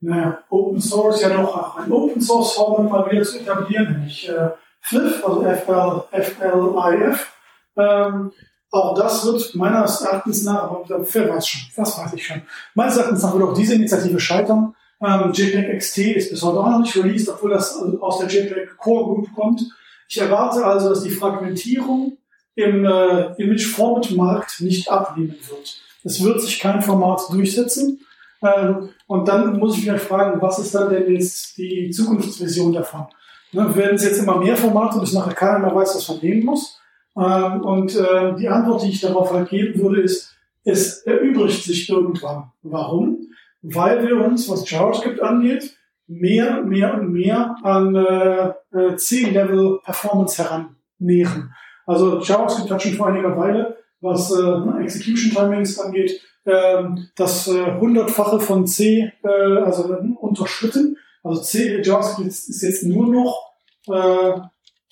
[0.00, 4.50] eine Open Source, ja doch ein Open Source Format mal wieder zu etablieren, nämlich äh,
[4.82, 7.35] FLIF, also FL, FLIF.
[7.76, 8.32] Ähm,
[8.70, 12.42] auch das wird meines Erachtens nach, aber wer weiß schon, das weiß ich schon.
[12.74, 14.74] Meines Erachtens nach wird auch diese Initiative scheitern.
[15.00, 18.76] Ähm, JPEG XT ist bis heute auch noch nicht released, obwohl das aus der JPEG
[18.78, 19.62] Core Group kommt.
[20.08, 22.18] Ich erwarte also, dass die Fragmentierung
[22.54, 25.80] im äh, Image-Format-Markt nicht abnehmen wird.
[26.04, 28.00] Es wird sich kein Format durchsetzen.
[28.42, 33.06] Ähm, und dann muss ich mich fragen, was ist dann denn jetzt die Zukunftsvision davon?
[33.52, 36.44] Ne, werden es jetzt immer mehr Formate, bis nachher keiner mehr weiß, was man nehmen
[36.44, 36.80] muss?
[37.16, 40.34] Ähm, und äh, die Antwort, die ich darauf halt geben würde, ist,
[40.64, 42.50] es erübrigt sich irgendwann.
[42.62, 43.28] Warum?
[43.62, 45.76] Weil wir uns, was JavaScript angeht,
[46.06, 51.54] mehr, mehr und mehr an äh, äh C-Level Performance herannähern.
[51.86, 56.84] Also JavaScript hat schon vor einiger Weile, was äh, Execution Timings angeht, äh,
[57.16, 60.96] das hundertfache von C äh, also äh, unterschritten.
[61.22, 63.52] Also C JavaScript ist jetzt nur noch
[63.88, 64.40] äh,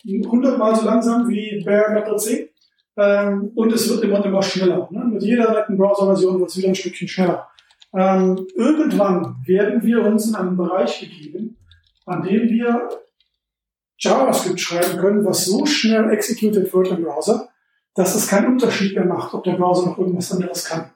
[0.05, 2.51] hundertmal so langsam wie Bare Metal C.
[2.97, 4.89] Ähm, und es wird immer immer schneller.
[4.91, 5.05] Ne?
[5.05, 7.49] Mit jeder netten Browser-Version wird es wieder ein Stückchen schneller.
[7.93, 11.57] Ähm, irgendwann werden wir uns in einen Bereich begeben,
[12.07, 12.89] an dem wir
[13.99, 17.49] JavaScript schreiben können, was so schnell executed wird im Browser,
[17.95, 20.91] dass es keinen Unterschied mehr macht, ob der Browser noch irgendwas anderes kann.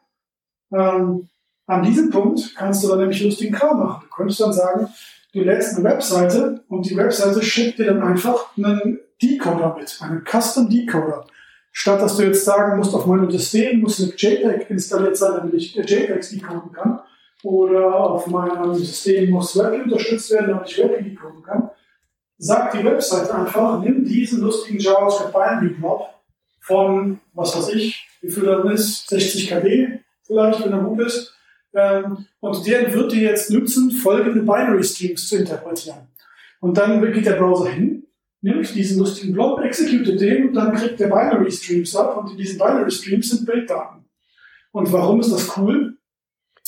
[0.73, 1.29] Ähm,
[1.67, 4.07] an diesem Punkt kannst du dann nämlich lustigen Kram machen.
[4.09, 4.89] Du könntest dann sagen,
[5.33, 10.25] du lädst eine Webseite und die Webseite schickt dir dann einfach einen Decoder mit, einen
[10.25, 11.27] Custom Decoder.
[11.73, 15.55] Statt dass du jetzt sagen musst, auf meinem System muss eine JPEG installiert sein, damit
[15.55, 17.01] ich JPEGs decoden kann.
[17.45, 21.71] Oder auf meinem System muss WebP unterstützt werden, damit ich WebP decoden kann.
[22.37, 26.09] Sagt die Webseite einfach, nimm diesen lustigen JavaScript Binary Blob
[26.61, 31.35] von, was weiß ich, wie viel das ist, 60 KB vielleicht, wenn er gut ist,
[31.73, 36.09] und der wird dir jetzt nutzen, folgende Binary Streams zu interpretieren.
[36.61, 38.07] Und dann geht der Browser hin,
[38.41, 42.37] nimmt diesen lustigen Blob, executet den und dann kriegt der Binary Streams ab und in
[42.37, 44.05] diesen Binary Streams sind Bilddaten.
[44.73, 45.99] Und warum ist das cool?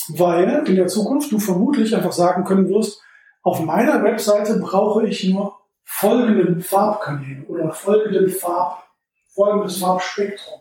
[0.09, 3.01] Weil in der Zukunft du vermutlich einfach sagen können wirst,
[3.43, 8.83] auf meiner Webseite brauche ich nur folgenden Farbkanäle oder folgenden Farb,
[9.33, 10.60] folgendes Farbspektrum.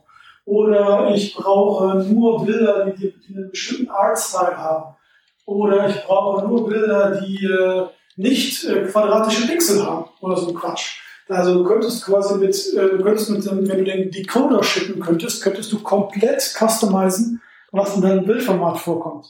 [0.51, 4.97] Oder ich brauche nur Bilder, die, die einen bestimmten Artstyle haben.
[5.47, 7.87] Oder ich brauche nur Bilder, die äh,
[8.17, 10.99] nicht äh, quadratische Pixel haben oder so ein Quatsch.
[11.29, 15.41] Also du könntest quasi mit, äh, du könntest mit, wenn du den Decoder schicken könntest,
[15.41, 17.41] könntest du komplett customizen,
[17.71, 19.27] was in deinem Bildformat vorkommt.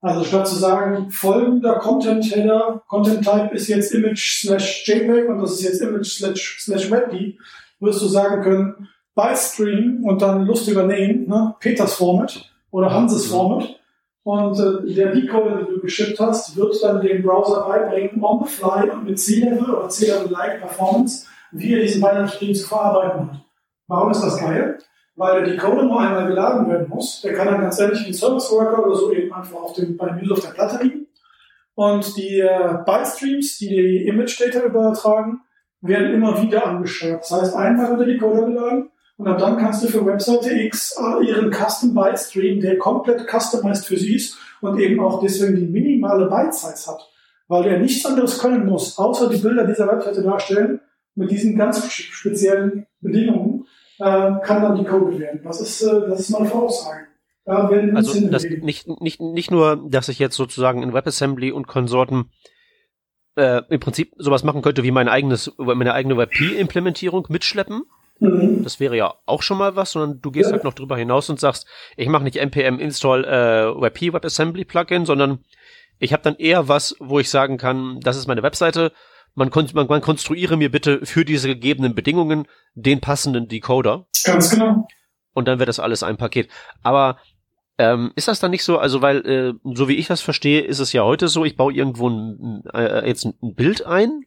[0.00, 5.38] Also statt zu sagen, folgender Content Header, Content Type ist jetzt Image slash JPEG und
[5.38, 7.38] das ist jetzt Image slash, WebP,
[7.78, 13.78] wirst du sagen können, Bytestream und dann lustiger Name, ne, Peters Format oder Hanses Format
[14.24, 18.50] und äh, der Decoder, den du geschippt hast, wird dann dem Browser beibringen, on the
[18.50, 23.40] fly und mit C-Level oder C-Level-like Performance, wie er diesen Binary Stream zu verarbeiten hat.
[23.86, 24.78] Warum ist das geil?
[25.14, 27.20] Weil der Decoder nur einmal geladen werden muss.
[27.20, 29.96] Der kann dann ganz ehrlich wie ein Service Worker oder so eben einfach auf dem,
[29.98, 31.06] bei mir auf der Platte liegen.
[31.74, 35.42] Und die äh, Byte-Streams, die die Image-Data übertragen,
[35.82, 37.20] werden immer wieder angesteuert.
[37.20, 40.96] Das heißt, einmal wird der Decoder geladen, und ab dann kannst du für Webseite X
[40.98, 45.56] äh, ihren Custom Byte Stream, der komplett customized für sie ist und eben auch deswegen
[45.56, 47.08] die minimale Byte Size hat,
[47.48, 50.80] weil er nichts anderes können muss, außer die Bilder dieser Webseite darstellen,
[51.14, 53.66] mit diesen ganz speziellen Bedingungen,
[53.98, 55.40] äh, kann dann decoded werden.
[55.44, 57.06] Das ist, äh, das ist meine Voraussage.
[57.44, 61.66] Da werden also das nicht, nicht, nicht nur, dass ich jetzt sozusagen in WebAssembly und
[61.66, 62.30] Konsorten
[63.36, 67.82] äh, im Prinzip sowas machen könnte wie mein eigenes, meine eigene WebP-Implementierung mitschleppen,
[68.20, 68.62] Mhm.
[68.62, 70.54] Das wäre ja auch schon mal was, sondern du gehst ja.
[70.54, 71.66] halt noch drüber hinaus und sagst,
[71.96, 75.44] ich mache nicht npm install äh, WebP WebAssembly Plugin, sondern
[75.98, 78.92] ich habe dann eher was, wo ich sagen kann, das ist meine Webseite,
[79.34, 84.06] man, kon man, man konstruiere mir bitte für diese gegebenen Bedingungen den passenden Decoder.
[84.24, 84.86] Ganz genau.
[85.32, 86.48] Und dann wird das alles ein Paket.
[86.82, 87.18] Aber
[87.78, 90.78] ähm, ist das dann nicht so, also weil, äh, so wie ich das verstehe, ist
[90.78, 94.24] es ja heute so, ich baue irgendwo ein, äh, jetzt ein Bild ein,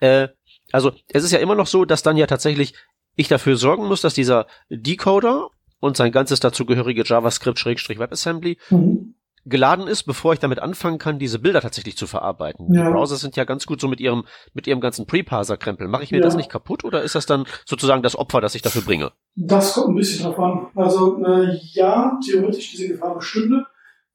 [0.00, 0.28] äh,
[0.76, 2.74] also es ist ja immer noch so, dass dann ja tatsächlich
[3.14, 5.48] ich dafür sorgen muss, dass dieser Decoder
[5.80, 9.14] und sein ganzes dazugehörige JavaScript-WebAssembly mhm.
[9.46, 12.74] geladen ist, bevor ich damit anfangen kann, diese Bilder tatsächlich zu verarbeiten.
[12.74, 12.84] Ja.
[12.84, 15.88] Die Browser sind ja ganz gut so mit ihrem, mit ihrem ganzen Preparser-Krempel.
[15.88, 16.24] Mache ich mir ja.
[16.24, 19.12] das nicht kaputt oder ist das dann sozusagen das Opfer, das ich dafür bringe?
[19.34, 20.66] Das kommt ein bisschen drauf an.
[20.74, 23.64] Also äh, ja, theoretisch diese Gefahr bestünde.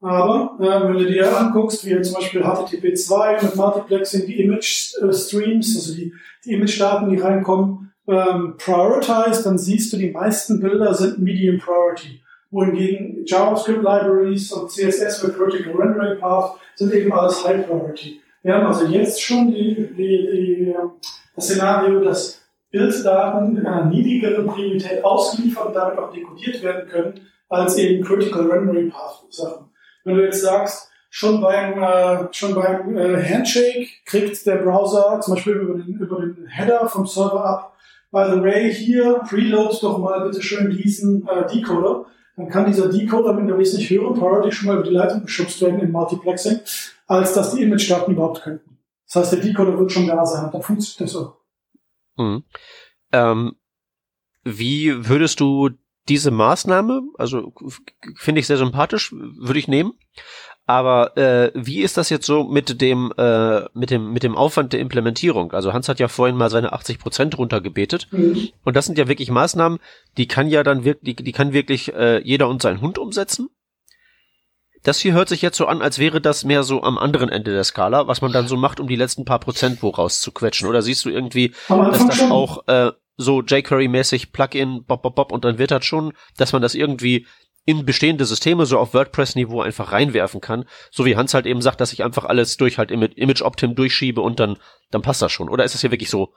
[0.01, 5.13] Aber äh, wenn du dir anguckst, wie zum Beispiel HTTP2 mit Multiplexing die Image äh,
[5.13, 6.11] Streams, also die,
[6.43, 12.21] die Image-Daten, die reinkommen, ähm, prioritize, dann siehst du, die meisten Bilder sind Medium Priority.
[12.49, 18.19] Wohingegen JavaScript Libraries und CSS mit Vertical Rendering Path sind eben alles High Priority.
[18.43, 20.75] Wir haben also jetzt schon die, die, die,
[21.35, 22.41] das Szenario, dass
[22.71, 28.49] Bilddaten in einer niedrigeren Priorität ausgeliefert und damit auch dekodiert werden können, als eben Critical
[28.49, 29.70] Rendering Path Sachen.
[30.03, 35.35] Wenn du jetzt sagst, schon beim, äh, schon beim äh, Handshake kriegt der Browser zum
[35.35, 37.77] Beispiel über den, über den Header vom Server ab,
[38.11, 42.05] by the way, hier, preload doch mal bitte schön diesen äh, Decoder.
[42.37, 45.61] Dann kann dieser Decoder mit einer wesentlich höheren Priority schon mal über die Leitung geschubst
[45.61, 46.59] werden im Multiplexing,
[47.07, 48.77] als dass die Image-Daten überhaupt könnten.
[49.05, 50.49] Das heißt, der Decoder wird schon da sein.
[50.51, 51.35] Dann funktioniert das so.
[52.17, 52.43] Mhm.
[53.11, 53.55] Ähm,
[54.43, 55.69] wie würdest du
[56.09, 57.53] diese Maßnahme, also
[58.15, 59.93] finde ich sehr sympathisch, würde ich nehmen.
[60.67, 64.73] Aber äh, wie ist das jetzt so mit dem äh, mit dem mit dem Aufwand
[64.73, 65.51] der Implementierung?
[65.51, 68.49] Also Hans hat ja vorhin mal seine 80 Prozent runtergebetet mhm.
[68.63, 69.79] und das sind ja wirklich Maßnahmen,
[70.17, 73.49] die kann ja dann wirklich die, die kann wirklich äh, jeder und sein Hund umsetzen.
[74.83, 77.51] Das hier hört sich jetzt so an, als wäre das mehr so am anderen Ende
[77.51, 80.67] der Skala, was man dann so macht, um die letzten paar Prozent wo rauszuquetschen.
[80.67, 85.45] Oder siehst du irgendwie, dass das auch äh, so jQuery-mäßig Plugin, bob, bob, bob, und
[85.45, 87.27] dann wird das schon, dass man das irgendwie
[87.65, 90.65] in bestehende Systeme so auf WordPress-Niveau einfach reinwerfen kann.
[90.89, 94.21] So wie Hans halt eben sagt, dass ich einfach alles durch halt Image Optim durchschiebe
[94.21, 94.57] und dann,
[94.89, 95.49] dann passt das schon.
[95.49, 96.33] Oder ist das hier wirklich so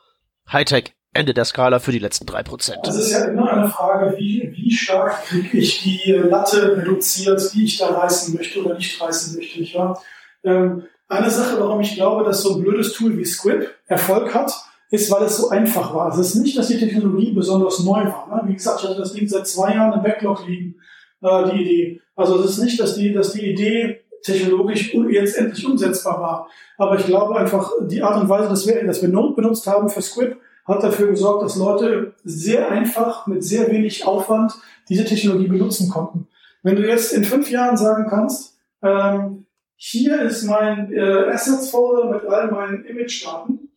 [0.52, 2.80] Hightech, Ende der Skala für die letzten drei Prozent?
[2.84, 7.64] Das ist ja immer eine Frage, wie, wie stark kriege ich die Latte reduziert, die
[7.64, 10.02] ich da reißen möchte oder nicht reißen möchte, nicht wahr?
[10.42, 14.52] Ähm, eine Sache, warum ich glaube, dass so ein blödes Tool wie Squib Erfolg hat,
[14.90, 16.10] ist, weil es so einfach war.
[16.12, 18.28] Es ist nicht, dass die Technologie besonders neu war.
[18.30, 18.48] Ne?
[18.48, 20.76] Wie gesagt, ich hatte das Ding seit zwei Jahren im Backlog liegen,
[21.22, 22.00] äh, die Idee.
[22.14, 26.48] Also es ist nicht, dass die, dass die Idee technologisch jetzt endlich umsetzbar war.
[26.78, 29.88] Aber ich glaube einfach, die Art und Weise, dass wir, dass wir Node benutzt haben
[29.88, 34.52] für Squib, hat dafür gesorgt, dass Leute sehr einfach mit sehr wenig Aufwand
[34.88, 36.26] diese Technologie benutzen konnten.
[36.62, 39.46] Wenn du jetzt in fünf Jahren sagen kannst, ähm,
[39.76, 43.70] hier ist mein äh, Assets-Folder mit all meinen Image-Daten,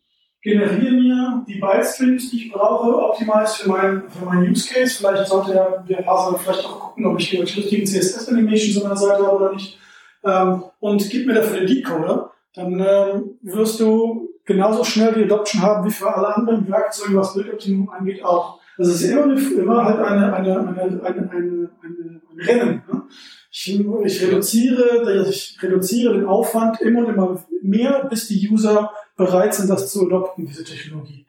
[0.47, 4.97] generiere mir die Byte-Streams, die ich brauche, optimize für meinen für meinen Use Case.
[4.97, 8.97] Vielleicht sollte der, der Parser vielleicht auch gucken, ob ich die richtigen CSS-Animations an der
[8.97, 9.77] Seite habe oder nicht.
[10.23, 15.61] Ähm, und gib mir dafür den Decoder, dann ähm, wirst du genauso schnell die Adoption
[15.61, 18.59] haben wie für alle anderen Werkzeuge, was Bildoptimierung angeht, auch.
[18.77, 22.83] Das ist immer, eine, immer halt eine, eine, eine, eine, eine, eine, ein Rennen.
[22.89, 23.03] Ne?
[23.51, 29.53] Ich, ich, reduziere, ich reduziere den Aufwand immer und immer mehr, bis die User bereit
[29.53, 31.25] sind, das zu adopten, diese Technologie.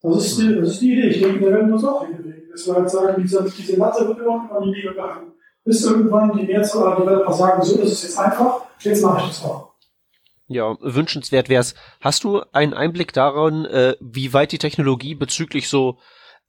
[0.00, 1.08] Das ist die, das ist die Idee.
[1.08, 2.50] Ich denke, da werden wir uns auch hinbewegen.
[2.50, 5.32] Dass wir halt sagen, diese, diese Latte wird immer und immer Liebe gehalten.
[5.64, 9.44] Bis irgendwann die Mehrzahl der Developer sagen, so, ist jetzt einfach, jetzt mache ich das
[9.44, 9.72] auch.
[10.48, 11.74] Ja, wünschenswert wär's.
[12.00, 15.98] Hast du einen Einblick daran, äh, wie weit die Technologie bezüglich so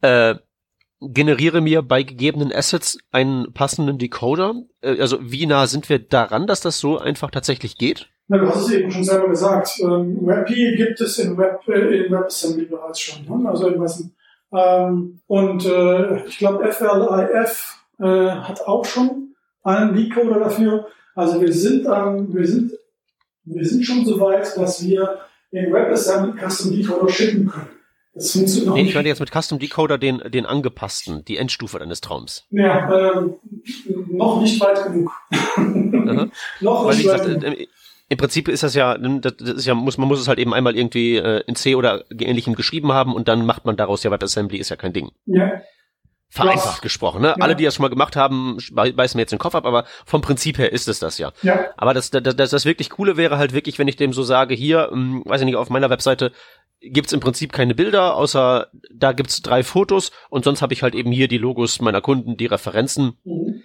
[0.01, 0.35] äh,
[0.99, 4.55] generiere mir bei gegebenen Assets einen passenden Decoder?
[4.81, 8.09] Äh, also wie nah sind wir daran, dass das so einfach tatsächlich geht?
[8.33, 9.79] Na, du hast es eben schon selber gesagt.
[9.79, 13.23] Ähm, WebP gibt es in, Web, äh, in WebAssembly bereits schon.
[13.25, 13.47] Ne?
[13.47, 14.15] Also in Wessen.
[14.51, 20.87] Ähm, und äh, ich glaube, FLIF äh, hat auch schon einen Decoder dafür.
[21.13, 22.71] Also wir sind, ähm, wir sind
[23.45, 25.19] wir sind schon so weit, dass wir
[25.51, 27.69] den WebAssembly Custom Decoder schicken können.
[28.15, 31.77] Das funktioniert noch nee, Ich meine jetzt mit Custom Decoder den, den angepassten, die Endstufe
[31.77, 32.47] deines Traums.
[32.49, 33.35] Ja, ähm,
[34.07, 35.11] noch nicht weit genug.
[36.61, 37.67] noch Weil, nicht weit gesagt, genug.
[38.09, 40.75] Im Prinzip ist das ja, das ist ja, muss, man muss es halt eben einmal
[40.75, 44.57] irgendwie äh, in C oder ähnlichem geschrieben haben und dann macht man daraus ja WebAssembly,
[44.57, 45.11] ist ja kein Ding.
[45.25, 45.61] Ja.
[46.29, 47.27] Vereinfacht gesprochen, ne?
[47.27, 47.35] Ja.
[47.35, 50.21] Alle, die das schon mal gemacht haben, beißen mir jetzt den Kopf ab, aber vom
[50.21, 51.31] Prinzip her ist es das ja.
[51.43, 51.69] ja.
[51.77, 54.55] Aber das, das, das, das wirklich Coole wäre halt wirklich, wenn ich dem so sage,
[54.55, 56.31] hier, hm, weiß ich nicht, auf meiner Webseite
[56.81, 60.95] gibt's im Prinzip keine Bilder, außer da gibt's drei Fotos und sonst habe ich halt
[60.95, 63.61] eben hier die Logos meiner Kunden, die Referenzen, mhm.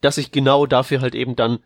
[0.00, 1.64] dass ich genau dafür halt eben dann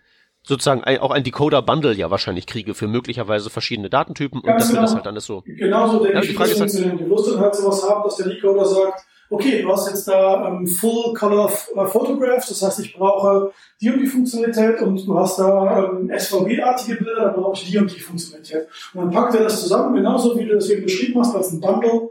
[0.49, 4.69] sozusagen ein, auch ein Decoder-Bundle ja wahrscheinlich kriege für möglicherweise verschiedene Datentypen Ganz und dass
[4.69, 4.81] genau.
[4.81, 5.43] wir das halt dann ist so.
[5.45, 8.17] Genauso denke ja, ich, die Frage ist halt, du musst dann halt sowas haben, dass
[8.17, 12.81] der Decoder sagt, okay, du hast jetzt da ähm, Full Color äh, Photographs, das heißt,
[12.81, 17.55] ich brauche die und die Funktionalität und du hast da ähm, SVG-artige Bilder, dann brauche
[17.55, 18.69] ich die und die Funktionalität.
[18.95, 21.61] Und dann packt er das zusammen, genauso wie du das eben beschrieben hast, als ein
[21.61, 22.11] Bundle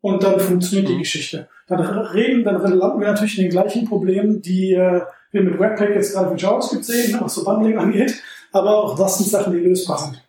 [0.00, 0.92] und dann funktioniert mhm.
[0.94, 1.48] die Geschichte.
[1.68, 5.02] Dann reden, dann landen wir natürlich in den gleichen Problemen, die äh,
[5.36, 8.14] wir mit Webpack jetzt gerade für JavaScript sehen, was so Bundling angeht,
[8.52, 10.22] aber auch das sind Sachen, die lösbar sind.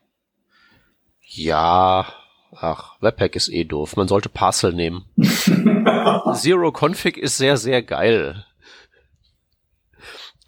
[1.21, 2.05] Ja,
[2.51, 3.95] ach, Webpack ist eh doof.
[3.95, 5.05] Man sollte Parcel nehmen.
[6.33, 8.45] Zero Config ist sehr, sehr geil.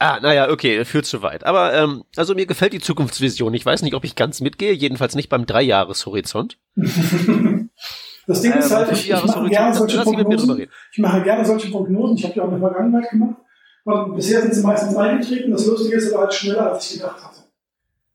[0.01, 1.45] Ah, naja, okay, führt zu weit.
[1.45, 3.53] Aber ähm, also mir gefällt die Zukunftsvision.
[3.53, 6.57] Ich weiß nicht, ob ich ganz mitgehe, jedenfalls nicht beim Dreijahreshorizont.
[8.29, 10.67] Das Ding ist ähm, halt, ich, ich, mache gerne solche Prognosen.
[10.91, 12.15] Ich mache gerne solche Prognosen.
[12.15, 13.37] Ich habe die auch in der Vergangenheit gemacht.
[13.85, 15.51] Und bisher sind sie meistens eingetreten.
[15.51, 17.39] Das Lustige ist aber halt schneller, als ich gedacht hatte.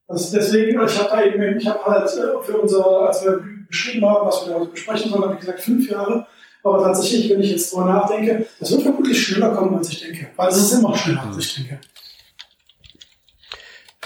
[0.07, 4.07] Also deswegen, ich habe da eben, ich habe halt äh, für unser, als wir beschrieben
[4.07, 6.27] haben, was wir da besprechen sollen, habe ich gesagt, fünf Jahre.
[6.63, 10.29] Aber tatsächlich, wenn ich jetzt drüber nachdenke, das wird vermutlich schneller kommen, als ich denke.
[10.37, 11.81] Weil es ist immer schneller, als ich denke.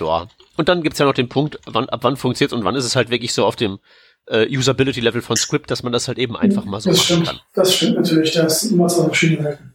[0.01, 0.26] Ja.
[0.56, 2.97] Und dann gibt's ja noch den Punkt, wann, ab wann funktioniert und wann ist es
[2.97, 3.78] halt wirklich so auf dem
[4.26, 7.26] äh, Usability-Level von Script, dass man das halt eben einfach mal so das machen stimmt.
[7.26, 7.40] kann.
[7.55, 9.74] Das stimmt natürlich, das ist immer zwei verschiedene Welten.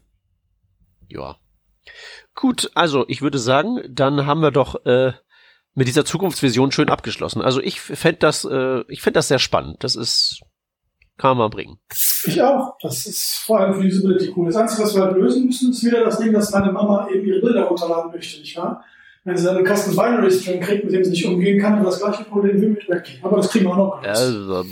[1.09, 1.37] Ja.
[2.35, 5.13] Gut, also ich würde sagen, dann haben wir doch äh,
[5.75, 7.41] mit dieser Zukunftsvision schön abgeschlossen.
[7.41, 9.83] Also ich fände das, äh, ich fände das sehr spannend.
[9.83, 10.41] Das ist
[11.17, 11.77] kann man bringen.
[12.25, 12.75] Ich auch.
[12.81, 14.47] Das ist vor allem für Usability cool.
[14.47, 17.25] Das Einzige, was wir halt lösen müssen, ist wieder das Ding, dass meine Mama eben
[17.25, 18.83] ihre Bilder runterladen möchte, nicht wahr?
[19.23, 21.85] Wenn sie dann einen Custom Binary String kriegt, mit dem sie nicht umgehen kann, wir
[21.85, 23.19] das gleiche Problem wie mit WebKey.
[23.21, 24.03] Aber das kriegen wir auch noch.
[24.03, 24.65] Also,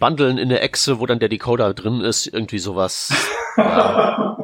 [0.00, 3.12] Bundeln in der Echse, wo dann der Decoder drin ist, irgendwie sowas.
[3.56, 4.43] ja.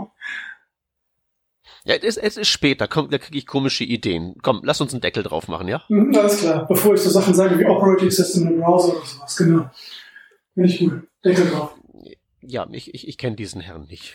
[1.84, 4.34] Ja, es, es ist spät, da, kommt, da kriege ich komische Ideen.
[4.42, 5.82] Komm, lass uns einen Deckel drauf machen, ja?
[5.88, 6.66] Mhm, alles klar.
[6.68, 9.70] Bevor ich so Sachen sage wie Operating System im Browser oder sowas, genau.
[10.54, 11.02] Finde ich gut.
[11.24, 11.74] Deckel drauf.
[12.42, 14.14] Ja, ich, ich, ich kenne diesen Herrn nicht.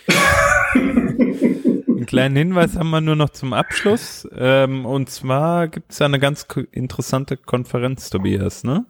[0.76, 4.28] Einen kleinen Hinweis haben wir nur noch zum Abschluss.
[4.36, 8.86] Ähm, und zwar gibt es ja eine ganz interessante Konferenz, Tobias, ne?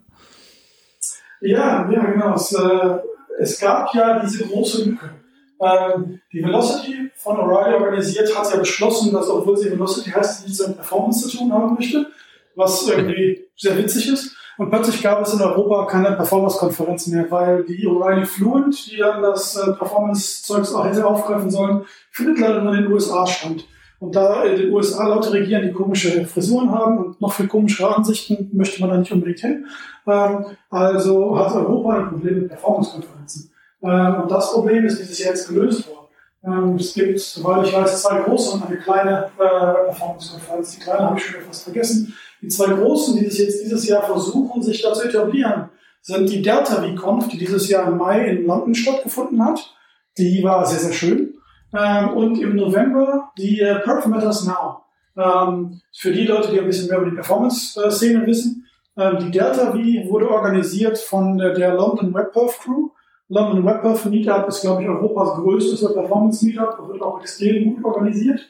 [1.40, 2.34] Ja, ja, genau.
[2.34, 2.98] Es, äh,
[3.38, 5.10] es gab ja diese große Lücke.
[5.60, 10.48] Ähm, die Velocity von O'Reilly organisiert hat ja beschlossen, dass obwohl sie Velocity heißt, sie
[10.48, 12.06] nichts mit Performance zu tun haben möchte,
[12.54, 14.36] was irgendwie sehr witzig ist.
[14.58, 19.22] Und plötzlich gab es in Europa keine Performance-Konferenz mehr, weil die O'Reilly Fluent, die dann
[19.22, 23.66] das äh, Performance-Zeugs auch hätte aufgreifen sollen, findet leider nur in den USA stand.
[23.98, 27.96] Und da in den USA Leute regieren, die komische Frisuren haben und noch viel komischere
[27.96, 29.66] Ansichten, möchte man da nicht unbedingt hin.
[30.06, 33.50] Ähm, also hat Europa ein Problem mit Performance-Konferenzen.
[33.82, 36.06] Ähm, und das Problem ist dieses Jahr jetzt gelöst worden.
[36.44, 40.76] Ähm, es gibt, soweit ich weiß, zwei große und eine kleine äh, Performance-Konferenz.
[40.76, 42.14] Die kleine habe ich schon fast vergessen.
[42.40, 45.70] Die zwei großen, die sich jetzt dieses Jahr versuchen, sich da zu etablieren,
[46.02, 49.74] sind die Delta V-Conf, die dieses Jahr im Mai in London stattgefunden hat.
[50.18, 51.34] Die war sehr, sehr schön.
[51.76, 54.82] Ähm, und im November die äh, Perf Matters Now.
[55.16, 58.66] Für die Leute, die ein bisschen mehr über die Performance-Szene wissen,
[58.98, 59.78] ähm, die Delta V
[60.10, 62.90] wurde organisiert von der, der London Web Perf Crew.
[63.28, 68.40] London Web Perf Meetup ist, glaube ich, Europas größtes Performance-Meetup, wird auch extrem gut organisiert.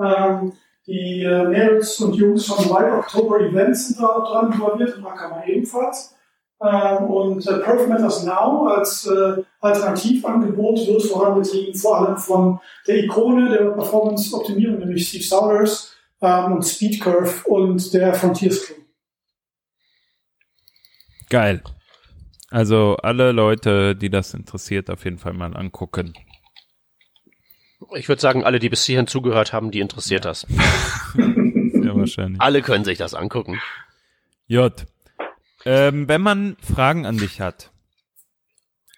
[0.00, 0.52] Ähm,
[0.86, 5.46] die äh, Mädels und Jungs von White October Events sind da dran involviert und Akamai
[5.46, 6.16] ebenfalls.
[6.60, 13.04] Ähm, und äh, Perf Matters Now als äh, Alternativangebot wird vorangetrieben, vor allem von der
[13.04, 18.80] Ikone der Performance-Optimierung, nämlich Steve Souders ähm, und Speedcurve und der Frontiers Crew.
[21.28, 21.62] Geil.
[22.52, 26.12] Also alle Leute, die das interessiert, auf jeden Fall mal angucken.
[27.96, 30.40] Ich würde sagen, alle, die bis hierhin zugehört haben, die interessiert das.
[31.14, 32.40] Sehr wahrscheinlich.
[32.40, 33.60] Alle können sich das angucken.
[34.46, 34.72] J.
[35.64, 37.70] Ähm, wenn man Fragen an dich hat,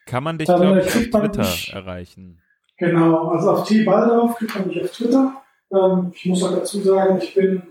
[0.07, 2.41] kann man dich, Dann, glaube äh, ich, auf Twitter mich- erreichen.
[2.77, 5.43] Genau, also auf T Baldauf kriegt man mich auf Twitter.
[5.73, 7.63] Ähm, ich muss auch dazu sagen, ich bin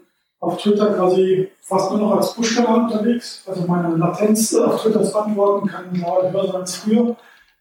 [0.43, 3.43] auf Twitter quasi fast nur noch als Push-Kanal unterwegs.
[3.47, 7.15] Also meine Latenz auf Twitter zu antworten kann mittlerweile höher sein als früher.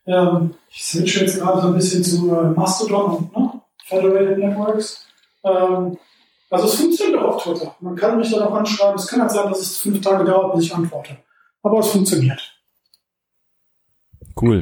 [0.07, 5.07] Ähm, ich switche jetzt gerade so ein bisschen zu äh, Mastodon und ne, Federated Networks.
[5.45, 5.97] Ähm,
[6.51, 7.75] also es funktioniert auch auf Twitter.
[7.81, 8.97] Man kann mich dann auch anschreiben.
[8.97, 11.17] Es kann halt sein, dass es fünf Tage dauert, bis ich antworte.
[11.63, 12.59] Aber es funktioniert.
[14.41, 14.61] Cool.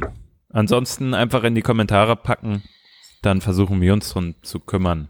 [0.49, 2.61] Ansonsten einfach in die Kommentare packen,
[3.23, 5.09] dann versuchen wir uns drum zu kümmern.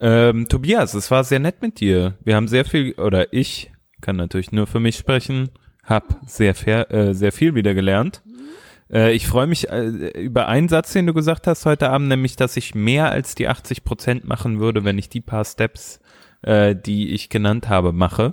[0.00, 2.16] Ähm, Tobias, es war sehr nett mit dir.
[2.24, 3.70] Wir haben sehr viel, oder ich
[4.00, 5.50] kann natürlich nur für mich sprechen,
[5.84, 6.54] hab sehr,
[6.90, 8.22] äh, sehr viel wieder gelernt.
[8.90, 12.36] Äh, ich freue mich äh, über einen Satz, den du gesagt hast heute Abend, nämlich,
[12.36, 16.00] dass ich mehr als die 80 Prozent machen würde, wenn ich die paar Steps,
[16.42, 18.32] äh, die ich genannt habe, mache.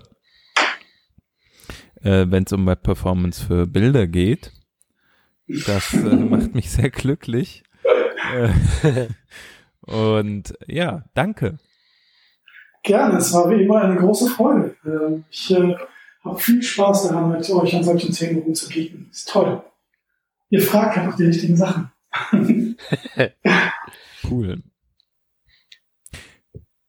[2.02, 4.53] Äh, wenn es um Web Performance für Bilder geht.
[5.65, 7.64] Das äh, macht mich sehr glücklich.
[9.88, 11.57] Und ja, danke.
[12.84, 14.76] Gerne, es war wie immer eine große Freude.
[14.85, 15.76] Ähm, Ich äh,
[16.23, 19.07] habe viel Spaß daran, mit euch an solchen Themen rumzugehen.
[19.11, 19.61] Ist toll.
[20.49, 21.91] Ihr fragt halt auch die richtigen Sachen.
[24.30, 24.61] Cool.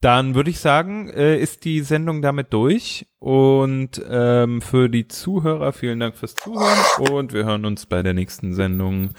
[0.01, 3.07] Dann würde ich sagen, äh, ist die Sendung damit durch.
[3.19, 7.11] Und ähm, für die Zuhörer vielen Dank fürs Zuhören.
[7.11, 9.11] Und wir hören uns bei der nächsten Sendung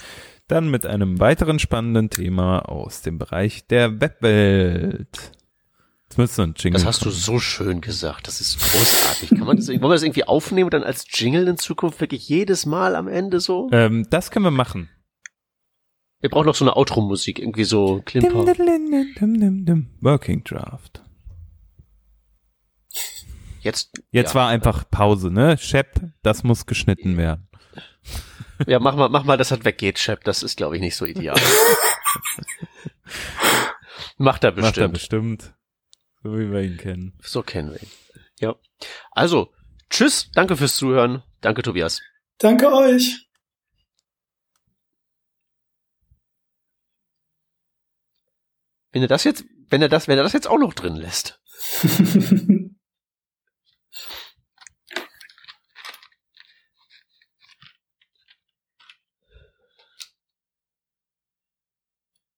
[0.50, 5.32] dann mit einem weiteren spannenden Thema aus dem Bereich der Webwelt.
[6.10, 8.28] Jetzt müsste ein Jingle Das hast du so schön gesagt.
[8.28, 9.30] Das ist großartig.
[9.30, 12.28] Kann man das, wollen wir das irgendwie aufnehmen und dann als Jingle in Zukunft wirklich
[12.28, 13.70] jedes Mal am Ende so?
[13.72, 14.90] Ähm, das können wir machen.
[16.20, 18.34] Wir brauchen noch so eine Outro-Musik, irgendwie so Klimper.
[20.02, 21.04] Working Draft.
[23.62, 24.36] Jetzt, Jetzt ja.
[24.36, 25.58] war einfach Pause, ne?
[25.58, 27.49] Shep, das muss geschnitten werden.
[28.68, 30.24] Ja, mach mal, mach mal, dass das weggeht, Shep.
[30.24, 31.40] Das ist, glaube ich, nicht so ideal.
[34.18, 34.94] Macht er Macht er bestimmt.
[34.94, 35.54] bestimmt.
[36.24, 37.18] So wie wir ihn kennen.
[37.22, 37.90] So kennen wir ihn.
[38.40, 38.56] Ja.
[39.12, 39.54] Also,
[39.90, 41.24] tschüss, danke fürs Zuhören.
[41.42, 42.02] Danke, Tobias.
[42.38, 43.30] Danke euch.
[48.92, 51.40] Wenn er das jetzt, wenn er das, wenn er das jetzt auch noch drin lässt.